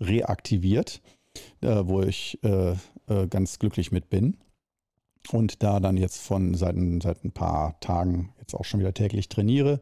reaktiviert, 0.00 1.00
äh, 1.62 1.82
wo 1.84 2.02
ich 2.02 2.38
äh, 2.44 2.72
äh 3.08 3.26
ganz 3.28 3.58
glücklich 3.58 3.90
mit 3.90 4.10
bin. 4.10 4.36
Und 5.32 5.62
da 5.62 5.80
dann 5.80 5.96
jetzt 5.96 6.20
von 6.20 6.54
seit, 6.54 6.76
seit 7.02 7.24
ein 7.24 7.32
paar 7.32 7.80
Tagen 7.80 8.32
jetzt 8.38 8.54
auch 8.54 8.64
schon 8.64 8.80
wieder 8.80 8.94
täglich 8.94 9.28
trainiere 9.28 9.80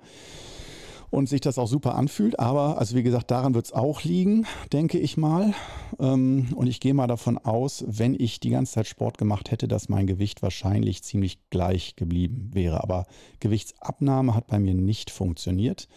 und 1.11 1.28
sich 1.28 1.40
das 1.40 1.59
auch 1.59 1.68
super 1.68 1.94
anfühlt. 1.94 2.38
Aber, 2.38 2.78
also 2.78 2.96
wie 2.96 3.02
gesagt, 3.02 3.30
daran 3.30 3.54
wird 3.54 3.66
es 3.66 3.72
auch 3.72 4.02
liegen, 4.02 4.46
denke 4.72 4.98
ich 4.98 5.16
mal. 5.16 5.54
Ähm, 5.98 6.48
und 6.54 6.66
ich 6.66 6.80
gehe 6.80 6.94
mal 6.94 7.07
davon 7.07 7.38
aus, 7.38 7.84
wenn 7.86 8.14
ich 8.14 8.40
die 8.40 8.50
ganze 8.50 8.74
Zeit 8.74 8.86
Sport 8.86 9.18
gemacht 9.18 9.50
hätte, 9.50 9.68
dass 9.68 9.88
mein 9.88 10.07
Gewicht 10.07 10.42
wahrscheinlich 10.42 11.02
ziemlich 11.02 11.38
gleich 11.50 11.96
geblieben 11.96 12.50
wäre. 12.52 12.82
Aber 12.82 13.07
Gewichtsabnahme 13.40 14.34
hat 14.34 14.46
bei 14.46 14.59
mir 14.59 14.74
nicht 14.74 15.11
funktioniert. 15.11 15.88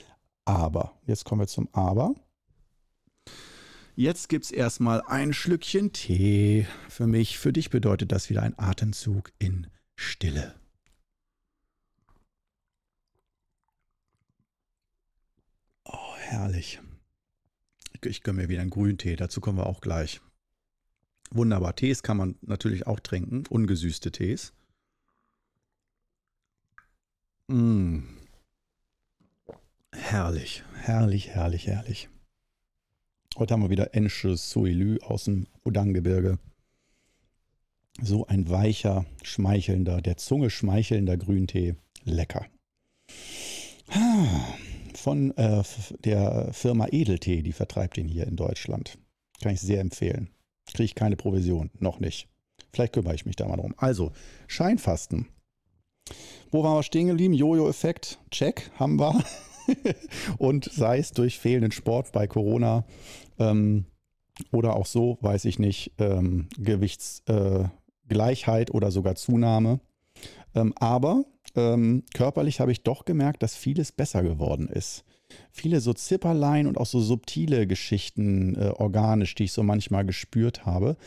Aber, 0.45 0.93
jetzt 1.05 1.26
kommen 1.26 1.41
wir 1.41 1.47
zum 1.47 1.70
Aber. 1.74 2.16
Jetzt 3.95 4.30
gibt 4.30 4.45
es 4.45 4.51
erstmal 4.51 5.01
ein 5.01 5.34
Schlückchen 5.34 5.91
Tee. 5.91 6.66
Für 6.88 7.05
mich, 7.05 7.38
für 7.38 7.51
dich 7.51 7.70
bedeutet 7.70 8.12
das 8.14 8.30
wieder 8.30 8.43
ein 8.43 8.57
Atemzug 8.57 9.34
in 9.39 9.68
Stille. 9.95 10.59
Herrlich. 16.30 16.80
Ich 18.04 18.24
gönne 18.24 18.44
mir 18.44 18.50
wieder 18.50 18.62
einen 18.62 18.70
Grüntee, 18.70 19.16
dazu 19.16 19.42
kommen 19.42 19.58
wir 19.58 19.66
auch 19.66 19.82
gleich. 19.82 20.22
Wunderbar. 21.32 21.76
Tees 21.76 22.04
kann 22.04 22.18
man 22.18 22.36
natürlich 22.42 22.88
auch 22.88 23.00
trinken, 23.00 23.46
ungesüßte 23.50 24.12
Tees. 24.12 24.54
Mmh. 27.48 28.04
Herrlich, 29.92 30.64
herrlich, 30.76 31.30
herrlich, 31.30 31.68
herrlich. 31.68 32.10
Heute 33.38 33.54
haben 33.54 33.64
wir 33.64 33.70
wieder 33.70 33.94
Ensche 33.94 34.38
Suilü 34.38 35.00
aus 35.00 35.26
dem 35.26 35.48
Udang-Gebirge. 35.66 36.38
So 38.02 38.28
ein 38.28 38.50
weicher, 38.50 39.06
schmeichelnder, 39.24 40.02
der 40.02 40.18
Zunge 40.18 40.50
schmeichelnder 40.50 41.18
Grüntee. 41.18 41.76
Lecker. 42.06 42.46
Ah 43.90 44.59
von 45.10 45.36
äh, 45.38 45.64
der 46.03 46.53
Firma 46.53 46.86
Edeltee, 46.91 47.41
die 47.41 47.51
vertreibt 47.51 47.97
ihn 47.97 48.07
hier 48.07 48.28
in 48.28 48.36
Deutschland. 48.36 48.99
Kann 49.41 49.53
ich 49.53 49.60
sehr 49.60 49.82
empfehlen. 49.82 50.30
Kriege 50.68 50.84
ich 50.84 50.93
keine 50.93 51.16
Provision, 51.16 51.72
noch 51.80 51.99
nicht. 51.99 52.30
Vielleicht 52.72 52.93
kümmere 52.93 53.16
ich 53.16 53.26
mich 53.26 53.36
da 53.36 53.47
mal 53.47 53.57
drum. 53.57 53.74
Also, 53.78 54.12
Scheinfasten. 54.45 55.26
Wo 56.51 56.62
waren 56.62 56.78
wir 56.78 56.84
stehen 56.84 57.07
geblieben? 57.07 57.34
Jojo-Effekt, 57.34 58.20
check, 58.30 58.70
haben 58.76 58.99
wir. 58.99 59.20
Und 60.38 60.70
sei 60.72 60.99
es 60.99 61.12
durch 61.12 61.39
fehlenden 61.39 61.72
Sport 61.72 62.12
bei 62.12 62.28
Corona 62.28 62.86
ähm, 63.39 63.86
oder 64.51 64.76
auch 64.76 64.86
so, 64.86 65.18
weiß 65.22 65.45
ich 65.45 65.57
nicht, 65.57 65.93
ähm, 65.97 66.49
Gewichtsgleichheit 66.60 68.70
äh, 68.70 68.74
oder 68.74 68.91
sogar 68.91 69.16
Zunahme. 69.16 69.80
Ähm, 70.53 70.72
aber 70.76 71.26
ähm, 71.56 72.04
körperlich 72.14 72.60
habe 72.60 72.72
ich 72.72 72.84
doch 72.84 73.06
gemerkt, 73.06 73.43
dass 73.43 73.56
vieles 73.56 73.91
besser 73.91 74.24
geworden 74.24 74.68
ist. 74.68 75.04
Viele 75.52 75.80
so 75.80 75.93
Zipperlein 75.93 76.68
und 76.68 76.78
auch 76.78 76.86
so 76.86 77.00
subtile 77.00 77.68
Geschichten 77.68 78.56
äh, 78.56 78.70
organisch, 78.70 79.36
die 79.36 79.45
ich 79.45 79.52
so 79.52 79.64
manchmal 79.64 80.06
gespürt 80.06 80.66
habe, 80.66 80.97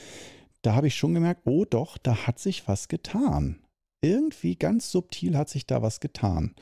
da 0.62 0.74
habe 0.74 0.86
ich 0.86 0.94
schon 0.94 1.14
gemerkt, 1.14 1.42
oh 1.44 1.64
doch, 1.64 1.98
da 1.98 2.26
hat 2.26 2.38
sich 2.38 2.68
was 2.68 2.88
getan. 2.88 3.58
Irgendwie 4.00 4.56
ganz 4.56 4.90
subtil 4.90 5.36
hat 5.36 5.48
sich 5.48 5.66
da 5.66 5.82
was 5.82 6.00
getan. 6.00 6.54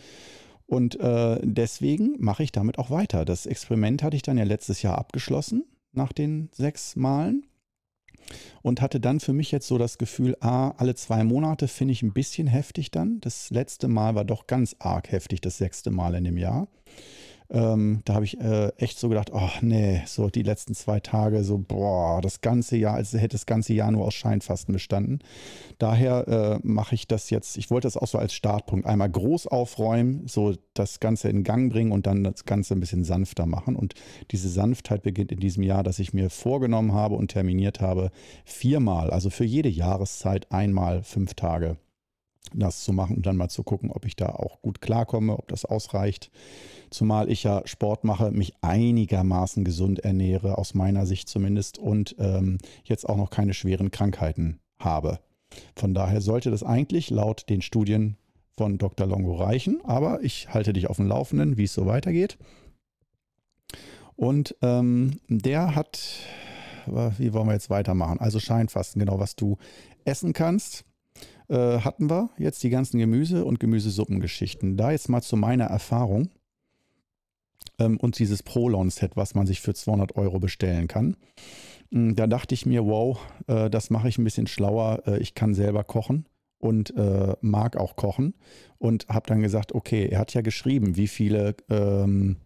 Und 0.66 0.98
äh, 1.00 1.38
deswegen 1.42 2.16
mache 2.18 2.42
ich 2.42 2.52
damit 2.52 2.78
auch 2.78 2.90
weiter. 2.90 3.24
Das 3.24 3.46
Experiment 3.46 4.02
hatte 4.02 4.16
ich 4.16 4.22
dann 4.22 4.38
ja 4.38 4.44
letztes 4.44 4.82
Jahr 4.82 4.98
abgeschlossen, 4.98 5.64
nach 5.92 6.12
den 6.12 6.48
sechs 6.52 6.96
Malen 6.96 7.44
und 8.62 8.80
hatte 8.80 9.00
dann 9.00 9.20
für 9.20 9.32
mich 9.32 9.50
jetzt 9.50 9.66
so 9.66 9.78
das 9.78 9.98
Gefühl, 9.98 10.36
ah, 10.40 10.70
alle 10.76 10.94
zwei 10.94 11.24
Monate 11.24 11.68
finde 11.68 11.92
ich 11.92 12.02
ein 12.02 12.12
bisschen 12.12 12.46
heftig 12.46 12.90
dann. 12.90 13.20
Das 13.20 13.50
letzte 13.50 13.88
Mal 13.88 14.14
war 14.14 14.24
doch 14.24 14.46
ganz 14.46 14.76
arg 14.78 15.10
heftig, 15.10 15.40
das 15.40 15.58
sechste 15.58 15.90
Mal 15.90 16.14
in 16.14 16.24
dem 16.24 16.36
Jahr. 16.36 16.68
Ähm, 17.50 18.02
da 18.04 18.14
habe 18.14 18.24
ich 18.24 18.40
äh, 18.40 18.68
echt 18.76 18.98
so 18.98 19.08
gedacht, 19.08 19.30
oh 19.32 19.50
nee, 19.60 20.02
so 20.06 20.28
die 20.28 20.42
letzten 20.42 20.74
zwei 20.74 21.00
Tage, 21.00 21.42
so 21.42 21.58
boah, 21.58 22.20
das 22.20 22.40
ganze 22.40 22.76
Jahr, 22.76 22.94
als 22.94 23.12
hätte 23.12 23.28
das 23.34 23.46
ganze 23.46 23.72
Jahr 23.72 23.90
nur 23.90 24.04
aus 24.04 24.14
Scheinfasten 24.14 24.72
bestanden. 24.72 25.18
Daher 25.78 26.28
äh, 26.28 26.58
mache 26.62 26.94
ich 26.94 27.08
das 27.08 27.30
jetzt, 27.30 27.56
ich 27.56 27.70
wollte 27.70 27.86
das 27.86 27.96
auch 27.96 28.06
so 28.06 28.18
als 28.18 28.34
Startpunkt 28.34 28.86
einmal 28.86 29.10
groß 29.10 29.48
aufräumen, 29.48 30.26
so 30.28 30.54
das 30.74 31.00
Ganze 31.00 31.28
in 31.28 31.42
Gang 31.42 31.72
bringen 31.72 31.90
und 31.90 32.06
dann 32.06 32.22
das 32.22 32.44
Ganze 32.44 32.74
ein 32.74 32.80
bisschen 32.80 33.04
sanfter 33.04 33.46
machen. 33.46 33.74
Und 33.74 33.94
diese 34.30 34.48
Sanftheit 34.48 35.02
beginnt 35.02 35.32
in 35.32 35.40
diesem 35.40 35.64
Jahr, 35.64 35.82
dass 35.82 35.98
ich 35.98 36.12
mir 36.12 36.30
vorgenommen 36.30 36.92
habe 36.94 37.16
und 37.16 37.28
terminiert 37.28 37.80
habe, 37.80 38.10
viermal, 38.44 39.10
also 39.10 39.28
für 39.28 39.44
jede 39.44 39.68
Jahreszeit 39.68 40.52
einmal 40.52 41.02
fünf 41.02 41.34
Tage 41.34 41.78
das 42.54 42.84
zu 42.84 42.92
machen 42.92 43.16
und 43.16 43.26
dann 43.26 43.36
mal 43.36 43.48
zu 43.48 43.62
gucken, 43.62 43.90
ob 43.90 44.04
ich 44.04 44.16
da 44.16 44.26
auch 44.26 44.60
gut 44.62 44.80
klarkomme, 44.80 45.36
ob 45.36 45.48
das 45.48 45.64
ausreicht. 45.64 46.30
Zumal 46.90 47.30
ich 47.30 47.44
ja 47.44 47.62
Sport 47.64 48.04
mache, 48.04 48.30
mich 48.32 48.54
einigermaßen 48.62 49.64
gesund 49.64 50.00
ernähre, 50.00 50.58
aus 50.58 50.74
meiner 50.74 51.06
Sicht 51.06 51.28
zumindest, 51.28 51.78
und 51.78 52.16
ähm, 52.18 52.58
jetzt 52.84 53.08
auch 53.08 53.16
noch 53.16 53.30
keine 53.30 53.54
schweren 53.54 53.90
Krankheiten 53.90 54.58
habe. 54.78 55.20
Von 55.76 55.94
daher 55.94 56.20
sollte 56.20 56.50
das 56.50 56.62
eigentlich 56.62 57.10
laut 57.10 57.48
den 57.48 57.62
Studien 57.62 58.16
von 58.56 58.78
Dr. 58.78 59.06
Longo 59.06 59.34
reichen, 59.36 59.80
aber 59.84 60.22
ich 60.22 60.52
halte 60.52 60.72
dich 60.72 60.88
auf 60.88 60.96
dem 60.96 61.06
Laufenden, 61.06 61.56
wie 61.56 61.64
es 61.64 61.74
so 61.74 61.86
weitergeht. 61.86 62.38
Und 64.16 64.54
ähm, 64.60 65.18
der 65.28 65.74
hat, 65.74 66.00
wie 66.86 67.32
wollen 67.32 67.46
wir 67.46 67.54
jetzt 67.54 67.70
weitermachen? 67.70 68.20
Also 68.20 68.38
Scheinfasten, 68.38 69.00
genau, 69.00 69.18
was 69.18 69.34
du 69.34 69.56
essen 70.04 70.32
kannst 70.32 70.84
äh, 71.50 71.80
hatten 71.80 72.08
wir 72.08 72.30
jetzt 72.38 72.62
die 72.62 72.70
ganzen 72.70 72.98
Gemüse- 72.98 73.44
und 73.44 73.60
Gemüsesuppengeschichten. 73.60 74.76
Da 74.76 74.92
jetzt 74.92 75.08
mal 75.08 75.20
zu 75.20 75.36
meiner 75.36 75.64
Erfahrung 75.64 76.30
ähm, 77.78 77.96
und 77.98 78.18
dieses 78.18 78.42
Prolon-Set, 78.42 79.16
was 79.16 79.34
man 79.34 79.46
sich 79.46 79.60
für 79.60 79.74
200 79.74 80.16
Euro 80.16 80.38
bestellen 80.38 80.88
kann. 80.88 81.16
Hm, 81.90 82.14
da 82.14 82.26
dachte 82.26 82.54
ich 82.54 82.66
mir, 82.66 82.86
wow, 82.86 83.18
äh, 83.48 83.68
das 83.68 83.90
mache 83.90 84.08
ich 84.08 84.18
ein 84.18 84.24
bisschen 84.24 84.46
schlauer. 84.46 85.02
Äh, 85.06 85.18
ich 85.18 85.34
kann 85.34 85.54
selber 85.54 85.82
kochen 85.84 86.26
und 86.58 86.96
äh, 86.96 87.34
mag 87.40 87.76
auch 87.76 87.96
kochen 87.96 88.34
und 88.78 89.08
habe 89.08 89.26
dann 89.26 89.42
gesagt, 89.42 89.74
okay, 89.74 90.08
er 90.08 90.20
hat 90.20 90.32
ja 90.34 90.42
geschrieben, 90.42 90.96
wie 90.96 91.08
viele 91.08 91.56
ähm, 91.68 92.36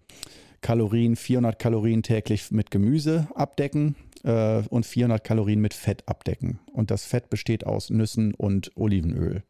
Kalorien, 0.62 1.14
400 1.14 1.58
Kalorien 1.58 2.02
täglich 2.02 2.50
mit 2.50 2.70
Gemüse 2.70 3.28
abdecken 3.34 3.96
äh, 4.24 4.62
und 4.68 4.84
400 4.84 5.22
Kalorien 5.22 5.60
mit 5.60 5.74
Fett 5.74 6.08
abdecken. 6.08 6.58
Und 6.72 6.90
das 6.90 7.04
Fett 7.04 7.30
besteht 7.30 7.64
aus 7.64 7.90
Nüssen 7.90 8.34
und 8.34 8.72
Olivenöl. 8.76 9.42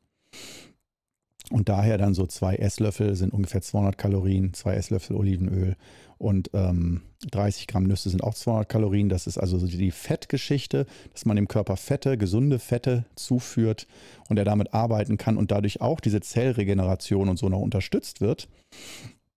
Und 1.50 1.68
daher 1.68 1.98
dann 1.98 2.14
so 2.14 2.26
zwei 2.26 2.56
Esslöffel 2.56 3.14
sind 3.16 3.32
ungefähr 3.32 3.60
200 3.60 3.98
Kalorien, 3.98 4.54
zwei 4.54 4.74
Esslöffel 4.74 5.14
Olivenöl 5.14 5.76
und 6.16 6.50
ähm, 6.54 7.02
30 7.30 7.66
Gramm 7.66 7.84
Nüsse 7.84 8.08
sind 8.08 8.24
auch 8.24 8.34
200 8.34 8.66
Kalorien. 8.66 9.10
Das 9.10 9.26
ist 9.26 9.36
also 9.36 9.58
die 9.66 9.90
Fettgeschichte, 9.90 10.86
dass 11.12 11.26
man 11.26 11.36
dem 11.36 11.48
Körper 11.48 11.76
Fette, 11.76 12.16
gesunde 12.16 12.58
Fette 12.58 13.04
zuführt 13.14 13.86
und 14.30 14.38
er 14.38 14.46
damit 14.46 14.72
arbeiten 14.72 15.18
kann 15.18 15.36
und 15.36 15.50
dadurch 15.50 15.82
auch 15.82 16.00
diese 16.00 16.22
Zellregeneration 16.22 17.28
und 17.28 17.38
so 17.38 17.50
noch 17.50 17.60
unterstützt 17.60 18.22
wird. 18.22 18.48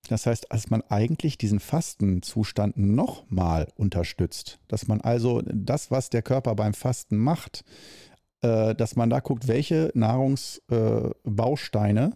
Das 0.07 0.25
heißt, 0.25 0.47
dass 0.49 0.69
man 0.69 0.81
eigentlich 0.89 1.37
diesen 1.37 1.59
Fastenzustand 1.59 2.77
nochmal 2.77 3.67
unterstützt. 3.75 4.59
Dass 4.67 4.87
man 4.87 5.01
also 5.01 5.41
das, 5.45 5.91
was 5.91 6.09
der 6.09 6.21
Körper 6.21 6.55
beim 6.55 6.73
Fasten 6.73 7.17
macht, 7.17 7.63
äh, 8.41 8.75
dass 8.75 8.95
man 8.95 9.09
da 9.09 9.19
guckt, 9.19 9.47
welche 9.47 9.91
Nahrungsbausteine 9.93 12.11
äh, 12.13 12.15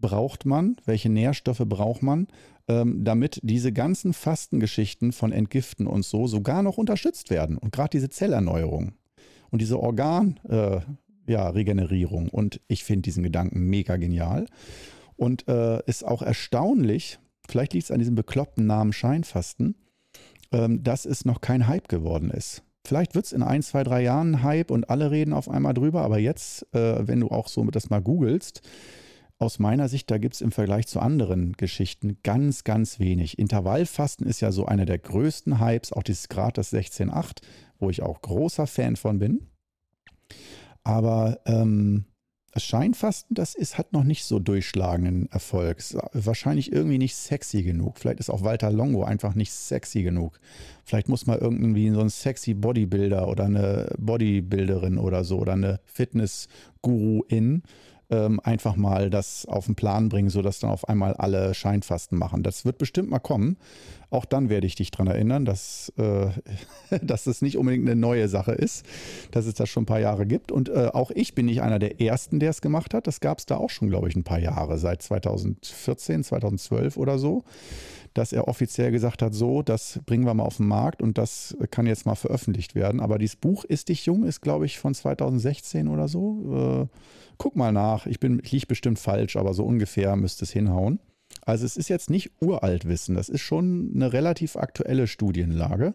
braucht 0.00 0.46
man, 0.46 0.76
welche 0.84 1.08
Nährstoffe 1.08 1.64
braucht 1.66 2.02
man, 2.02 2.28
ähm, 2.68 3.04
damit 3.04 3.40
diese 3.42 3.72
ganzen 3.72 4.12
Fastengeschichten 4.12 5.12
von 5.12 5.32
Entgiften 5.32 5.86
und 5.86 6.04
so 6.04 6.26
sogar 6.26 6.62
noch 6.62 6.78
unterstützt 6.78 7.30
werden. 7.30 7.58
Und 7.58 7.72
gerade 7.72 7.90
diese 7.90 8.08
Zellerneuerung 8.08 8.92
und 9.50 9.60
diese 9.60 9.80
Organ, 9.80 10.38
äh, 10.48 10.80
ja. 11.26 11.50
Und 11.50 12.60
ich 12.68 12.84
finde 12.84 13.02
diesen 13.02 13.22
Gedanken 13.22 13.68
mega 13.68 13.96
genial. 13.96 14.46
Und 15.16 15.46
äh, 15.48 15.82
ist 15.84 16.04
auch 16.04 16.22
erstaunlich, 16.22 17.18
vielleicht 17.48 17.74
liegt 17.74 17.84
es 17.84 17.90
an 17.90 17.98
diesem 17.98 18.14
bekloppten 18.14 18.66
Namen 18.66 18.92
Scheinfasten, 18.92 19.76
ähm, 20.52 20.82
dass 20.82 21.04
es 21.04 21.24
noch 21.24 21.40
kein 21.40 21.66
Hype 21.66 21.88
geworden 21.88 22.30
ist. 22.30 22.62
Vielleicht 22.86 23.14
wird 23.14 23.26
es 23.26 23.32
in 23.32 23.42
ein, 23.42 23.62
zwei, 23.62 23.84
drei 23.84 24.02
Jahren 24.02 24.42
Hype 24.42 24.70
und 24.70 24.88
alle 24.88 25.10
reden 25.10 25.34
auf 25.34 25.48
einmal 25.50 25.74
drüber, 25.74 26.02
aber 26.02 26.18
jetzt, 26.18 26.66
äh, 26.74 27.06
wenn 27.06 27.20
du 27.20 27.28
auch 27.28 27.48
so 27.48 27.64
das 27.64 27.90
mal 27.90 28.00
googelst, 28.00 28.62
aus 29.38 29.58
meiner 29.58 29.88
Sicht, 29.88 30.10
da 30.10 30.18
gibt 30.18 30.34
es 30.34 30.40
im 30.40 30.50
Vergleich 30.50 30.86
zu 30.88 30.98
anderen 30.98 31.52
Geschichten 31.52 32.18
ganz, 32.22 32.64
ganz 32.64 32.98
wenig. 32.98 33.38
Intervallfasten 33.38 34.26
ist 34.26 34.40
ja 34.40 34.50
so 34.50 34.66
einer 34.66 34.84
der 34.84 34.98
größten 34.98 35.60
Hypes, 35.60 35.92
auch 35.92 36.02
dieses 36.02 36.28
Grad 36.28 36.58
das 36.58 36.72
16.8, 36.72 37.42
wo 37.78 37.88
ich 37.88 38.02
auch 38.02 38.20
großer 38.20 38.66
Fan 38.66 38.96
von 38.96 39.18
bin. 39.18 39.46
Aber 40.82 41.40
ähm, 41.46 42.04
das 42.52 42.64
Scheinfasten, 42.64 43.34
das 43.34 43.54
ist, 43.54 43.76
hat 43.76 43.92
noch 43.92 44.04
nicht 44.04 44.24
so 44.24 44.38
durchschlagenden 44.38 45.30
Erfolg. 45.30 45.78
Ist 45.78 45.96
wahrscheinlich 46.12 46.72
irgendwie 46.72 46.98
nicht 46.98 47.14
sexy 47.14 47.62
genug. 47.62 47.98
Vielleicht 47.98 48.20
ist 48.20 48.30
auch 48.30 48.42
Walter 48.42 48.72
Longo 48.72 49.04
einfach 49.04 49.34
nicht 49.34 49.52
sexy 49.52 50.02
genug. 50.02 50.40
Vielleicht 50.84 51.08
muss 51.08 51.26
mal 51.26 51.38
irgendwie 51.38 51.90
so 51.90 52.00
ein 52.00 52.08
sexy 52.08 52.54
Bodybuilder 52.54 53.28
oder 53.28 53.44
eine 53.44 53.94
Bodybuilderin 53.98 54.98
oder 54.98 55.24
so 55.24 55.38
oder 55.38 55.52
eine 55.52 55.80
Fitness-Guru-In 55.84 57.62
ähm, 58.10 58.40
einfach 58.42 58.76
mal 58.76 59.10
das 59.10 59.46
auf 59.46 59.66
den 59.66 59.74
Plan 59.74 60.08
bringen, 60.08 60.30
sodass 60.30 60.60
dann 60.60 60.70
auf 60.70 60.88
einmal 60.88 61.14
alle 61.14 61.54
Scheinfasten 61.54 62.18
machen. 62.18 62.42
Das 62.42 62.64
wird 62.64 62.78
bestimmt 62.78 63.10
mal 63.10 63.18
kommen. 63.18 63.56
Auch 64.10 64.24
dann 64.24 64.48
werde 64.48 64.66
ich 64.66 64.74
dich 64.74 64.90
daran 64.90 65.08
erinnern, 65.08 65.44
dass, 65.44 65.92
äh, 65.98 66.28
dass 67.02 67.26
es 67.26 67.42
nicht 67.42 67.58
unbedingt 67.58 67.86
eine 67.86 68.00
neue 68.00 68.28
Sache 68.28 68.52
ist, 68.52 68.86
dass 69.30 69.46
es 69.46 69.54
das 69.54 69.68
schon 69.68 69.82
ein 69.82 69.86
paar 69.86 70.00
Jahre 70.00 70.26
gibt. 70.26 70.50
Und 70.50 70.68
äh, 70.68 70.90
auch 70.92 71.10
ich 71.10 71.34
bin 71.34 71.46
nicht 71.46 71.60
einer 71.60 71.78
der 71.78 72.00
Ersten, 72.00 72.40
der 72.40 72.50
es 72.50 72.62
gemacht 72.62 72.94
hat. 72.94 73.06
Das 73.06 73.20
gab 73.20 73.38
es 73.38 73.46
da 73.46 73.56
auch 73.56 73.70
schon, 73.70 73.90
glaube 73.90 74.08
ich, 74.08 74.16
ein 74.16 74.24
paar 74.24 74.40
Jahre, 74.40 74.78
seit 74.78 75.02
2014, 75.02 76.24
2012 76.24 76.96
oder 76.96 77.18
so 77.18 77.44
dass 78.18 78.32
er 78.32 78.48
offiziell 78.48 78.90
gesagt 78.90 79.22
hat, 79.22 79.32
so, 79.32 79.62
das 79.62 80.00
bringen 80.04 80.26
wir 80.26 80.34
mal 80.34 80.42
auf 80.42 80.56
den 80.56 80.66
Markt 80.66 81.02
und 81.02 81.18
das 81.18 81.56
kann 81.70 81.86
jetzt 81.86 82.04
mal 82.04 82.16
veröffentlicht 82.16 82.74
werden. 82.74 83.00
Aber 83.00 83.16
dieses 83.16 83.36
Buch 83.36 83.64
Ist 83.64 83.88
dich 83.90 84.06
jung 84.06 84.24
ist, 84.24 84.40
glaube 84.40 84.66
ich, 84.66 84.78
von 84.78 84.92
2016 84.92 85.86
oder 85.86 86.08
so. 86.08 86.88
Äh, 86.90 86.96
guck 87.38 87.54
mal 87.54 87.72
nach. 87.72 88.06
Ich, 88.06 88.20
ich 88.20 88.52
liege 88.52 88.66
bestimmt 88.66 88.98
falsch, 88.98 89.36
aber 89.36 89.54
so 89.54 89.64
ungefähr 89.64 90.16
müsste 90.16 90.44
es 90.44 90.50
hinhauen. 90.50 90.98
Also 91.42 91.64
es 91.64 91.76
ist 91.76 91.88
jetzt 91.88 92.10
nicht 92.10 92.32
uralt 92.40 92.88
Wissen, 92.88 93.14
das 93.14 93.28
ist 93.28 93.42
schon 93.42 93.92
eine 93.94 94.12
relativ 94.12 94.56
aktuelle 94.56 95.06
Studienlage. 95.06 95.94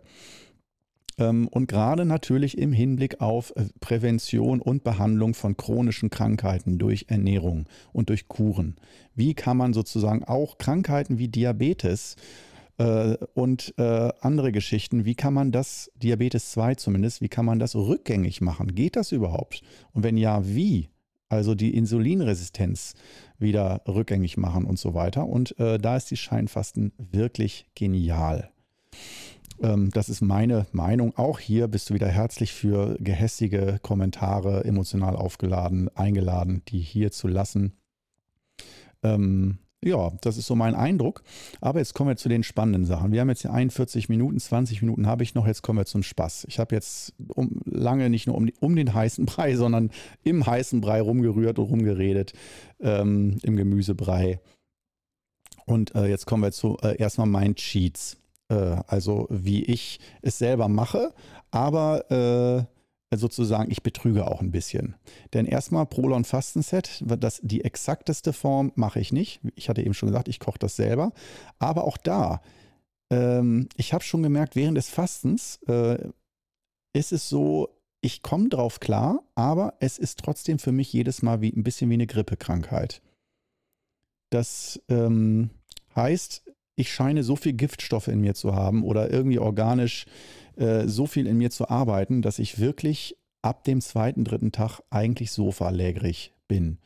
Ähm, 1.18 1.48
und 1.48 1.68
gerade 1.68 2.06
natürlich 2.06 2.58
im 2.58 2.74
Hinblick 2.74 3.22
auf 3.22 3.54
äh, 3.56 3.66
Prävention 3.80 4.62
und 4.62 4.84
Behandlung 4.84 5.34
von 5.34 5.58
chronischen 5.58 6.10
Krankheiten 6.10 6.78
durch 6.78 7.06
Ernährung 7.10 7.66
und 7.92 8.10
durch 8.10 8.28
Kuren. 8.28 8.76
Wie 9.16 9.34
kann 9.34 9.58
man 9.58 9.74
sozusagen 9.74 10.24
auch 10.24 10.58
Krankheiten 10.58 11.20
wie 11.20 11.28
Diabetes 11.28 12.16
äh, 12.78 13.16
und 13.34 13.74
äh, 13.78 14.10
andere 14.22 14.52
Geschichten, 14.52 15.06
wie 15.06 15.16
kann 15.16 15.34
man 15.34 15.52
das, 15.52 15.92
Diabetes 15.96 16.52
2 16.52 16.76
zumindest, 16.76 17.22
wie 17.22 17.30
kann 17.30 17.46
man 17.46 17.60
das 17.60 17.76
rückgängig 17.76 18.42
machen? 18.42 18.74
Geht 18.74 18.96
das 18.96 19.12
überhaupt? 19.12 19.62
Und 19.92 20.04
wenn 20.04 20.18
ja, 20.18 20.46
wie? 20.48 20.90
Also 21.30 21.56
die 21.56 21.76
Insulinresistenz 21.76 22.94
wieder 23.40 23.82
rückgängig 23.88 24.38
machen 24.38 24.66
und 24.66 24.78
so 24.78 24.94
weiter. 24.94 25.26
Und 25.26 25.58
äh, 25.60 25.80
da 25.80 25.98
ist 25.98 26.12
die 26.12 26.18
Scheinfasten 26.18 26.94
wirklich 26.98 27.66
genial. 27.74 28.53
Ähm, 29.64 29.90
das 29.92 30.10
ist 30.10 30.22
meine 30.22 30.68
Meinung. 30.72 31.18
Auch 31.18 31.40
hier 31.40 31.68
bist 31.68 31.90
du 31.90 31.94
wieder 31.94 32.10
herzlich 32.10 32.54
für 32.54 32.98
gehässige 33.00 33.80
Kommentare, 33.82 34.66
emotional 34.66 35.16
aufgeladen, 35.16 35.90
eingeladen, 35.96 36.62
die 36.68 36.80
hier 36.80 37.12
zu 37.12 37.28
lassen. 37.28 37.74
Ähm, 39.02 39.58
ja, 39.82 40.12
das 40.22 40.38
ist 40.38 40.48
so 40.48 40.56
mein 40.56 40.76
Eindruck. 40.76 41.24
Aber 41.60 41.80
jetzt 41.80 41.94
kommen 41.94 42.10
wir 42.10 42.16
zu 42.16 42.30
den 42.30 42.44
spannenden 42.44 42.86
Sachen. 42.86 43.12
Wir 43.12 43.22
haben 43.22 43.30
jetzt 43.30 43.42
hier 43.42 43.54
41 43.54 44.08
Minuten, 44.08 44.40
20 44.40 44.82
Minuten 44.82 45.08
habe 45.08 45.24
ich 45.24 45.34
noch. 45.34 45.48
Jetzt 45.48 45.62
kommen 45.62 45.80
wir 45.80 45.86
zum 45.86 46.04
Spaß. 46.04 46.46
Ich 46.48 46.60
habe 46.60 46.76
jetzt 46.76 47.14
um, 47.30 47.62
lange 47.66 48.10
nicht 48.10 48.28
nur 48.28 48.36
um, 48.36 48.50
um, 48.60 48.76
den 48.76 48.94
heißen 48.94 49.26
Brei, 49.26 49.56
sondern 49.56 49.92
im 50.24 50.46
heißen 50.46 50.80
Brei 50.82 51.02
rumgerührt 51.02 51.60
und 51.60 51.66
rumgeredet, 51.66 52.34
ähm, 52.80 53.38
im 53.44 53.56
Gemüsebrei. 53.56 54.40
Und 55.66 55.96
äh, 55.96 56.08
jetzt 56.08 56.26
kommen 56.26 56.44
wir 56.44 56.52
zu 56.52 56.78
äh, 56.82 56.98
erstmal 56.98 57.28
meinen 57.28 57.56
Cheats. 57.56 58.18
Äh, 58.54 58.82
also 58.88 59.28
wie 59.30 59.64
ich 59.64 60.00
es 60.22 60.38
selber 60.38 60.68
mache, 60.68 61.14
aber 61.52 62.12
äh, 63.12 63.18
sozusagen, 63.18 63.72
ich 63.72 63.84
betrüge 63.84 64.26
auch 64.28 64.42
ein 64.42 64.52
bisschen. 64.52 64.96
Denn 65.34 65.46
erstmal 65.46 65.86
Prolon 65.86 66.24
Fastenset, 66.24 67.04
das, 67.06 67.40
die 67.44 67.64
exakteste 67.64 68.34
Form 68.34 68.72
mache 68.76 69.00
ich 69.00 69.12
nicht. 69.12 69.40
Ich 69.56 69.70
hatte 69.70 69.84
eben 69.84 69.94
schon 69.94 70.10
gesagt, 70.10 70.28
ich 70.28 70.40
koche 70.40 70.58
das 70.60 70.76
selber. 70.76 71.12
Aber 71.60 71.84
auch 71.84 71.98
da, 71.98 72.42
ähm, 73.12 73.70
ich 73.76 73.94
habe 73.94 74.04
schon 74.04 74.24
gemerkt, 74.24 74.56
während 74.56 74.78
des 74.78 74.90
Fastens 74.90 75.60
äh, 75.68 76.10
ist 76.94 77.12
es 77.12 77.30
so, 77.30 77.70
ich 78.02 78.24
komme 78.24 78.50
drauf 78.50 78.80
klar, 78.80 79.24
aber 79.36 79.76
es 79.80 79.98
ist 79.98 80.20
trotzdem 80.20 80.60
für 80.60 80.72
mich 80.72 80.92
jedes 80.92 81.22
Mal 81.22 81.42
wie 81.42 81.54
ein 81.56 81.64
bisschen 81.64 81.90
wie 81.90 81.96
eine 81.96 82.08
Grippekrankheit. 82.08 83.02
Das 84.32 84.82
ähm, 84.90 85.52
heißt, 85.96 86.53
ich 86.76 86.92
scheine 86.92 87.24
so 87.24 87.36
viel 87.36 87.54
Giftstoffe 87.54 88.08
in 88.08 88.22
mir 88.22 88.34
zu 88.34 88.56
haben 88.56 88.84
oder 88.84 89.12
irgendwie 89.12 89.40
organisch 89.40 90.06
äh, 90.56 90.88
so 90.88 91.06
viel 91.06 91.28
in 91.28 91.38
mir 91.38 91.52
zu 91.52 91.70
arbeiten, 91.70 92.22
dass 92.22 92.40
ich 92.40 92.60
wirklich 92.60 93.18
ab 93.42 93.64
dem 93.64 93.82
zweiten, 93.82 94.24
dritten 94.24 94.52
Tag 94.52 94.82
eigentlich 94.90 95.32
sofalägrig 95.32 96.34
bin. 96.48 96.78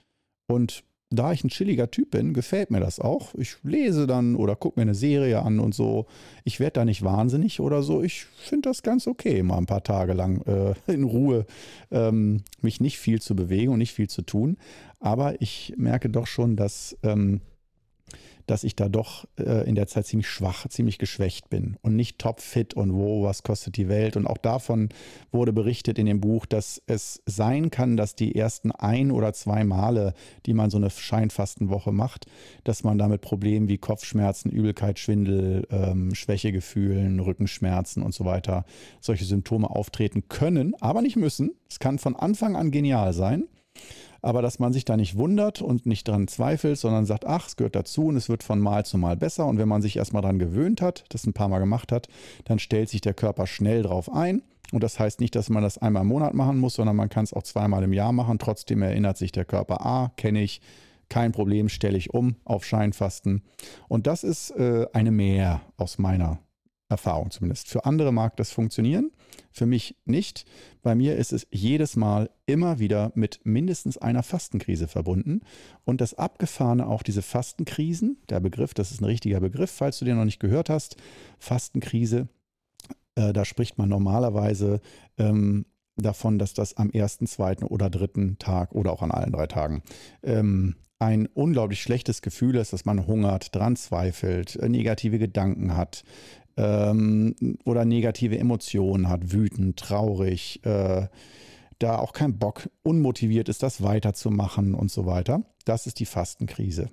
Und 0.48 0.84
da 1.10 1.32
ich 1.32 1.44
ein 1.44 1.50
chilliger 1.50 1.90
Typ 1.90 2.12
bin, 2.12 2.34
gefällt 2.34 2.70
mir 2.70 2.82
das 2.82 3.00
auch. 3.00 3.34
Ich 3.36 3.58
lese 3.64 4.08
dann 4.08 4.36
oder 4.36 4.58
gucke 4.58 4.78
mir 4.78 4.82
eine 4.82 4.96
Serie 4.96 5.42
an 5.42 5.60
und 5.60 5.74
so. 5.74 6.06
Ich 6.44 6.60
werde 6.60 6.74
da 6.74 6.86
nicht 6.86 7.04
wahnsinnig 7.04 7.62
oder 7.62 7.82
so. 7.82 8.04
Ich 8.04 8.26
finde 8.26 8.70
das 8.70 8.84
ganz 8.84 9.08
okay, 9.08 9.42
mal 9.42 9.58
ein 9.58 9.68
paar 9.68 9.84
Tage 9.84 10.14
lang 10.14 10.42
äh, 10.42 10.74
in 10.92 11.04
Ruhe 11.04 11.46
ähm, 11.92 12.44
mich 12.62 12.82
nicht 12.82 12.98
viel 12.98 13.22
zu 13.22 13.36
bewegen 13.36 13.72
und 13.72 13.78
nicht 13.78 13.94
viel 13.94 14.10
zu 14.10 14.22
tun. 14.22 14.58
Aber 15.00 15.42
ich 15.42 15.74
merke 15.78 16.10
doch 16.10 16.28
schon, 16.28 16.58
dass 16.58 16.98
ähm, 17.04 17.40
dass 18.48 18.64
ich 18.64 18.76
da 18.76 18.90
doch 18.90 19.26
äh, 19.38 19.68
in 19.68 19.76
der 19.76 19.88
Zeit 19.88 20.08
ziemlich 20.08 20.30
schwach, 20.30 20.68
ziemlich 20.70 20.98
geschwächt 20.98 21.50
bin 21.50 21.78
und 21.82 21.96
nicht 21.96 22.18
topfit 22.18 22.74
und 22.74 22.94
wo, 22.94 23.24
was 23.24 23.44
kostet 23.44 23.78
die 23.78 23.90
Welt. 23.90 24.18
Und 24.18 24.26
auch 24.26 24.38
davon 24.38 24.90
wurde 25.32 25.54
berichtet 25.54 26.00
in 26.00 26.06
dem 26.06 26.22
Buch, 26.22 26.46
dass 26.46 26.82
es 26.88 27.22
sein 27.26 27.70
kann, 27.70 27.98
dass 27.98 28.16
die 28.16 28.36
ersten 28.36 28.72
ein 28.72 29.12
oder 29.12 29.34
zwei 29.34 29.64
Male, 29.64 30.14
die 30.46 30.54
man 30.54 30.70
so 30.70 30.78
eine 30.78 30.90
Scheinfastenwoche 30.90 31.92
macht, 31.92 32.26
dass 32.64 32.84
man 32.84 32.98
damit 32.98 33.22
Problemen 33.22 33.68
wie 33.68 33.78
Kopfschmerzen, 33.78 34.50
Übelkeit, 34.50 34.98
Schwindel, 34.98 35.68
ähm, 35.70 36.16
Schwächegefühlen, 36.16 37.20
Rückenschmerzen 37.20 38.02
und 38.02 38.14
so 38.14 38.24
weiter, 38.26 38.66
solche 39.02 39.26
Symptome 39.26 39.70
auftreten 39.70 40.30
können, 40.30 40.74
aber 40.80 41.02
nicht 41.02 41.18
müssen. 41.18 41.52
Es 41.70 41.80
kann 41.80 42.00
von 42.00 42.16
Anfang 42.16 42.56
an 42.56 42.72
genial 42.72 43.14
sein 43.14 43.44
aber 44.22 44.42
dass 44.42 44.60
man 44.60 44.74
sich 44.74 44.86
da 44.86 44.98
nicht 44.98 45.18
wundert 45.18 45.62
und 45.62 45.86
nicht 45.86 46.08
dran 46.08 46.28
zweifelt, 46.28 46.78
sondern 46.78 47.06
sagt, 47.06 47.26
ach, 47.26 47.48
es 47.48 47.56
gehört 47.56 47.76
dazu 47.76 48.08
und 48.08 48.18
es 48.18 48.30
wird 48.30 48.44
von 48.44 48.60
Mal 48.60 48.86
zu 48.86 48.98
Mal 48.98 49.18
besser. 49.18 49.46
Und 49.46 49.58
wenn 49.58 49.68
man 49.68 49.82
sich 49.82 49.98
erstmal 49.98 50.22
dran 50.22 50.40
gewöhnt 50.40 50.82
hat, 50.82 51.06
das 51.10 51.26
ein 51.26 51.34
paar 51.34 51.48
Mal 51.48 51.60
gemacht 51.60 51.92
hat, 51.92 52.08
dann 52.46 52.60
stellt 52.60 52.90
sich 52.90 53.02
der 53.02 53.14
Körper 53.14 53.48
schnell 53.48 53.84
drauf 53.84 54.12
ein. 54.12 54.42
Und 54.72 54.84
das 54.84 55.00
heißt 55.00 55.22
nicht, 55.22 55.36
dass 55.36 55.50
man 55.50 55.64
das 55.64 55.78
einmal 55.78 56.02
im 56.02 56.10
Monat 56.10 56.34
machen 56.34 56.58
muss, 56.60 56.76
sondern 56.76 56.96
man 56.96 57.10
kann 57.10 57.24
es 57.24 57.34
auch 57.34 57.44
zweimal 57.44 57.84
im 57.84 57.94
Jahr 57.94 58.12
machen. 58.12 58.38
Trotzdem 58.38 58.82
erinnert 58.82 59.18
sich 59.18 59.32
der 59.32 59.46
Körper, 59.46 59.86
ah, 59.86 60.12
kenne 60.18 60.42
ich, 60.42 60.62
kein 61.10 61.32
Problem, 61.32 61.70
stelle 61.70 61.98
ich 61.98 62.14
um 62.14 62.36
auf 62.44 62.66
Scheinfasten. 62.66 63.44
Und 63.88 64.08
das 64.08 64.24
ist 64.24 64.52
äh, 64.52 64.88
eine 64.92 65.12
Mehr 65.12 65.62
aus 65.78 66.00
meiner 66.00 66.40
Erfahrung 66.90 67.32
zumindest. 67.32 67.68
Für 67.68 67.86
andere 67.86 68.12
mag 68.12 68.38
das 68.38 68.52
funktionieren, 68.52 69.12
für 69.52 69.66
mich 69.66 69.96
nicht. 70.06 70.46
Bei 70.82 70.96
mir 70.96 71.18
ist 71.18 71.34
es 71.34 71.48
jedes 71.52 71.96
Mal 71.96 72.30
immer 72.46 72.80
wieder 72.80 73.12
mit 73.16 73.42
mindestens 73.44 73.98
einer 73.98 74.24
Fastenkrise 74.24 74.88
verbunden. 74.88 75.42
Und 75.84 76.00
das 76.02 76.14
Abgefahrene 76.14 76.88
auch 76.88 77.04
diese 77.04 77.22
Fastenkrisen, 77.22 78.18
der 78.30 78.40
Begriff, 78.40 78.74
das 78.74 78.92
ist 78.92 79.02
ein 79.02 79.06
richtiger 79.06 79.40
Begriff, 79.40 79.72
falls 79.72 80.00
du 80.00 80.06
den 80.06 80.18
noch 80.18 80.26
nicht 80.26 80.40
gehört 80.40 80.70
hast, 80.70 80.96
Fastenkrise, 81.40 82.30
äh, 83.16 83.34
da 83.34 83.44
spricht 83.44 83.78
man 83.78 83.90
normalerweise 83.90 84.80
ähm, 85.18 85.66
davon, 85.98 86.40
dass 86.40 86.54
das 86.54 86.78
am 86.78 86.92
ersten, 86.92 87.28
zweiten 87.28 87.66
oder 87.66 87.90
dritten 87.90 88.38
Tag 88.38 88.74
oder 88.74 88.94
auch 88.94 89.02
an 89.02 89.12
allen 89.12 89.32
drei 89.32 89.48
Tagen 89.48 89.82
ähm, 90.24 90.76
ein 91.00 91.28
unglaublich 91.28 91.82
schlechtes 91.82 92.22
Gefühl 92.22 92.56
ist, 92.56 92.74
dass 92.74 92.86
man 92.86 93.06
hungert, 93.06 93.56
dran 93.56 93.76
zweifelt, 93.76 94.56
äh, 94.56 94.70
negative 94.70 95.20
Gedanken 95.20 95.76
hat, 95.76 96.04
ähm, 96.58 97.36
oder 97.66 97.86
negative 97.86 98.38
Emotionen 98.38 99.10
hat, 99.10 99.32
wütend, 99.32 99.78
traurig, 99.78 100.60
äh, 100.66 101.08
da 101.80 101.98
auch 102.00 102.14
kein 102.14 102.40
Bock, 102.40 102.70
unmotiviert 102.84 103.50
ist, 103.50 103.64
das 103.64 103.84
weiterzumachen 103.84 104.74
und 104.74 104.92
so 104.92 105.06
weiter. 105.06 105.44
Das 105.66 105.86
ist 105.86 106.00
die 106.00 106.06
Fastenkrise. 106.06 106.90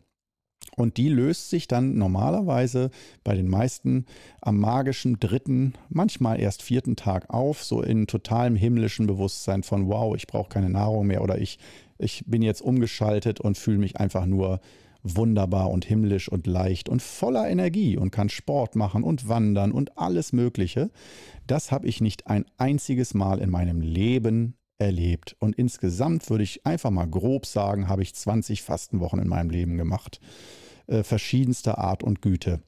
Und 0.76 0.96
die 0.96 1.08
löst 1.08 1.50
sich 1.50 1.68
dann 1.68 1.96
normalerweise 1.96 2.90
bei 3.22 3.34
den 3.34 3.48
meisten 3.48 4.06
am 4.40 4.58
magischen 4.58 5.20
dritten, 5.20 5.74
manchmal 5.88 6.40
erst 6.40 6.62
vierten 6.62 6.96
Tag 6.96 7.30
auf, 7.30 7.62
so 7.62 7.82
in 7.82 8.06
totalem 8.06 8.56
himmlischen 8.56 9.06
Bewusstsein 9.06 9.62
von, 9.62 9.88
wow, 9.88 10.16
ich 10.16 10.26
brauche 10.26 10.48
keine 10.48 10.70
Nahrung 10.70 11.06
mehr 11.06 11.22
oder 11.22 11.38
ich, 11.38 11.58
ich 11.98 12.24
bin 12.26 12.42
jetzt 12.42 12.60
umgeschaltet 12.60 13.40
und 13.40 13.56
fühle 13.56 13.78
mich 13.78 13.98
einfach 13.98 14.26
nur 14.26 14.60
wunderbar 15.04 15.70
und 15.70 15.84
himmlisch 15.84 16.28
und 16.28 16.46
leicht 16.46 16.88
und 16.88 17.02
voller 17.02 17.48
Energie 17.48 17.96
und 17.96 18.10
kann 18.10 18.30
Sport 18.30 18.74
machen 18.74 19.04
und 19.04 19.28
wandern 19.28 19.70
und 19.70 19.96
alles 19.98 20.32
Mögliche. 20.32 20.90
Das 21.46 21.70
habe 21.70 21.86
ich 21.86 22.00
nicht 22.00 22.26
ein 22.26 22.46
einziges 22.56 23.14
Mal 23.14 23.38
in 23.38 23.50
meinem 23.50 23.80
Leben 23.82 24.56
erlebt. 24.78 25.36
Und 25.38 25.56
insgesamt 25.56 26.28
würde 26.30 26.42
ich 26.42 26.66
einfach 26.66 26.90
mal 26.90 27.06
grob 27.06 27.46
sagen, 27.46 27.86
habe 27.86 28.02
ich 28.02 28.14
20 28.14 28.62
Fastenwochen 28.62 29.20
in 29.20 29.28
meinem 29.28 29.50
Leben 29.50 29.76
gemacht. 29.76 30.20
Äh, 30.86 31.02
verschiedenster 31.02 31.78
Art 31.78 32.02
und 32.02 32.22
Güte, 32.22 32.62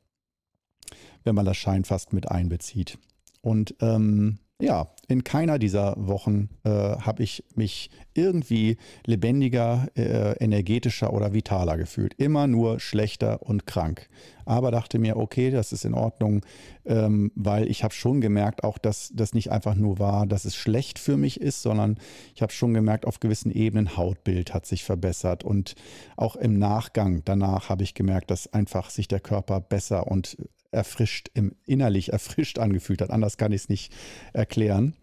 wenn 1.24 1.34
man 1.34 1.46
das 1.46 1.56
Scheinfast 1.56 2.12
mit 2.12 2.30
einbezieht. 2.30 2.98
Und 3.40 3.74
ähm, 3.80 4.38
ja, 4.58 4.86
in 5.06 5.22
keiner 5.22 5.58
dieser 5.58 5.94
Wochen 5.98 6.48
äh, 6.64 6.70
habe 6.70 7.22
ich 7.22 7.44
mich 7.54 7.90
irgendwie 8.14 8.78
lebendiger, 9.04 9.88
äh, 9.94 10.32
energetischer 10.42 11.12
oder 11.12 11.34
vitaler 11.34 11.76
gefühlt. 11.76 12.14
Immer 12.14 12.46
nur 12.46 12.80
schlechter 12.80 13.42
und 13.42 13.66
krank. 13.66 14.08
Aber 14.46 14.70
dachte 14.70 14.98
mir, 14.98 15.18
okay, 15.18 15.50
das 15.50 15.72
ist 15.72 15.84
in 15.84 15.92
Ordnung, 15.92 16.44
ähm, 16.86 17.32
weil 17.34 17.68
ich 17.68 17.84
habe 17.84 17.92
schon 17.92 18.22
gemerkt, 18.22 18.64
auch 18.64 18.78
dass 18.78 19.10
das 19.14 19.34
nicht 19.34 19.50
einfach 19.50 19.74
nur 19.74 19.98
war, 19.98 20.26
dass 20.26 20.46
es 20.46 20.56
schlecht 20.56 20.98
für 20.98 21.18
mich 21.18 21.40
ist, 21.40 21.60
sondern 21.60 21.98
ich 22.34 22.40
habe 22.40 22.52
schon 22.52 22.72
gemerkt, 22.72 23.06
auf 23.06 23.20
gewissen 23.20 23.50
Ebenen 23.50 23.96
Hautbild 23.96 24.54
hat 24.54 24.64
sich 24.64 24.84
verbessert 24.84 25.44
und 25.44 25.74
auch 26.16 26.36
im 26.36 26.58
Nachgang 26.58 27.22
danach 27.24 27.68
habe 27.68 27.82
ich 27.82 27.92
gemerkt, 27.92 28.30
dass 28.30 28.52
einfach 28.52 28.88
sich 28.88 29.06
der 29.08 29.20
Körper 29.20 29.60
besser 29.60 30.06
und 30.06 30.38
erfrischt, 30.76 31.30
im, 31.34 31.56
innerlich 31.64 32.12
erfrischt 32.12 32.58
angefühlt 32.60 33.00
hat. 33.00 33.10
Anders 33.10 33.36
kann 33.36 33.52
ich 33.52 33.62
es 33.62 33.68
nicht 33.68 33.92
erklären. 34.32 34.94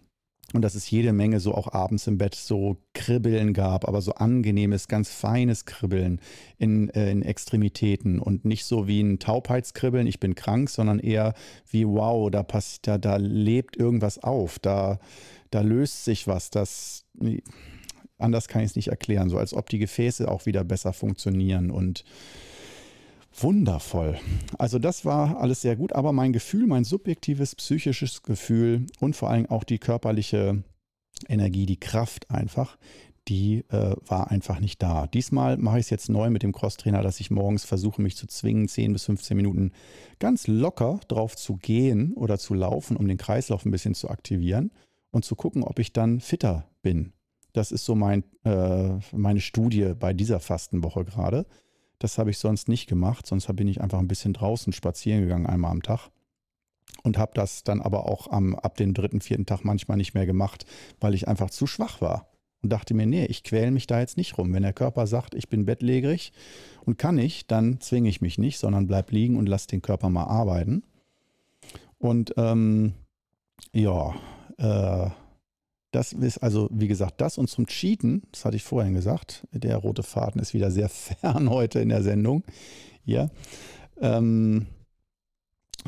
Und 0.52 0.62
dass 0.62 0.76
es 0.76 0.92
jede 0.92 1.14
Menge 1.14 1.40
so 1.40 1.56
auch 1.56 1.74
abends 1.74 2.06
im 2.06 2.18
Bett 2.18 2.36
so 2.36 2.78
Kribbeln 2.94 3.54
gab, 3.54 3.88
aber 3.88 4.02
so 4.02 4.14
angenehmes, 4.14 4.88
ganz 4.88 5.10
feines 5.10 5.66
Kribbeln 5.66 6.20
in, 6.60 6.90
äh, 6.90 7.10
in 7.10 7.24
Extremitäten 7.24 8.20
und 8.20 8.46
nicht 8.46 8.66
so 8.66 8.88
wie 8.88 9.02
ein 9.02 9.20
Taubheitskribbeln, 9.20 10.06
ich 10.06 10.20
bin 10.20 10.36
krank, 10.36 10.70
sondern 10.70 11.00
eher 11.00 11.34
wie 11.72 11.88
wow, 11.88 12.30
da 12.30 12.44
passiert, 12.44 12.88
da, 12.88 12.98
da 13.00 13.16
lebt 13.16 13.78
irgendwas 13.78 14.20
auf, 14.20 14.60
da, 14.60 15.00
da 15.50 15.62
löst 15.62 16.06
sich 16.06 16.28
was, 16.28 16.52
das 16.52 17.06
anders 18.20 18.48
kann 18.48 18.62
ich 18.62 18.72
es 18.72 18.76
nicht 18.76 18.90
erklären, 18.90 19.30
so 19.30 19.38
als 19.38 19.54
ob 19.54 19.70
die 19.70 19.80
Gefäße 19.80 20.30
auch 20.30 20.46
wieder 20.46 20.64
besser 20.64 20.94
funktionieren 20.94 21.72
und 21.72 22.04
Wundervoll. 23.36 24.20
Also 24.58 24.80
das 24.80 25.06
war 25.06 25.38
alles 25.38 25.62
sehr 25.62 25.76
gut, 25.76 25.94
aber 25.94 26.12
mein 26.12 26.34
Gefühl, 26.34 26.68
mein 26.68 26.84
subjektives 26.84 27.56
psychisches 27.56 28.22
Gefühl 28.22 28.86
und 29.00 29.16
vor 29.16 29.30
allem 29.30 29.48
auch 29.48 29.64
die 29.64 29.80
körperliche 29.80 30.64
Energie, 31.28 31.66
die 31.66 31.80
Kraft 31.80 32.30
einfach, 32.30 32.78
die 33.28 33.64
äh, 33.70 33.96
war 34.06 34.32
einfach 34.32 34.60
nicht 34.60 34.82
da. 34.84 35.08
Diesmal 35.08 35.58
mache 35.58 35.80
ich 35.80 35.86
es 35.86 35.90
jetzt 35.90 36.10
neu 36.10 36.30
mit 36.30 36.44
dem 36.44 36.52
Crosstrainer, 36.52 37.02
dass 37.02 37.20
ich 37.20 37.32
morgens 37.32 37.64
versuche, 37.64 38.02
mich 38.02 38.18
zu 38.18 38.28
zwingen, 38.28 38.68
10 38.68 38.94
bis 38.94 39.06
15 39.06 39.38
Minuten 39.38 39.72
ganz 40.20 40.48
locker 40.48 41.00
drauf 41.08 41.36
zu 41.36 41.56
gehen 41.56 42.14
oder 42.14 42.38
zu 42.38 42.54
laufen, 42.54 42.98
um 42.98 43.08
den 43.08 43.18
Kreislauf 43.18 43.66
ein 43.66 43.72
bisschen 43.72 43.96
zu 43.96 44.10
aktivieren 44.10 44.72
und 45.12 45.24
zu 45.26 45.36
gucken, 45.36 45.64
ob 45.64 45.80
ich 45.80 45.94
dann 45.94 46.20
fitter 46.20 46.70
bin. 46.82 47.14
Das 47.54 47.72
ist 47.72 47.86
so 47.86 47.96
mein, 47.96 48.24
äh, 48.44 48.98
meine 49.12 49.40
Studie 49.40 49.94
bei 49.98 50.12
dieser 50.14 50.40
Fastenwoche 50.40 51.06
gerade. 51.06 51.46
Das 52.00 52.18
habe 52.18 52.30
ich 52.32 52.38
sonst 52.38 52.68
nicht 52.68 52.88
gemacht, 52.88 53.26
sonst 53.28 53.54
bin 53.56 53.68
ich 53.68 53.82
einfach 53.82 54.00
ein 54.00 54.08
bisschen 54.08 54.34
draußen 54.34 54.74
spazieren 54.74 55.22
gegangen, 55.22 55.46
einmal 55.46 55.72
am 55.72 55.84
Tag. 55.84 56.10
Und 57.04 57.18
habe 57.18 57.32
das 57.34 57.64
dann 57.64 57.82
aber 57.82 58.08
auch 58.08 58.32
am, 58.32 58.56
ab 58.56 58.78
dem 58.78 58.94
dritten, 58.94 59.22
vierten 59.22 59.46
Tag 59.46 59.64
manchmal 59.64 59.98
nicht 59.98 60.14
mehr 60.14 60.26
gemacht, 60.26 60.66
weil 61.00 61.14
ich 61.14 61.28
einfach 61.28 61.50
zu 61.50 61.68
schwach 61.68 62.02
war. 62.02 62.28
Und 62.62 62.72
dachte 62.72 62.94
mir, 62.94 63.06
nee, 63.06 63.26
ich 63.26 63.44
quäle 63.44 63.72
mich 63.72 63.88
da 63.88 64.00
jetzt 64.00 64.16
nicht 64.16 64.38
rum. 64.38 64.54
Wenn 64.54 64.64
der 64.64 64.72
Körper 64.72 65.06
sagt, 65.06 65.36
ich 65.36 65.50
bin 65.50 65.66
bettlägerig 65.66 66.32
und 66.86 66.98
kann 66.98 67.16
nicht, 67.16 67.52
dann 67.52 67.82
zwinge 67.82 68.08
ich 68.08 68.22
mich 68.22 68.38
nicht, 68.38 68.58
sondern 68.58 68.88
bleib 68.88 69.12
liegen 69.12 69.38
und 69.38 69.48
lass 69.48 69.68
den 69.68 69.82
Körper 69.82 70.10
mal 70.10 70.26
arbeiten. 70.26 70.84
Und 71.98 72.34
ähm, 72.38 72.94
ja, 73.74 74.14
äh, 74.58 75.10
das 75.94 76.12
ist 76.12 76.40
also, 76.40 76.68
wie 76.72 76.88
gesagt, 76.88 77.22
das 77.22 77.38
und 77.38 77.50
zum 77.50 77.68
Cheaten, 77.68 78.24
das 78.32 78.46
hatte 78.46 78.56
ich 78.56 78.64
vorhin 78.64 78.96
gesagt, 78.96 79.48
der 79.52 79.78
rote 79.78 80.02
Faden 80.02 80.42
ist 80.42 80.54
wieder 80.54 80.72
sehr 80.72 80.90
fern 81.22 81.50
heute 81.50 81.80
in 81.80 81.90
der 81.90 82.04
Sendung. 82.04 82.44
Ja. 83.06 83.30
Ähm, 84.02 84.66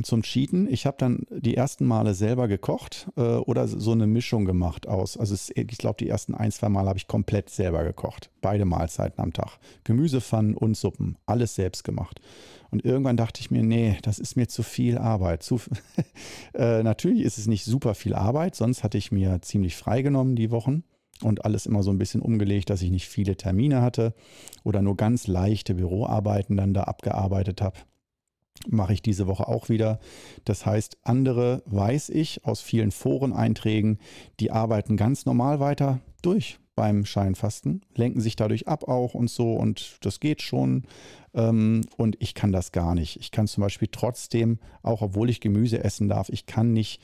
zum 0.04 0.24
Cheaten. 0.24 0.68
Ich 0.72 0.86
habe 0.86 0.98
dann 1.00 1.26
die 1.30 1.56
ersten 1.56 1.86
Male 1.86 2.14
selber 2.14 2.48
gekocht 2.48 3.08
äh, 3.16 3.22
oder 3.22 3.68
so 3.68 3.92
eine 3.92 4.08
Mischung 4.08 4.46
gemacht 4.46 4.88
aus. 4.88 5.18
Also 5.18 5.34
es, 5.34 5.52
ich 5.56 5.78
glaube, 5.78 5.98
die 6.00 6.10
ersten 6.10 6.36
ein, 6.36 6.52
zwei 6.52 6.70
Mal 6.70 6.88
habe 6.88 6.98
ich 6.98 7.08
komplett 7.08 7.50
selber 7.50 7.84
gekocht. 7.84 8.30
Beide 8.42 8.66
Mahlzeiten 8.66 9.22
am 9.22 9.34
Tag. 9.34 9.58
Gemüsepfannen 9.84 10.56
und 10.56 10.76
Suppen. 10.76 11.18
Alles 11.26 11.56
selbst 11.56 11.84
gemacht. 11.84 12.20
Und 12.72 12.84
irgendwann 12.84 13.18
dachte 13.18 13.40
ich 13.40 13.52
mir, 13.52 13.64
nee, 13.64 13.98
das 14.02 14.20
ist 14.20 14.36
mir 14.36 14.48
zu 14.48 14.64
viel 14.64 14.98
Arbeit. 14.98 15.44
Zu, 15.44 15.62
äh, 16.54 16.84
natürlich 16.84 17.22
ist 17.22 17.38
es 17.38 17.48
nicht 17.48 17.64
super 17.64 17.96
viel 17.96 18.14
Arbeit, 18.14 18.56
sonst 18.56 18.84
hatte 18.84 18.98
ich 18.98 19.12
mir 19.12 19.42
ziemlich 19.42 19.76
freigenommen 19.78 20.36
die 20.36 20.52
Wochen 20.52 20.84
und 21.22 21.46
alles 21.46 21.66
immer 21.66 21.84
so 21.84 21.92
ein 21.92 21.98
bisschen 21.98 22.22
umgelegt, 22.22 22.70
dass 22.70 22.82
ich 22.82 22.92
nicht 22.92 23.08
viele 23.08 23.38
Termine 23.38 23.82
hatte 23.82 24.14
oder 24.64 24.82
nur 24.82 24.98
ganz 24.98 25.28
leichte 25.28 25.76
Büroarbeiten 25.76 26.58
dann 26.58 26.74
da 26.74 26.84
abgearbeitet 26.84 27.62
habe 27.62 27.78
mache 28.68 28.94
ich 28.94 29.02
diese 29.02 29.28
Woche 29.28 29.48
auch 29.48 29.70
wieder. 29.70 30.00
Das 30.44 30.66
heißt, 30.66 30.98
andere 31.04 31.62
weiß 31.66 32.10
ich 32.10 32.46
aus 32.46 32.62
vielen 32.62 32.92
Foreneinträgen, 32.92 34.00
die 34.40 34.52
arbeiten 34.52 34.98
ganz 34.98 35.26
normal 35.26 35.60
weiter 35.60 36.00
durch 36.22 36.60
beim 36.76 37.06
Scheinfasten, 37.06 37.82
lenken 37.96 38.20
sich 38.20 38.36
dadurch 38.36 38.68
ab 38.68 38.88
auch 38.88 39.14
und 39.14 39.30
so 39.30 39.54
und 39.54 39.98
das 40.02 40.20
geht 40.20 40.42
schon. 40.42 40.84
Ähm, 41.34 41.82
und 41.98 42.18
ich 42.20 42.34
kann 42.34 42.52
das 42.52 42.72
gar 42.72 42.96
nicht. 42.96 43.18
Ich 43.18 43.32
kann 43.32 43.48
zum 43.48 43.62
Beispiel 43.62 43.88
trotzdem, 43.92 44.60
auch 44.84 45.02
obwohl 45.02 45.30
ich 45.30 45.40
Gemüse 45.40 45.84
essen 45.84 46.10
darf, 46.10 46.30
ich 46.30 46.46
kann 46.46 46.74
nicht 46.74 47.02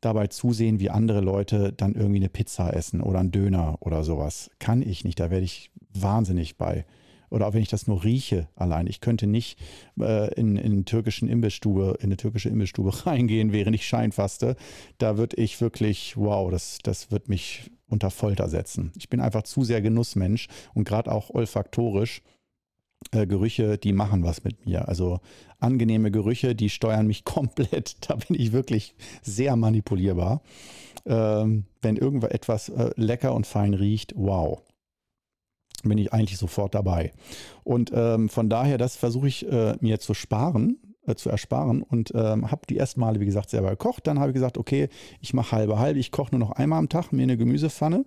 dabei 0.00 0.26
zusehen, 0.26 0.80
wie 0.80 0.90
andere 0.90 1.20
Leute 1.20 1.72
dann 1.72 1.94
irgendwie 1.94 2.18
eine 2.18 2.28
Pizza 2.28 2.74
essen 2.74 3.00
oder 3.00 3.20
einen 3.20 3.32
Döner 3.32 3.78
oder 3.80 4.04
sowas. 4.04 4.50
Kann 4.58 4.82
ich 4.82 5.04
nicht. 5.04 5.18
Da 5.18 5.30
werde 5.30 5.44
ich 5.44 5.70
wahnsinnig 5.94 6.58
bei 6.58 6.84
oder 7.30 7.46
auch 7.46 7.54
wenn 7.54 7.62
ich 7.62 7.68
das 7.68 7.86
nur 7.86 8.04
rieche 8.04 8.48
allein. 8.56 8.86
Ich 8.86 9.00
könnte 9.00 9.26
nicht 9.26 9.58
äh, 10.00 10.32
in, 10.34 10.56
in, 10.56 10.84
türkischen 10.84 11.28
Imbissstube, 11.28 11.96
in 12.00 12.06
eine 12.06 12.16
türkische 12.16 12.48
Imbissstube 12.48 12.92
reingehen, 13.06 13.52
während 13.52 13.74
ich 13.74 13.86
scheinfaste. 13.86 14.56
Da 14.98 15.16
würde 15.16 15.36
ich 15.36 15.60
wirklich, 15.60 16.16
wow, 16.16 16.50
das, 16.50 16.78
das 16.82 17.10
wird 17.10 17.28
mich 17.28 17.70
unter 17.88 18.10
Folter 18.10 18.48
setzen. 18.48 18.92
Ich 18.96 19.08
bin 19.08 19.20
einfach 19.20 19.42
zu 19.42 19.64
sehr 19.64 19.80
Genussmensch 19.80 20.48
und 20.74 20.84
gerade 20.84 21.12
auch 21.12 21.30
olfaktorisch. 21.30 22.22
Äh, 23.12 23.26
Gerüche, 23.26 23.76
die 23.76 23.92
machen 23.92 24.24
was 24.24 24.44
mit 24.44 24.64
mir. 24.64 24.88
Also 24.88 25.20
angenehme 25.58 26.10
Gerüche, 26.10 26.54
die 26.54 26.70
steuern 26.70 27.06
mich 27.06 27.24
komplett. 27.24 28.08
Da 28.08 28.16
bin 28.16 28.40
ich 28.40 28.52
wirklich 28.52 28.94
sehr 29.22 29.56
manipulierbar. 29.56 30.42
Ähm, 31.06 31.64
wenn 31.82 31.96
irgendetwas 31.96 32.70
äh, 32.70 32.90
lecker 32.96 33.34
und 33.34 33.46
fein 33.46 33.74
riecht, 33.74 34.14
wow 34.16 34.62
bin 35.88 35.98
ich 35.98 36.12
eigentlich 36.12 36.38
sofort 36.38 36.74
dabei. 36.74 37.12
Und 37.62 37.92
ähm, 37.94 38.28
von 38.28 38.48
daher, 38.48 38.78
das 38.78 38.96
versuche 38.96 39.28
ich 39.28 39.50
äh, 39.50 39.76
mir 39.80 40.00
zu 40.00 40.14
sparen, 40.14 40.78
äh, 41.06 41.14
zu 41.14 41.30
ersparen 41.30 41.82
und 41.82 42.12
ähm, 42.14 42.50
habe 42.50 42.62
die 42.68 42.78
ersten 42.78 43.00
Male, 43.00 43.20
wie 43.20 43.26
gesagt, 43.26 43.50
selber 43.50 43.70
gekocht. 43.70 44.06
Dann 44.06 44.18
habe 44.18 44.30
ich 44.30 44.34
gesagt, 44.34 44.58
okay, 44.58 44.88
ich 45.20 45.34
mache 45.34 45.52
halbe 45.52 45.78
halbe. 45.78 45.98
Ich 45.98 46.10
koche 46.10 46.30
nur 46.32 46.40
noch 46.40 46.52
einmal 46.52 46.78
am 46.78 46.88
Tag 46.88 47.12
mir 47.12 47.22
eine 47.22 47.36
Gemüsepfanne. 47.36 48.04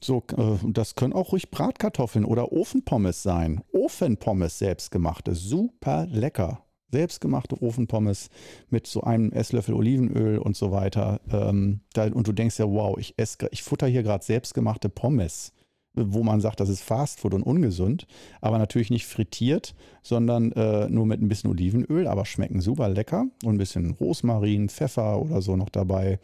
So, 0.00 0.22
äh, 0.36 0.56
das 0.68 0.94
können 0.94 1.12
auch 1.12 1.32
ruhig 1.32 1.50
Bratkartoffeln 1.50 2.24
oder 2.24 2.52
Ofenpommes 2.52 3.22
sein. 3.22 3.62
Ofenpommes 3.72 4.58
selbstgemachte, 4.58 5.34
super 5.34 6.06
lecker 6.10 6.64
selbstgemachte 6.92 7.60
Ofenpommes 7.60 8.28
mit 8.68 8.86
so 8.86 9.00
einem 9.00 9.32
Esslöffel 9.32 9.74
Olivenöl 9.74 10.38
und 10.38 10.56
so 10.56 10.70
weiter. 10.70 11.20
Ähm, 11.32 11.80
da, 11.94 12.04
und 12.04 12.28
du 12.28 12.32
denkst 12.32 12.58
ja, 12.58 12.68
wow, 12.68 12.96
ich 12.98 13.14
esse, 13.16 13.48
ich 13.50 13.62
futter 13.62 13.86
hier 13.86 14.02
gerade 14.02 14.22
selbstgemachte 14.22 14.88
Pommes 14.88 15.52
wo 15.94 16.22
man 16.22 16.40
sagt, 16.40 16.60
das 16.60 16.68
ist 16.68 16.82
Fastfood 16.82 17.34
und 17.34 17.42
ungesund, 17.42 18.06
aber 18.40 18.58
natürlich 18.58 18.90
nicht 18.90 19.06
frittiert, 19.06 19.74
sondern 20.02 20.52
äh, 20.52 20.88
nur 20.88 21.06
mit 21.06 21.20
ein 21.20 21.28
bisschen 21.28 21.50
Olivenöl, 21.50 22.06
aber 22.06 22.24
schmecken 22.24 22.60
super 22.60 22.88
lecker 22.88 23.26
und 23.44 23.54
ein 23.54 23.58
bisschen 23.58 23.90
Rosmarin, 23.90 24.68
Pfeffer 24.68 25.20
oder 25.20 25.42
so 25.42 25.56
noch 25.56 25.68
dabei. 25.68 26.18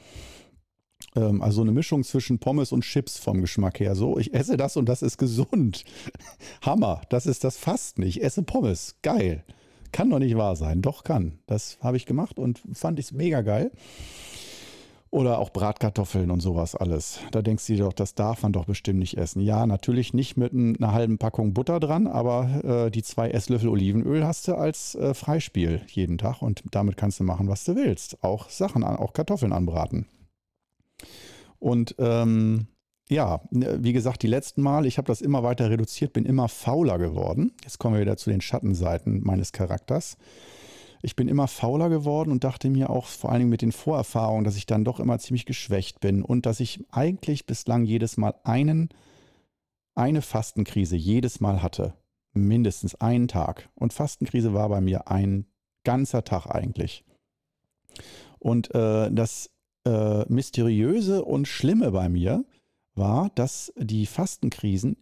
Ähm, 1.16 1.42
also 1.42 1.62
eine 1.62 1.72
Mischung 1.72 2.04
zwischen 2.04 2.38
Pommes 2.38 2.72
und 2.72 2.82
Chips 2.82 3.18
vom 3.18 3.40
Geschmack 3.40 3.80
her. 3.80 3.94
So, 3.94 4.18
ich 4.18 4.34
esse 4.34 4.56
das 4.56 4.76
und 4.76 4.88
das 4.88 5.02
ist 5.02 5.18
gesund. 5.18 5.84
Hammer, 6.62 7.02
das 7.10 7.26
ist 7.26 7.44
das 7.44 7.56
Fasten. 7.56 8.02
Ich 8.02 8.22
esse 8.22 8.42
Pommes. 8.42 8.96
Geil. 9.02 9.44
Kann 9.92 10.10
doch 10.10 10.18
nicht 10.18 10.36
wahr 10.36 10.56
sein. 10.56 10.82
Doch 10.82 11.04
kann. 11.04 11.38
Das 11.46 11.78
habe 11.80 11.96
ich 11.96 12.06
gemacht 12.06 12.38
und 12.38 12.60
fand 12.72 12.98
ich 12.98 13.12
mega 13.12 13.40
geil. 13.42 13.70
Oder 15.10 15.38
auch 15.38 15.50
Bratkartoffeln 15.50 16.30
und 16.30 16.40
sowas 16.40 16.74
alles. 16.74 17.20
Da 17.30 17.40
denkst 17.40 17.66
du 17.66 17.74
dir 17.74 17.84
doch, 17.84 17.94
das 17.94 18.14
darf 18.14 18.42
man 18.42 18.52
doch 18.52 18.66
bestimmt 18.66 18.98
nicht 18.98 19.16
essen. 19.16 19.40
Ja, 19.40 19.66
natürlich 19.66 20.12
nicht 20.12 20.36
mit 20.36 20.52
einer 20.52 20.92
halben 20.92 21.16
Packung 21.16 21.54
Butter 21.54 21.80
dran, 21.80 22.06
aber 22.06 22.86
äh, 22.86 22.90
die 22.90 23.02
zwei 23.02 23.30
Esslöffel 23.30 23.70
Olivenöl 23.70 24.26
hast 24.26 24.48
du 24.48 24.54
als 24.54 24.94
äh, 24.96 25.14
Freispiel 25.14 25.80
jeden 25.88 26.18
Tag 26.18 26.42
und 26.42 26.62
damit 26.72 26.98
kannst 26.98 27.20
du 27.20 27.24
machen, 27.24 27.48
was 27.48 27.64
du 27.64 27.74
willst. 27.74 28.22
Auch 28.22 28.50
Sachen, 28.50 28.84
auch 28.84 29.14
Kartoffeln 29.14 29.52
anbraten. 29.52 30.06
Und 31.58 31.94
ähm, 31.98 32.66
ja, 33.08 33.40
wie 33.50 33.94
gesagt, 33.94 34.22
die 34.22 34.28
letzten 34.28 34.60
Mal, 34.60 34.84
ich 34.84 34.98
habe 34.98 35.06
das 35.06 35.22
immer 35.22 35.42
weiter 35.42 35.70
reduziert, 35.70 36.12
bin 36.12 36.26
immer 36.26 36.48
fauler 36.48 36.98
geworden. 36.98 37.52
Jetzt 37.64 37.78
kommen 37.78 37.94
wir 37.94 38.02
wieder 38.02 38.18
zu 38.18 38.28
den 38.28 38.42
Schattenseiten 38.42 39.22
meines 39.24 39.52
Charakters 39.52 40.18
ich 41.02 41.16
bin 41.16 41.28
immer 41.28 41.48
fauler 41.48 41.88
geworden 41.88 42.30
und 42.30 42.44
dachte 42.44 42.70
mir 42.70 42.90
auch 42.90 43.06
vor 43.06 43.30
allen 43.30 43.40
Dingen 43.40 43.50
mit 43.50 43.62
den 43.62 43.72
Vorerfahrungen, 43.72 44.44
dass 44.44 44.56
ich 44.56 44.66
dann 44.66 44.84
doch 44.84 45.00
immer 45.00 45.18
ziemlich 45.18 45.46
geschwächt 45.46 46.00
bin 46.00 46.22
und 46.22 46.46
dass 46.46 46.60
ich 46.60 46.84
eigentlich 46.90 47.46
bislang 47.46 47.84
jedes 47.84 48.16
Mal 48.16 48.34
einen, 48.44 48.88
eine 49.94 50.22
Fastenkrise 50.22 50.96
jedes 50.96 51.40
Mal 51.40 51.62
hatte. 51.62 51.94
Mindestens 52.32 52.94
einen 52.96 53.28
Tag. 53.28 53.68
Und 53.74 53.92
Fastenkrise 53.92 54.52
war 54.54 54.68
bei 54.68 54.80
mir 54.80 55.08
ein 55.08 55.46
ganzer 55.84 56.24
Tag 56.24 56.46
eigentlich. 56.46 57.04
Und 58.38 58.74
äh, 58.74 59.10
das 59.10 59.50
äh, 59.86 60.24
Mysteriöse 60.28 61.24
und 61.24 61.48
Schlimme 61.48 61.90
bei 61.90 62.08
mir 62.08 62.44
war, 62.94 63.30
dass 63.34 63.72
die 63.76 64.06
Fastenkrisen 64.06 64.96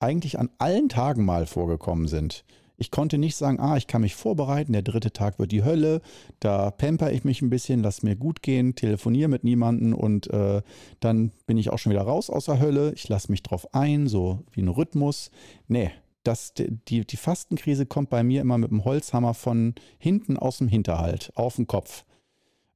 eigentlich 0.00 0.38
an 0.38 0.50
allen 0.58 0.88
Tagen 0.88 1.24
mal 1.24 1.46
vorgekommen 1.46 2.08
sind. 2.08 2.44
Ich 2.80 2.90
konnte 2.90 3.18
nicht 3.18 3.36
sagen, 3.36 3.60
ah, 3.60 3.76
ich 3.76 3.86
kann 3.86 4.00
mich 4.00 4.14
vorbereiten, 4.14 4.72
der 4.72 4.80
dritte 4.80 5.12
Tag 5.12 5.38
wird 5.38 5.52
die 5.52 5.64
Hölle, 5.64 6.00
da 6.40 6.70
pamper 6.70 7.12
ich 7.12 7.24
mich 7.24 7.42
ein 7.42 7.50
bisschen, 7.50 7.82
lass 7.82 8.02
mir 8.02 8.16
gut 8.16 8.40
gehen, 8.40 8.74
telefoniere 8.74 9.28
mit 9.28 9.44
niemandem 9.44 9.92
und 9.94 10.28
äh, 10.30 10.62
dann 10.98 11.30
bin 11.46 11.58
ich 11.58 11.68
auch 11.68 11.78
schon 11.78 11.92
wieder 11.92 12.02
raus 12.02 12.30
aus 12.30 12.46
der 12.46 12.58
Hölle, 12.58 12.92
ich 12.94 13.06
lasse 13.10 13.30
mich 13.30 13.42
drauf 13.42 13.74
ein, 13.74 14.08
so 14.08 14.44
wie 14.52 14.62
ein 14.62 14.68
Rhythmus. 14.68 15.30
Nee, 15.68 15.90
das, 16.22 16.54
die, 16.54 17.06
die 17.06 17.16
Fastenkrise 17.18 17.84
kommt 17.84 18.08
bei 18.08 18.22
mir 18.22 18.40
immer 18.40 18.56
mit 18.56 18.70
dem 18.70 18.86
Holzhammer 18.86 19.34
von 19.34 19.74
hinten 19.98 20.38
aus 20.38 20.56
dem 20.56 20.68
Hinterhalt, 20.68 21.32
auf 21.34 21.56
den 21.56 21.66
Kopf. 21.66 22.06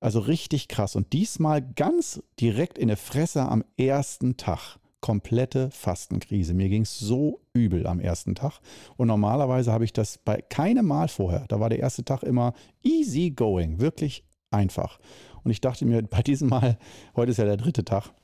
Also 0.01 0.21
richtig 0.21 0.69
krass. 0.69 0.97
Und 0.97 1.15
diesmal 1.15 1.63
ganz 1.63 2.23
direkt 2.39 2.77
in 2.77 2.89
der 2.89 2.99
Fresse 2.99 3.49
am 3.49 3.65
ersten 3.79 4.37
Tag 4.37 4.79
komplette 5.05 5.71
Fastenkrise. 5.71 6.55
Mir 6.55 6.71
ging 6.71 6.81
es 6.81 6.99
so 6.99 7.43
übel 7.53 7.87
am 7.87 8.01
ersten 8.01 8.35
Tag. 8.35 8.61
Und 8.97 9.09
normalerweise 9.09 9.71
habe 9.71 9.85
ich 9.85 9.93
das 9.93 10.17
bei 10.17 10.41
keinem 10.41 10.87
Mal 10.87 11.09
vorher. 11.09 11.45
Da 11.49 11.61
war 11.61 11.69
der 11.69 11.81
erste 11.81 12.07
Tag 12.07 12.23
immer 12.23 12.55
easy 12.83 13.31
going, 13.31 13.81
wirklich 13.81 14.25
einfach. 14.51 14.99
Und 15.43 15.51
ich 15.51 15.61
dachte 15.61 15.85
mir, 15.85 16.01
bei 16.01 16.23
diesem 16.23 16.49
Mal, 16.49 16.79
heute 17.17 17.33
ist 17.33 17.37
ja 17.37 17.45
der 17.45 17.59
dritte 17.59 17.85
Tag, 17.85 18.15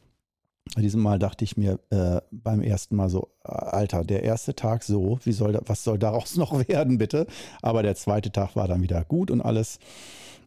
bei 0.75 0.81
diesem 0.81 1.03
Mal 1.03 1.19
dachte 1.19 1.45
ich 1.45 1.59
mir 1.59 1.81
äh, 1.91 2.23
beim 2.31 2.63
ersten 2.63 2.97
Mal 2.97 3.11
so, 3.11 3.29
Alter, 3.43 4.03
der 4.03 4.23
erste 4.23 4.55
Tag 4.55 4.83
so, 4.83 5.19
wie 5.25 5.33
soll 5.33 5.53
da, 5.53 5.61
was 5.67 5.85
soll 5.85 5.99
daraus 5.99 6.37
noch 6.39 6.67
werden, 6.67 6.97
bitte? 6.97 7.27
Aber 7.61 7.83
der 7.83 7.95
zweite 7.95 8.33
Tag 8.33 8.57
war 8.57 8.69
dann 8.69 8.81
wieder 8.81 9.05
gut 9.05 9.31
und 9.31 9.43
alles. 9.43 9.81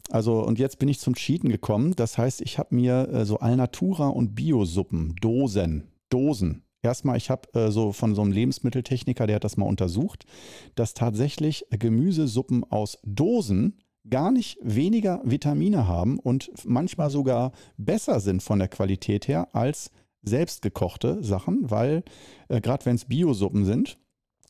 Also, 0.10 0.44
und 0.44 0.58
jetzt 0.58 0.80
bin 0.80 0.90
ich 0.90 1.00
zum 1.00 1.14
Cheaten 1.14 1.50
gekommen. 1.50 1.96
Das 1.96 2.18
heißt, 2.18 2.42
ich 2.42 2.58
habe 2.58 2.74
mir 2.74 3.08
äh, 3.10 3.24
so 3.24 3.38
Alnatura 3.38 4.08
und 4.08 4.34
Biosuppen, 4.34 5.16
Dosen 5.22 5.93
Dosen. 6.14 6.64
Erstmal, 6.84 7.18
ich 7.18 7.30
habe 7.30 7.52
äh, 7.54 7.72
so 7.72 7.92
von 7.92 8.14
so 8.14 8.22
einem 8.22 8.32
Lebensmitteltechniker, 8.32 9.26
der 9.26 9.38
hat 9.38 9.44
das 9.44 9.58
mal 9.58 9.66
untersucht, 9.66 10.26
dass 10.76 10.94
tatsächlich 10.94 11.66
Gemüsesuppen 11.72 12.64
aus 12.70 13.00
Dosen 13.04 13.80
gar 14.10 14.32
nicht 14.32 14.58
weniger 14.62 15.22
Vitamine 15.24 15.88
haben 15.88 16.20
und 16.20 16.52
manchmal 16.66 17.10
sogar 17.10 17.54
besser 17.78 18.20
sind 18.20 18.44
von 18.44 18.60
der 18.60 18.68
Qualität 18.68 19.28
her 19.28 19.56
als 19.56 19.92
selbstgekochte 20.24 21.24
Sachen, 21.24 21.72
weil 21.72 22.04
äh, 22.50 22.62
gerade 22.62 22.86
wenn 22.86 22.96
es 22.96 23.06
Biosuppen 23.06 23.66
sind, 23.66 23.98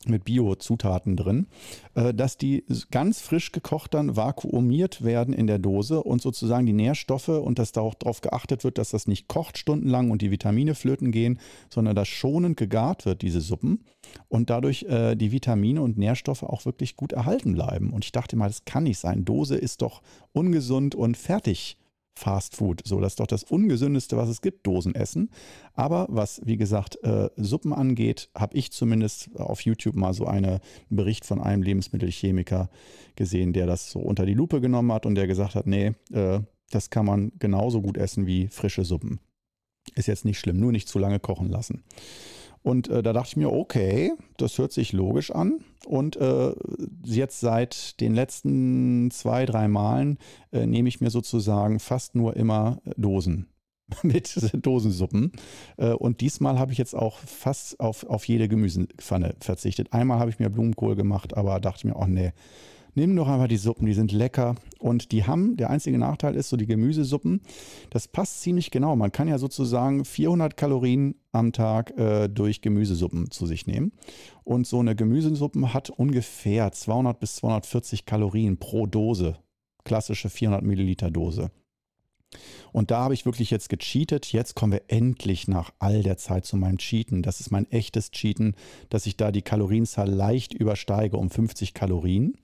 mit 0.08 0.24
Bio-Zutaten 0.24 1.16
drin, 1.16 1.46
äh, 1.94 2.14
dass 2.14 2.36
die 2.36 2.64
ganz 2.90 3.20
frisch 3.20 3.52
gekocht 3.52 3.94
dann 3.94 4.16
vakuumiert 4.16 5.04
werden 5.04 5.34
in 5.34 5.46
der 5.46 5.58
Dose 5.58 6.02
und 6.02 6.22
sozusagen 6.22 6.66
die 6.66 6.72
Nährstoffe 6.72 7.28
und 7.28 7.58
dass 7.58 7.72
da 7.72 7.80
auch 7.80 7.94
darauf 7.94 8.20
geachtet 8.20 8.64
wird, 8.64 8.78
dass 8.78 8.90
das 8.90 9.06
nicht 9.06 9.28
kocht 9.28 9.58
stundenlang 9.58 10.10
und 10.10 10.22
die 10.22 10.30
Vitamine 10.30 10.74
flöten 10.74 11.12
gehen, 11.12 11.38
sondern 11.70 11.94
dass 11.94 12.08
schonend 12.08 12.56
gegart 12.56 13.06
wird, 13.06 13.22
diese 13.22 13.40
Suppen 13.40 13.84
und 14.28 14.50
dadurch 14.50 14.84
äh, 14.84 15.14
die 15.14 15.32
Vitamine 15.32 15.82
und 15.82 15.98
Nährstoffe 15.98 16.42
auch 16.42 16.64
wirklich 16.64 16.96
gut 16.96 17.12
erhalten 17.12 17.54
bleiben. 17.54 17.92
Und 17.92 18.04
ich 18.04 18.12
dachte 18.12 18.36
mal, 18.36 18.48
das 18.48 18.64
kann 18.64 18.84
nicht 18.84 18.98
sein. 18.98 19.24
Dose 19.24 19.56
ist 19.56 19.82
doch 19.82 20.02
ungesund 20.32 20.94
und 20.94 21.16
fertig 21.16 21.76
Fast 22.16 22.56
Food. 22.56 22.82
So, 22.84 23.00
das 23.00 23.12
ist 23.12 23.20
doch 23.20 23.26
das 23.26 23.42
Ungesündeste, 23.42 24.16
was 24.16 24.28
es 24.28 24.40
gibt, 24.40 24.66
Dosenessen. 24.66 25.30
Aber 25.74 26.06
was, 26.08 26.40
wie 26.44 26.56
gesagt, 26.56 27.02
äh, 27.02 27.28
Suppen 27.36 27.72
angeht, 27.72 28.30
habe 28.34 28.56
ich 28.56 28.70
zumindest 28.70 29.30
auf 29.34 29.62
YouTube 29.62 29.96
mal 29.96 30.14
so 30.14 30.26
eine, 30.26 30.48
einen 30.48 30.60
Bericht 30.90 31.24
von 31.24 31.40
einem 31.40 31.62
Lebensmittelchemiker 31.62 32.70
gesehen, 33.16 33.52
der 33.52 33.66
das 33.66 33.90
so 33.90 33.98
unter 33.98 34.26
die 34.26 34.34
Lupe 34.34 34.60
genommen 34.60 34.92
hat 34.92 35.06
und 35.06 35.16
der 35.16 35.26
gesagt 35.26 35.56
hat, 35.56 35.66
nee, 35.66 35.92
äh, 36.12 36.40
das 36.70 36.90
kann 36.90 37.06
man 37.06 37.32
genauso 37.38 37.82
gut 37.82 37.96
essen 37.96 38.26
wie 38.26 38.48
frische 38.48 38.84
Suppen. 38.84 39.20
Ist 39.94 40.08
jetzt 40.08 40.24
nicht 40.24 40.38
schlimm, 40.38 40.58
nur 40.58 40.72
nicht 40.72 40.88
zu 40.88 40.98
lange 40.98 41.20
kochen 41.20 41.50
lassen. 41.50 41.84
Und 42.64 42.88
äh, 42.88 43.02
da 43.02 43.12
dachte 43.12 43.28
ich 43.28 43.36
mir, 43.36 43.52
okay, 43.52 44.14
das 44.38 44.56
hört 44.56 44.72
sich 44.72 44.94
logisch 44.94 45.30
an. 45.30 45.60
Und 45.84 46.16
äh, 46.16 46.54
jetzt 47.04 47.40
seit 47.40 48.00
den 48.00 48.14
letzten 48.14 49.10
zwei, 49.10 49.44
drei 49.44 49.68
Malen 49.68 50.16
äh, 50.50 50.64
nehme 50.64 50.88
ich 50.88 51.02
mir 51.02 51.10
sozusagen 51.10 51.78
fast 51.78 52.14
nur 52.14 52.36
immer 52.36 52.80
Dosen 52.96 53.48
mit 54.02 54.34
Dosensuppen. 54.54 55.32
Äh, 55.76 55.90
und 55.90 56.22
diesmal 56.22 56.58
habe 56.58 56.72
ich 56.72 56.78
jetzt 56.78 56.94
auch 56.94 57.18
fast 57.18 57.80
auf, 57.80 58.04
auf 58.04 58.26
jede 58.26 58.48
Gemüsepfanne 58.48 59.34
verzichtet. 59.40 59.92
Einmal 59.92 60.18
habe 60.18 60.30
ich 60.30 60.38
mir 60.38 60.48
Blumenkohl 60.48 60.96
gemacht, 60.96 61.36
aber 61.36 61.60
dachte 61.60 61.86
mir, 61.86 61.96
oh 61.96 62.06
nee, 62.06 62.32
Nimm 62.96 63.16
doch 63.16 63.28
einfach 63.28 63.48
die 63.48 63.56
Suppen, 63.56 63.86
die 63.86 63.92
sind 63.92 64.12
lecker 64.12 64.54
und 64.78 65.10
die 65.10 65.24
haben, 65.24 65.56
der 65.56 65.70
einzige 65.70 65.98
Nachteil 65.98 66.36
ist 66.36 66.48
so 66.48 66.56
die 66.56 66.66
Gemüsesuppen, 66.66 67.40
das 67.90 68.06
passt 68.06 68.42
ziemlich 68.42 68.70
genau. 68.70 68.94
Man 68.94 69.10
kann 69.10 69.26
ja 69.26 69.38
sozusagen 69.38 70.04
400 70.04 70.56
Kalorien 70.56 71.16
am 71.32 71.52
Tag 71.52 71.98
äh, 71.98 72.28
durch 72.28 72.60
Gemüsesuppen 72.60 73.32
zu 73.32 73.46
sich 73.46 73.66
nehmen 73.66 73.92
und 74.44 74.68
so 74.68 74.78
eine 74.78 74.94
Gemüsesuppe 74.94 75.74
hat 75.74 75.90
ungefähr 75.90 76.70
200 76.70 77.18
bis 77.18 77.36
240 77.36 78.06
Kalorien 78.06 78.58
pro 78.58 78.86
Dose, 78.86 79.38
klassische 79.82 80.30
400 80.30 80.62
Milliliter 80.62 81.10
Dose. 81.10 81.50
Und 82.72 82.90
da 82.90 83.00
habe 83.00 83.14
ich 83.14 83.26
wirklich 83.26 83.50
jetzt 83.50 83.68
gecheatet. 83.68 84.32
Jetzt 84.32 84.56
kommen 84.56 84.72
wir 84.72 84.82
endlich 84.88 85.46
nach 85.46 85.72
all 85.78 86.02
der 86.02 86.16
Zeit 86.16 86.44
zu 86.44 86.56
meinem 86.56 86.78
Cheaten. 86.78 87.22
Das 87.22 87.38
ist 87.38 87.52
mein 87.52 87.70
echtes 87.70 88.10
Cheaten, 88.10 88.56
dass 88.88 89.06
ich 89.06 89.16
da 89.16 89.30
die 89.30 89.42
Kalorienzahl 89.42 90.10
leicht 90.10 90.52
übersteige 90.52 91.16
um 91.16 91.30
50 91.30 91.74
Kalorien 91.74 92.36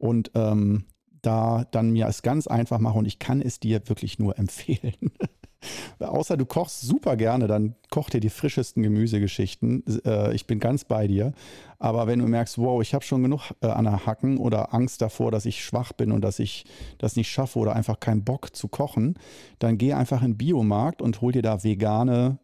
und 0.00 0.30
ähm, 0.34 0.84
da 1.22 1.64
dann 1.70 1.90
mir 1.90 2.06
es 2.06 2.22
ganz 2.22 2.46
einfach 2.46 2.78
mache 2.78 2.98
und 2.98 3.04
ich 3.04 3.18
kann 3.18 3.40
es 3.40 3.60
dir 3.60 3.80
wirklich 3.88 4.18
nur 4.18 4.38
empfehlen. 4.38 5.12
Außer 5.98 6.38
du 6.38 6.46
kochst 6.46 6.80
super 6.80 7.16
gerne, 7.16 7.46
dann 7.46 7.74
koch 7.90 8.08
dir 8.08 8.20
die 8.20 8.30
frischesten 8.30 8.82
Gemüsegeschichten. 8.82 9.84
Äh, 10.06 10.34
ich 10.34 10.46
bin 10.46 10.58
ganz 10.58 10.84
bei 10.84 11.06
dir. 11.06 11.34
Aber 11.78 12.06
wenn 12.06 12.18
du 12.18 12.26
merkst, 12.26 12.56
wow, 12.56 12.80
ich 12.80 12.94
habe 12.94 13.04
schon 13.04 13.22
genug 13.22 13.52
äh, 13.60 13.66
an 13.66 13.84
der 13.84 14.06
Hacken 14.06 14.38
oder 14.38 14.72
Angst 14.72 15.02
davor, 15.02 15.30
dass 15.30 15.44
ich 15.44 15.62
schwach 15.62 15.92
bin 15.92 16.12
und 16.12 16.22
dass 16.22 16.38
ich 16.38 16.64
das 16.96 17.16
nicht 17.16 17.30
schaffe 17.30 17.58
oder 17.58 17.76
einfach 17.76 18.00
keinen 18.00 18.24
Bock 18.24 18.56
zu 18.56 18.68
kochen, 18.68 19.18
dann 19.58 19.76
geh 19.76 19.92
einfach 19.92 20.22
in 20.22 20.32
den 20.32 20.38
Biomarkt 20.38 21.02
und 21.02 21.20
hol 21.20 21.32
dir 21.32 21.42
da 21.42 21.62
vegane 21.62 22.38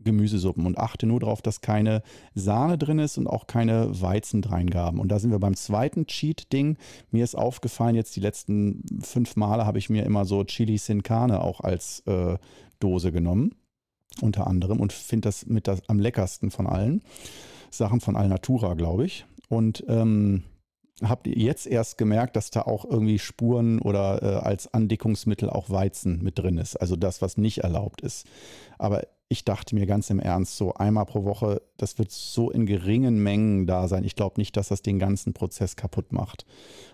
Gemüsesuppen 0.00 0.66
und 0.66 0.78
achte 0.78 1.06
nur 1.06 1.20
darauf, 1.20 1.42
dass 1.42 1.60
keine 1.60 2.02
Sahne 2.34 2.78
drin 2.78 2.98
ist 2.98 3.16
und 3.18 3.26
auch 3.26 3.46
keine 3.46 4.00
Weizendreingaben. 4.00 5.00
Und 5.00 5.08
da 5.08 5.18
sind 5.18 5.30
wir 5.30 5.38
beim 5.38 5.56
zweiten 5.56 6.06
Cheat-Ding. 6.06 6.76
Mir 7.10 7.24
ist 7.24 7.34
aufgefallen, 7.34 7.94
jetzt 7.94 8.16
die 8.16 8.20
letzten 8.20 8.84
fünf 9.02 9.36
Male 9.36 9.66
habe 9.66 9.78
ich 9.78 9.90
mir 9.90 10.04
immer 10.04 10.24
so 10.24 10.44
Chili 10.44 10.78
Sin 10.78 11.02
Carne 11.02 11.40
auch 11.40 11.60
als 11.60 12.00
äh, 12.06 12.36
Dose 12.80 13.12
genommen, 13.12 13.54
unter 14.20 14.46
anderem, 14.46 14.80
und 14.80 14.92
finde 14.92 15.28
das 15.28 15.46
mit 15.46 15.68
das 15.68 15.88
am 15.88 15.98
leckersten 15.98 16.50
von 16.50 16.66
allen. 16.66 17.02
Sachen 17.70 18.00
von 18.00 18.16
Alnatura, 18.16 18.74
glaube 18.74 19.04
ich. 19.04 19.26
Und 19.48 19.84
ähm, 19.88 20.44
habe 21.02 21.30
jetzt 21.30 21.66
erst 21.66 21.98
gemerkt, 21.98 22.36
dass 22.36 22.50
da 22.50 22.62
auch 22.62 22.84
irgendwie 22.84 23.18
Spuren 23.18 23.80
oder 23.80 24.22
äh, 24.22 24.46
als 24.46 24.72
Andickungsmittel 24.72 25.50
auch 25.50 25.70
Weizen 25.70 26.22
mit 26.22 26.38
drin 26.38 26.58
ist. 26.58 26.76
Also 26.76 26.96
das, 26.96 27.20
was 27.20 27.36
nicht 27.36 27.58
erlaubt 27.58 28.00
ist. 28.00 28.26
Aber 28.78 29.02
ich 29.28 29.44
dachte 29.44 29.74
mir 29.74 29.86
ganz 29.86 30.10
im 30.10 30.20
Ernst, 30.20 30.56
so 30.56 30.74
einmal 30.74 31.06
pro 31.06 31.24
Woche, 31.24 31.62
das 31.76 31.98
wird 31.98 32.10
so 32.10 32.50
in 32.50 32.66
geringen 32.66 33.22
Mengen 33.22 33.66
da 33.66 33.88
sein. 33.88 34.04
Ich 34.04 34.16
glaube 34.16 34.38
nicht, 34.38 34.56
dass 34.56 34.68
das 34.68 34.82
den 34.82 34.98
ganzen 34.98 35.32
Prozess 35.32 35.76
kaputt 35.76 36.12
macht. 36.12 36.44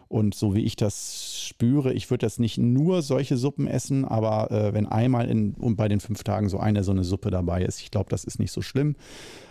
Und 0.09 0.35
so 0.35 0.55
wie 0.55 0.65
ich 0.65 0.75
das 0.75 1.39
spüre, 1.41 1.93
ich 1.93 2.11
würde 2.11 2.27
jetzt 2.27 2.41
nicht 2.41 2.59
nur 2.59 3.03
solche 3.03 3.37
Suppen 3.37 3.69
essen, 3.69 4.05
aber 4.05 4.51
äh, 4.51 4.75
wenn 4.75 4.87
einmal 4.87 5.29
in, 5.29 5.55
und 5.55 5.77
bei 5.77 5.89
den 5.89 6.01
fünf 6.01 6.25
Tagen 6.25 6.49
so 6.49 6.59
eine 6.59 6.83
so 6.83 6.91
eine 6.91 7.05
Suppe 7.05 7.31
dabei 7.31 7.63
ist, 7.63 7.81
ich 7.81 7.91
glaube, 7.91 8.11
das 8.11 8.25
ist 8.25 8.39
nicht 8.39 8.53
so 8.53 8.63
schlimm. 8.63 8.97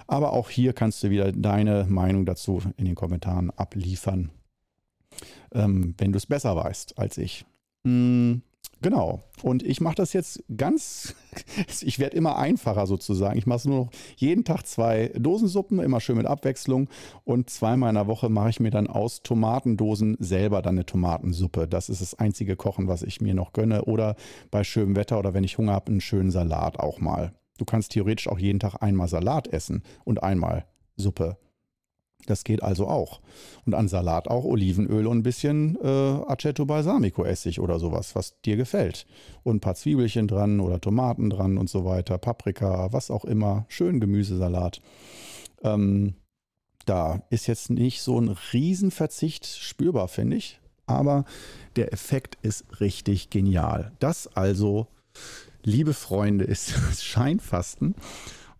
Aber 0.07 0.33
auch 0.33 0.49
hier 0.49 0.73
kannst 0.73 1.03
du 1.03 1.09
wieder 1.09 1.31
deine 1.31 1.85
Meinung 1.87 2.25
dazu 2.25 2.61
in 2.77 2.85
den 2.85 2.95
Kommentaren 2.95 3.51
abliefern, 3.51 4.31
ähm, 5.53 5.95
wenn 5.97 6.11
du 6.11 6.17
es 6.17 6.25
besser 6.25 6.55
weißt 6.55 6.97
als 6.97 7.17
ich. 7.17 7.45
Hm, 7.85 8.41
Genau. 8.81 9.19
Und 9.43 9.61
ich 9.63 9.81
mache 9.81 9.95
das 9.95 10.13
jetzt 10.13 10.43
ganz, 10.55 11.15
ich 11.81 11.99
werde 11.99 12.15
immer 12.15 12.37
einfacher 12.37 12.87
sozusagen. 12.87 13.37
Ich 13.37 13.45
mache 13.45 13.67
nur 13.67 13.85
noch 13.85 13.91
jeden 14.15 14.45
Tag 14.45 14.65
zwei 14.65 15.11
Dosensuppen, 15.17 15.79
immer 15.79 15.99
schön 15.99 16.17
mit 16.17 16.25
Abwechslung. 16.25 16.89
Und 17.25 17.49
zweimal 17.49 17.89
in 17.89 17.95
der 17.95 18.07
Woche 18.07 18.29
mache 18.29 18.49
ich 18.49 18.59
mir 18.59 18.71
dann 18.71 18.87
aus 18.87 19.21
Tomatendosen 19.21 20.15
selber 20.19 20.61
dann 20.61 20.75
eine 20.75 20.85
Tomatensuppe. 20.85 21.67
Das 21.67 21.89
ist 21.89 22.01
das 22.01 22.13
einzige 22.15 22.55
Kochen, 22.55 22.87
was 22.87 23.03
ich 23.03 23.19
mir 23.19 23.33
noch 23.33 23.51
gönne. 23.51 23.85
Oder 23.85 24.15
bei 24.49 24.63
schönem 24.63 24.95
Wetter 24.95 25.19
oder 25.19 25.33
wenn 25.33 25.43
ich 25.43 25.57
Hunger 25.57 25.73
habe, 25.73 25.91
einen 25.91 26.01
schönen 26.01 26.31
Salat 26.31 26.79
auch 26.79 26.99
mal. 26.99 27.33
Du 27.57 27.65
kannst 27.65 27.91
theoretisch 27.91 28.29
auch 28.29 28.39
jeden 28.39 28.59
Tag 28.59 28.81
einmal 28.81 29.09
Salat 29.09 29.47
essen 29.47 29.83
und 30.05 30.23
einmal 30.23 30.65
Suppe. 30.95 31.37
Das 32.25 32.43
geht 32.43 32.61
also 32.61 32.87
auch. 32.87 33.21
Und 33.65 33.73
an 33.73 33.87
Salat 33.87 34.27
auch 34.27 34.43
Olivenöl 34.43 35.07
und 35.07 35.19
ein 35.19 35.23
bisschen 35.23 35.77
äh, 35.81 35.87
Aceto 35.87 36.65
Balsamico 36.65 37.23
Essig 37.23 37.59
oder 37.59 37.79
sowas, 37.79 38.15
was 38.15 38.39
dir 38.41 38.57
gefällt. 38.57 39.07
Und 39.43 39.57
ein 39.57 39.59
paar 39.61 39.75
Zwiebelchen 39.75 40.27
dran 40.27 40.59
oder 40.59 40.79
Tomaten 40.81 41.29
dran 41.29 41.57
und 41.57 41.69
so 41.69 41.85
weiter, 41.85 42.17
Paprika, 42.17 42.91
was 42.91 43.09
auch 43.09 43.25
immer. 43.25 43.65
Schön 43.69 43.99
Gemüsesalat. 43.99 44.81
Ähm, 45.63 46.15
da 46.85 47.21
ist 47.29 47.47
jetzt 47.47 47.69
nicht 47.69 48.01
so 48.01 48.19
ein 48.19 48.35
Riesenverzicht 48.51 49.45
spürbar, 49.45 50.07
finde 50.07 50.37
ich. 50.37 50.59
Aber 50.87 51.25
der 51.75 51.93
Effekt 51.93 52.37
ist 52.41 52.65
richtig 52.79 53.29
genial. 53.29 53.91
Das 53.99 54.27
also, 54.35 54.87
liebe 55.63 55.93
Freunde, 55.93 56.45
ist 56.45 56.73
das 56.75 57.03
Scheinfasten. 57.03 57.95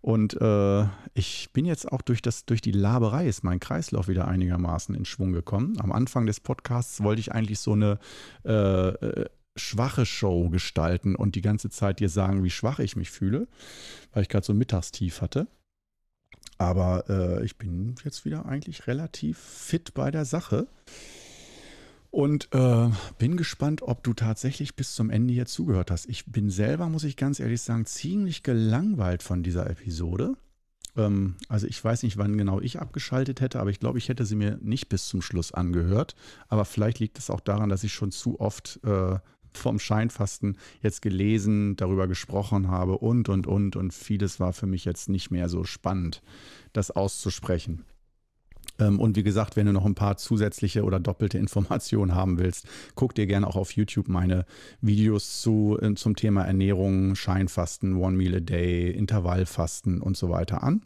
Und 0.00 0.40
äh, 0.40 0.86
ich 1.12 1.50
bin 1.52 1.66
jetzt 1.66 1.90
auch 1.90 2.00
durch, 2.00 2.22
das, 2.22 2.46
durch 2.46 2.62
die 2.62 2.72
Laberei 2.72 3.26
ist 3.26 3.44
mein 3.44 3.60
Kreislauf 3.60 4.08
wieder 4.08 4.26
einigermaßen 4.26 4.94
in 4.94 5.04
Schwung 5.04 5.32
gekommen. 5.32 5.78
Am 5.78 5.92
Anfang 5.92 6.26
des 6.26 6.40
Podcasts 6.40 7.02
wollte 7.02 7.20
ich 7.20 7.32
eigentlich 7.32 7.60
so 7.60 7.72
eine 7.72 7.98
äh, 8.44 8.88
äh, 8.88 9.26
schwache 9.56 10.06
Show 10.06 10.48
gestalten 10.48 11.14
und 11.14 11.34
die 11.34 11.42
ganze 11.42 11.68
Zeit 11.68 12.00
dir 12.00 12.08
sagen, 12.08 12.44
wie 12.44 12.50
schwach 12.50 12.78
ich 12.78 12.96
mich 12.96 13.10
fühle, 13.10 13.46
weil 14.12 14.22
ich 14.22 14.28
gerade 14.30 14.46
so 14.46 14.54
ein 14.54 14.58
Mittagstief 14.58 15.20
hatte. 15.20 15.48
Aber 16.56 17.04
äh, 17.08 17.44
ich 17.44 17.58
bin 17.58 17.94
jetzt 18.04 18.24
wieder 18.24 18.46
eigentlich 18.46 18.86
relativ 18.86 19.38
fit 19.38 19.92
bei 19.92 20.10
der 20.10 20.24
Sache. 20.24 20.66
Und 22.10 22.48
äh, 22.52 22.90
bin 23.18 23.36
gespannt, 23.36 23.82
ob 23.82 24.02
du 24.02 24.14
tatsächlich 24.14 24.74
bis 24.74 24.94
zum 24.94 25.10
Ende 25.10 25.32
hier 25.32 25.46
zugehört 25.46 25.92
hast. 25.92 26.08
Ich 26.08 26.26
bin 26.26 26.50
selber, 26.50 26.88
muss 26.88 27.04
ich 27.04 27.16
ganz 27.16 27.38
ehrlich 27.38 27.62
sagen, 27.62 27.86
ziemlich 27.86 28.42
gelangweilt 28.42 29.22
von 29.22 29.44
dieser 29.44 29.70
Episode. 29.70 30.34
Ähm, 30.96 31.36
also 31.48 31.68
ich 31.68 31.82
weiß 31.82 32.02
nicht, 32.02 32.18
wann 32.18 32.36
genau 32.36 32.60
ich 32.60 32.80
abgeschaltet 32.80 33.40
hätte, 33.40 33.60
aber 33.60 33.70
ich 33.70 33.78
glaube, 33.78 33.98
ich 33.98 34.08
hätte 34.08 34.26
sie 34.26 34.34
mir 34.34 34.58
nicht 34.60 34.88
bis 34.88 35.06
zum 35.06 35.22
Schluss 35.22 35.52
angehört. 35.52 36.16
Aber 36.48 36.64
vielleicht 36.64 36.98
liegt 36.98 37.18
es 37.18 37.30
auch 37.30 37.40
daran, 37.40 37.68
dass 37.68 37.84
ich 37.84 37.92
schon 37.92 38.10
zu 38.10 38.40
oft 38.40 38.80
äh, 38.84 39.18
vom 39.52 39.78
Scheinfasten 39.78 40.56
jetzt 40.82 41.02
gelesen, 41.02 41.76
darüber 41.76 42.08
gesprochen 42.08 42.68
habe 42.68 42.98
und, 42.98 43.28
und, 43.28 43.46
und. 43.46 43.76
Und 43.76 43.94
vieles 43.94 44.40
war 44.40 44.52
für 44.52 44.66
mich 44.66 44.84
jetzt 44.84 45.08
nicht 45.08 45.30
mehr 45.30 45.48
so 45.48 45.64
spannend, 45.64 46.22
das 46.72 46.90
auszusprechen. 46.90 47.84
Ähm, 48.80 48.98
und 48.98 49.16
wie 49.16 49.22
gesagt, 49.22 49.56
wenn 49.56 49.66
du 49.66 49.72
noch 49.72 49.84
ein 49.84 49.94
paar 49.94 50.16
zusätzliche 50.16 50.82
oder 50.84 50.98
doppelte 50.98 51.38
Informationen 51.38 52.14
haben 52.14 52.38
willst, 52.38 52.66
guck 52.94 53.14
dir 53.14 53.26
gerne 53.26 53.46
auch 53.46 53.56
auf 53.56 53.72
YouTube 53.72 54.08
meine 54.08 54.44
Videos 54.80 55.40
zu, 55.40 55.78
äh, 55.80 55.94
zum 55.94 56.16
Thema 56.16 56.44
Ernährung, 56.44 57.14
Scheinfasten, 57.14 57.96
One 57.96 58.16
Meal 58.16 58.36
a 58.36 58.40
Day, 58.40 58.90
Intervallfasten 58.90 60.00
und 60.00 60.16
so 60.16 60.30
weiter 60.30 60.62
an. 60.62 60.82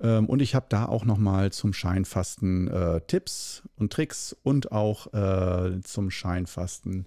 Ähm, 0.00 0.26
und 0.26 0.40
ich 0.40 0.54
habe 0.54 0.66
da 0.68 0.86
auch 0.86 1.04
nochmal 1.04 1.52
zum 1.52 1.72
Scheinfasten 1.72 2.68
äh, 2.68 3.00
Tipps 3.06 3.62
und 3.76 3.92
Tricks 3.92 4.36
und 4.42 4.72
auch 4.72 5.12
äh, 5.12 5.80
zum 5.82 6.10
Scheinfasten 6.10 7.06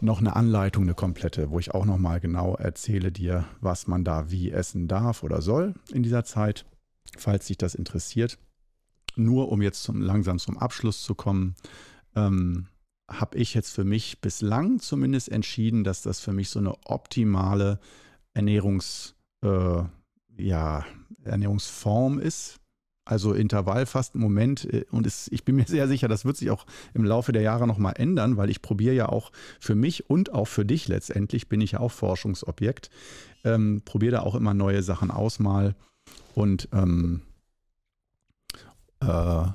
noch 0.00 0.20
eine 0.20 0.36
Anleitung, 0.36 0.84
eine 0.84 0.94
komplette, 0.94 1.50
wo 1.50 1.58
ich 1.58 1.74
auch 1.74 1.84
nochmal 1.84 2.20
genau 2.20 2.54
erzähle 2.54 3.10
dir, 3.10 3.46
was 3.60 3.88
man 3.88 4.04
da 4.04 4.30
wie 4.30 4.52
essen 4.52 4.86
darf 4.86 5.24
oder 5.24 5.42
soll 5.42 5.74
in 5.92 6.04
dieser 6.04 6.24
Zeit, 6.24 6.66
falls 7.16 7.46
dich 7.46 7.58
das 7.58 7.74
interessiert 7.74 8.38
nur 9.16 9.50
um 9.50 9.62
jetzt 9.62 9.82
zum, 9.82 10.00
langsam 10.00 10.38
zum 10.38 10.58
Abschluss 10.58 11.02
zu 11.02 11.14
kommen, 11.14 11.54
ähm, 12.14 12.68
habe 13.08 13.38
ich 13.38 13.54
jetzt 13.54 13.70
für 13.70 13.84
mich 13.84 14.20
bislang 14.20 14.80
zumindest 14.80 15.30
entschieden, 15.30 15.82
dass 15.82 16.02
das 16.02 16.20
für 16.20 16.32
mich 16.32 16.50
so 16.50 16.58
eine 16.58 16.74
optimale 16.84 17.80
Ernährungs, 18.34 19.14
äh, 19.42 19.82
ja, 20.36 20.84
Ernährungsform 21.24 22.18
ist. 22.18 22.60
Also 23.04 23.32
Intervallfasten 23.32 24.20
im 24.20 24.26
Moment, 24.26 24.66
äh, 24.66 24.84
und 24.90 25.06
es, 25.06 25.28
ich 25.32 25.44
bin 25.44 25.56
mir 25.56 25.64
sehr 25.66 25.88
sicher, 25.88 26.08
das 26.08 26.26
wird 26.26 26.36
sich 26.36 26.50
auch 26.50 26.66
im 26.92 27.04
Laufe 27.04 27.32
der 27.32 27.40
Jahre 27.40 27.66
nochmal 27.66 27.94
ändern, 27.96 28.36
weil 28.36 28.50
ich 28.50 28.60
probiere 28.60 28.94
ja 28.94 29.08
auch 29.08 29.32
für 29.58 29.74
mich 29.74 30.10
und 30.10 30.32
auch 30.34 30.46
für 30.46 30.66
dich 30.66 30.88
letztendlich, 30.88 31.48
bin 31.48 31.62
ich 31.62 31.72
ja 31.72 31.80
auch 31.80 31.90
Forschungsobjekt, 31.90 32.90
ähm, 33.44 33.80
probiere 33.86 34.12
da 34.12 34.20
auch 34.20 34.34
immer 34.34 34.52
neue 34.52 34.82
Sachen 34.82 35.10
aus 35.10 35.38
mal. 35.38 35.74
Und 36.34 36.68
ähm, 36.72 37.22
äh, 39.00 39.46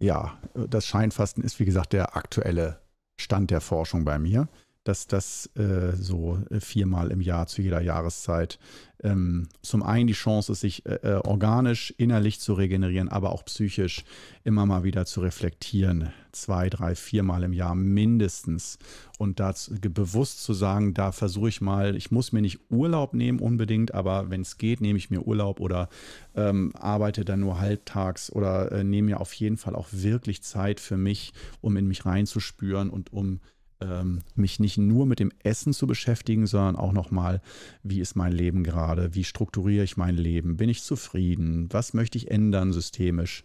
ja, 0.00 0.38
das 0.54 0.86
Scheinfasten 0.86 1.44
ist, 1.44 1.60
wie 1.60 1.64
gesagt, 1.64 1.92
der 1.92 2.16
aktuelle 2.16 2.80
Stand 3.18 3.50
der 3.50 3.60
Forschung 3.60 4.04
bei 4.04 4.18
mir 4.18 4.48
dass 4.84 5.06
das 5.06 5.50
äh, 5.56 5.92
so 5.94 6.38
äh, 6.50 6.60
viermal 6.60 7.10
im 7.10 7.20
Jahr 7.20 7.46
zu 7.46 7.62
jeder 7.62 7.82
Jahreszeit 7.82 8.58
ähm, 9.02 9.48
zum 9.62 9.82
einen 9.82 10.06
die 10.06 10.12
Chance 10.12 10.52
ist, 10.52 10.60
sich 10.60 10.84
äh, 10.86 10.94
äh, 11.02 11.14
organisch, 11.16 11.94
innerlich 11.96 12.40
zu 12.40 12.52
regenerieren, 12.52 13.08
aber 13.08 13.32
auch 13.32 13.44
psychisch 13.44 14.04
immer 14.44 14.66
mal 14.66 14.84
wieder 14.84 15.06
zu 15.06 15.20
reflektieren. 15.20 16.12
Zwei, 16.32 16.68
drei, 16.68 16.94
viermal 16.94 17.42
im 17.42 17.52
Jahr 17.52 17.74
mindestens. 17.74 18.78
Und 19.18 19.40
da 19.40 19.54
bewusst 19.80 20.42
zu 20.42 20.52
sagen, 20.52 20.94
da 20.94 21.12
versuche 21.12 21.48
ich 21.48 21.60
mal, 21.60 21.96
ich 21.96 22.10
muss 22.10 22.32
mir 22.32 22.42
nicht 22.42 22.60
Urlaub 22.70 23.14
nehmen 23.14 23.38
unbedingt, 23.38 23.94
aber 23.94 24.30
wenn 24.30 24.42
es 24.42 24.58
geht, 24.58 24.80
nehme 24.80 24.98
ich 24.98 25.10
mir 25.10 25.22
Urlaub 25.22 25.60
oder 25.60 25.88
ähm, 26.34 26.72
arbeite 26.76 27.24
dann 27.24 27.40
nur 27.40 27.58
halbtags 27.58 28.30
oder 28.30 28.70
äh, 28.72 28.84
nehme 28.84 29.06
mir 29.06 29.20
auf 29.20 29.32
jeden 29.34 29.56
Fall 29.56 29.74
auch 29.74 29.88
wirklich 29.92 30.42
Zeit 30.42 30.78
für 30.78 30.96
mich, 30.96 31.32
um 31.60 31.76
in 31.76 31.86
mich 31.86 32.06
reinzuspüren 32.06 32.90
und 32.90 33.12
um 33.12 33.40
ähm, 33.80 34.20
mich 34.34 34.60
nicht 34.60 34.78
nur 34.78 35.06
mit 35.06 35.18
dem 35.18 35.32
Essen 35.42 35.72
zu 35.72 35.86
beschäftigen, 35.86 36.46
sondern 36.46 36.76
auch 36.76 36.92
nochmal, 36.92 37.40
wie 37.82 38.00
ist 38.00 38.16
mein 38.16 38.32
Leben 38.32 38.64
gerade, 38.64 39.14
wie 39.14 39.24
strukturiere 39.24 39.84
ich 39.84 39.96
mein 39.96 40.16
Leben, 40.16 40.56
bin 40.56 40.68
ich 40.68 40.82
zufrieden, 40.82 41.68
was 41.70 41.94
möchte 41.94 42.18
ich 42.18 42.30
ändern 42.30 42.72
systemisch. 42.72 43.44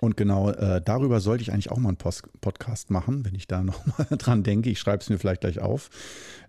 Und 0.00 0.16
genau 0.16 0.50
äh, 0.50 0.82
darüber 0.84 1.20
sollte 1.20 1.42
ich 1.42 1.52
eigentlich 1.52 1.70
auch 1.70 1.78
mal 1.78 1.88
einen 1.88 1.96
Post 1.96 2.28
Podcast 2.40 2.90
machen, 2.90 3.24
wenn 3.24 3.34
ich 3.34 3.46
da 3.46 3.62
nochmal 3.62 4.06
dran 4.10 4.42
denke. 4.42 4.70
Ich 4.70 4.78
schreibe 4.78 5.02
es 5.02 5.08
mir 5.08 5.18
vielleicht 5.18 5.40
gleich 5.40 5.60
auf, 5.60 5.90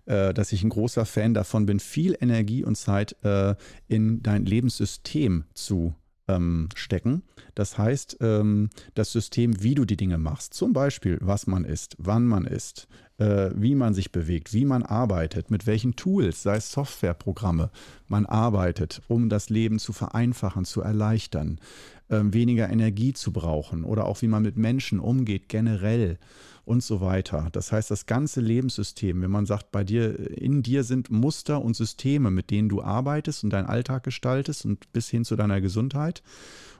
äh, 0.06 0.34
dass 0.34 0.52
ich 0.52 0.62
ein 0.62 0.68
großer 0.68 1.06
Fan 1.06 1.34
davon 1.34 1.66
bin, 1.66 1.80
viel 1.80 2.16
Energie 2.20 2.64
und 2.64 2.76
Zeit 2.76 3.16
äh, 3.24 3.54
in 3.86 4.22
dein 4.22 4.44
Lebenssystem 4.44 5.44
zu 5.54 5.94
ähm, 6.28 6.68
stecken. 6.74 7.22
Das 7.54 7.78
heißt, 7.78 8.18
ähm, 8.20 8.70
das 8.94 9.12
System, 9.12 9.62
wie 9.62 9.74
du 9.74 9.84
die 9.84 9.96
Dinge 9.96 10.18
machst, 10.18 10.54
zum 10.54 10.72
Beispiel, 10.72 11.18
was 11.20 11.46
man 11.46 11.64
isst, 11.64 11.96
wann 11.98 12.26
man 12.26 12.44
isst, 12.44 12.88
äh, 13.18 13.50
wie 13.54 13.74
man 13.74 13.94
sich 13.94 14.12
bewegt, 14.12 14.52
wie 14.52 14.64
man 14.64 14.82
arbeitet, 14.82 15.50
mit 15.50 15.66
welchen 15.66 15.96
Tools, 15.96 16.42
sei 16.42 16.56
es 16.56 16.72
Softwareprogramme, 16.72 17.70
man 18.06 18.26
arbeitet, 18.26 19.02
um 19.08 19.28
das 19.28 19.50
Leben 19.50 19.78
zu 19.78 19.92
vereinfachen, 19.92 20.64
zu 20.64 20.80
erleichtern, 20.80 21.60
äh, 22.08 22.20
weniger 22.22 22.70
Energie 22.70 23.12
zu 23.12 23.32
brauchen 23.32 23.84
oder 23.84 24.06
auch 24.06 24.22
wie 24.22 24.28
man 24.28 24.42
mit 24.42 24.56
Menschen 24.56 25.00
umgeht 25.00 25.48
generell 25.48 26.18
und 26.64 26.82
so 26.82 27.00
weiter. 27.00 27.48
Das 27.52 27.72
heißt, 27.72 27.90
das 27.90 28.06
ganze 28.06 28.40
Lebenssystem, 28.40 29.22
wenn 29.22 29.30
man 29.30 29.46
sagt, 29.46 29.72
bei 29.72 29.84
dir, 29.84 30.38
in 30.38 30.62
dir 30.62 30.84
sind 30.84 31.10
Muster 31.10 31.62
und 31.62 31.74
Systeme, 31.74 32.30
mit 32.30 32.50
denen 32.50 32.68
du 32.68 32.82
arbeitest 32.82 33.42
und 33.42 33.50
deinen 33.50 33.66
Alltag 33.66 34.02
gestaltest 34.02 34.66
und 34.66 34.92
bis 34.92 35.08
hin 35.08 35.24
zu 35.24 35.34
deiner 35.34 35.60
Gesundheit. 35.60 36.22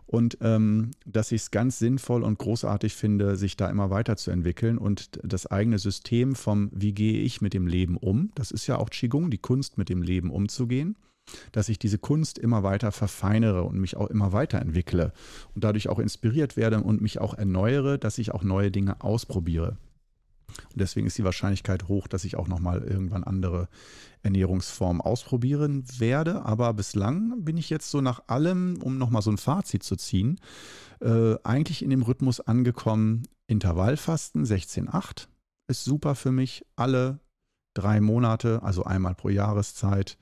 Und 0.08 0.38
ähm, 0.40 0.92
dass 1.04 1.32
ich 1.32 1.42
es 1.42 1.50
ganz 1.50 1.78
sinnvoll 1.78 2.22
und 2.22 2.38
großartig 2.38 2.94
finde, 2.94 3.36
sich 3.36 3.58
da 3.58 3.68
immer 3.68 3.90
weiterzuentwickeln 3.90 4.78
und 4.78 5.20
das 5.22 5.46
eigene 5.46 5.78
System 5.78 6.34
vom, 6.34 6.70
wie 6.72 6.94
gehe 6.94 7.20
ich 7.20 7.42
mit 7.42 7.52
dem 7.52 7.66
Leben 7.66 7.98
um, 7.98 8.32
das 8.34 8.50
ist 8.50 8.66
ja 8.66 8.78
auch 8.78 8.88
Qigong, 8.88 9.30
die 9.30 9.36
Kunst 9.36 9.76
mit 9.76 9.90
dem 9.90 10.00
Leben 10.00 10.30
umzugehen, 10.30 10.96
dass 11.52 11.68
ich 11.68 11.78
diese 11.78 11.98
Kunst 11.98 12.38
immer 12.38 12.62
weiter 12.62 12.90
verfeinere 12.90 13.64
und 13.64 13.78
mich 13.78 13.98
auch 13.98 14.08
immer 14.08 14.32
weiterentwickle 14.32 15.12
und 15.54 15.62
dadurch 15.62 15.90
auch 15.90 15.98
inspiriert 15.98 16.56
werde 16.56 16.82
und 16.82 17.02
mich 17.02 17.20
auch 17.20 17.34
erneuere, 17.34 17.98
dass 17.98 18.16
ich 18.16 18.32
auch 18.32 18.42
neue 18.42 18.70
Dinge 18.70 19.02
ausprobiere. 19.02 19.76
Und 20.72 20.80
deswegen 20.80 21.06
ist 21.06 21.18
die 21.18 21.24
Wahrscheinlichkeit 21.24 21.88
hoch, 21.88 22.08
dass 22.08 22.24
ich 22.24 22.36
auch 22.36 22.48
nochmal 22.48 22.82
irgendwann 22.82 23.24
andere 23.24 23.68
Ernährungsformen 24.22 25.00
ausprobieren 25.00 25.84
werde. 25.98 26.44
Aber 26.44 26.72
bislang 26.74 27.44
bin 27.44 27.56
ich 27.56 27.70
jetzt 27.70 27.90
so 27.90 28.00
nach 28.00 28.22
allem, 28.28 28.78
um 28.82 28.98
nochmal 28.98 29.22
so 29.22 29.30
ein 29.30 29.38
Fazit 29.38 29.82
zu 29.82 29.96
ziehen, 29.96 30.40
äh, 31.00 31.36
eigentlich 31.44 31.82
in 31.82 31.90
dem 31.90 32.02
Rhythmus 32.02 32.40
angekommen. 32.40 33.22
Intervallfasten 33.46 34.44
16,8 34.44 35.28
ist 35.68 35.84
super 35.84 36.14
für 36.14 36.32
mich. 36.32 36.64
Alle 36.76 37.20
drei 37.74 38.00
Monate, 38.00 38.62
also 38.62 38.84
einmal 38.84 39.14
pro 39.14 39.28
Jahreszeit, 39.28 40.18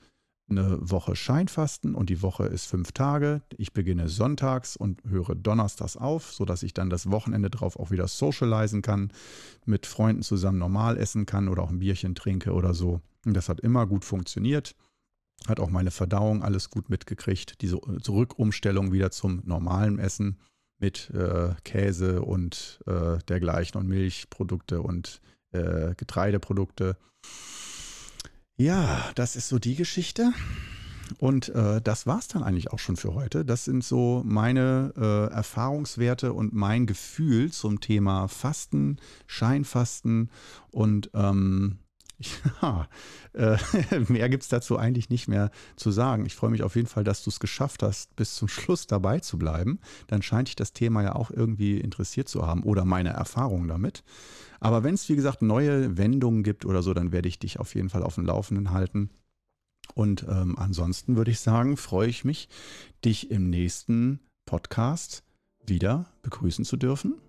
eine 0.49 0.79
Woche 0.81 1.17
Scheinfasten 1.17 1.95
und 1.95 2.09
die 2.09 2.23
Woche 2.23 2.47
ist 2.47 2.67
fünf 2.67 2.93
Tage. 2.93 3.43
Ich 3.57 3.73
beginne 3.73 4.09
sonntags 4.09 4.77
und 4.77 5.03
höre 5.05 5.35
donnerstags 5.35 5.97
auf, 5.97 6.33
sodass 6.33 6.63
ich 6.63 6.73
dann 6.73 6.91
das 6.91 7.11
Wochenende 7.11 7.51
drauf 7.51 7.79
auch 7.79 7.91
wieder 7.91 8.07
socialisen 8.07 8.83
kann, 8.83 9.13
mit 9.65 9.87
Freunden 9.87 10.23
zusammen 10.23 10.59
normal 10.59 10.97
essen 10.99 11.27
kann 11.27 11.49
oder 11.49 11.63
auch 11.63 11.71
ein 11.71 11.81
Bierchen 11.81 12.15
trinke 12.15 12.53
oder 12.53 12.75
so. 12.75 13.01
Und 13.25 13.35
das 13.35 13.49
hat 13.49 13.61
immer 13.61 13.87
gut 13.87 14.05
funktioniert. 14.05 14.77
Hat 15.49 15.61
auch 15.61 15.71
meine 15.71 15.91
Verdauung 15.91 16.43
alles 16.43 16.71
gut 16.71 16.89
mitgekriegt. 16.89 17.61
Diese 17.61 17.79
Zurückumstellung 18.01 18.93
wieder 18.93 19.11
zum 19.11 19.43
normalen 19.45 19.99
Essen 19.99 20.39
mit 20.79 21.11
äh, 21.11 21.55
Käse 21.65 22.23
und 22.23 22.81
äh, 22.87 23.19
dergleichen 23.29 23.81
und 23.81 23.89
Milchprodukte 23.89 24.81
und 24.81 25.21
äh, 25.53 25.95
Getreideprodukte. 25.97 26.97
Ja, 28.59 29.11
das 29.15 29.37
ist 29.37 29.49
so 29.49 29.59
die 29.59 29.75
Geschichte. 29.75 30.33
Und 31.19 31.51
äh, 31.51 31.81
das 31.81 32.07
war 32.07 32.19
es 32.19 32.29
dann 32.29 32.43
eigentlich 32.43 32.73
auch 32.73 32.79
schon 32.79 32.97
für 32.97 33.15
heute. 33.15 33.45
Das 33.45 33.65
sind 33.65 33.85
so 33.85 34.23
meine 34.25 34.93
äh, 34.97 35.33
Erfahrungswerte 35.33 36.33
und 36.33 36.53
mein 36.53 36.87
Gefühl 36.87 37.53
zum 37.53 37.81
Thema 37.81 38.29
Fasten, 38.29 38.99
Scheinfasten 39.27 40.31
und 40.71 41.11
ähm, 41.15 41.79
ja, 42.63 42.89
äh, 43.35 43.59
mehr 44.09 44.29
gibt 44.29 44.43
es 44.43 44.49
dazu 44.49 44.79
eigentlich 44.79 45.11
nicht 45.11 45.29
mehr 45.29 45.51
zu 45.77 45.91
sagen. 45.91 46.25
Ich 46.27 46.35
freue 46.35 46.51
mich 46.51 46.63
auf 46.63 46.77
jeden 46.77 46.89
Fall, 46.89 47.05
dass 47.05 47.23
du 47.23 47.31
es 47.31 47.41
geschafft 47.41 47.83
hast, 47.83 48.17
bis 48.17 48.35
zum 48.35 48.49
Schluss 48.49 48.87
dabei 48.87 49.21
zu 49.21 49.39
bleiben. 49.39 49.79
Dann 50.07 50.23
scheint 50.23 50.49
dich 50.49 50.57
das 50.57 50.73
Thema 50.73 51.03
ja 51.03 51.15
auch 51.15 51.31
irgendwie 51.31 51.79
interessiert 51.79 52.29
zu 52.29 52.47
haben 52.47 52.63
oder 52.63 52.85
meine 52.85 53.11
Erfahrungen 53.11 53.69
damit. 53.69 54.03
Aber 54.61 54.83
wenn 54.83 54.95
es, 54.95 55.09
wie 55.09 55.17
gesagt, 55.17 55.43
neue 55.43 55.99
Wendungen 55.99 56.43
gibt 56.43 56.65
oder 56.65 56.83
so, 56.83 56.95
dann 56.95 57.13
werde 57.13 57.29
ich 57.29 57.39
dich 57.39 57.61
auf 57.61 57.75
jeden 57.75 57.91
Fall 57.91 58.03
auf 58.03 58.15
dem 58.15 58.25
Laufenden 58.25 58.71
halten. 58.71 59.11
Und 59.95 60.27
ähm, 60.29 60.59
ansonsten 60.59 61.17
würde 61.17 61.31
ich 61.31 61.41
sagen, 61.41 61.77
freue 61.77 62.09
ich 62.09 62.25
mich, 62.25 62.49
dich 63.05 63.31
im 63.31 63.51
nächsten 63.51 64.21
Podcast 64.47 65.23
wieder 65.65 66.07
begrüßen 66.23 66.65
zu 66.65 66.77
dürfen. 66.77 67.21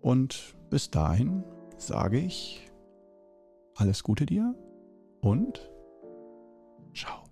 Und 0.00 0.54
bis 0.70 0.90
dahin 0.90 1.44
sage 1.78 2.18
ich 2.18 2.63
alles 3.76 4.02
Gute 4.02 4.26
dir 4.26 4.54
und 5.20 5.70
ciao. 6.94 7.23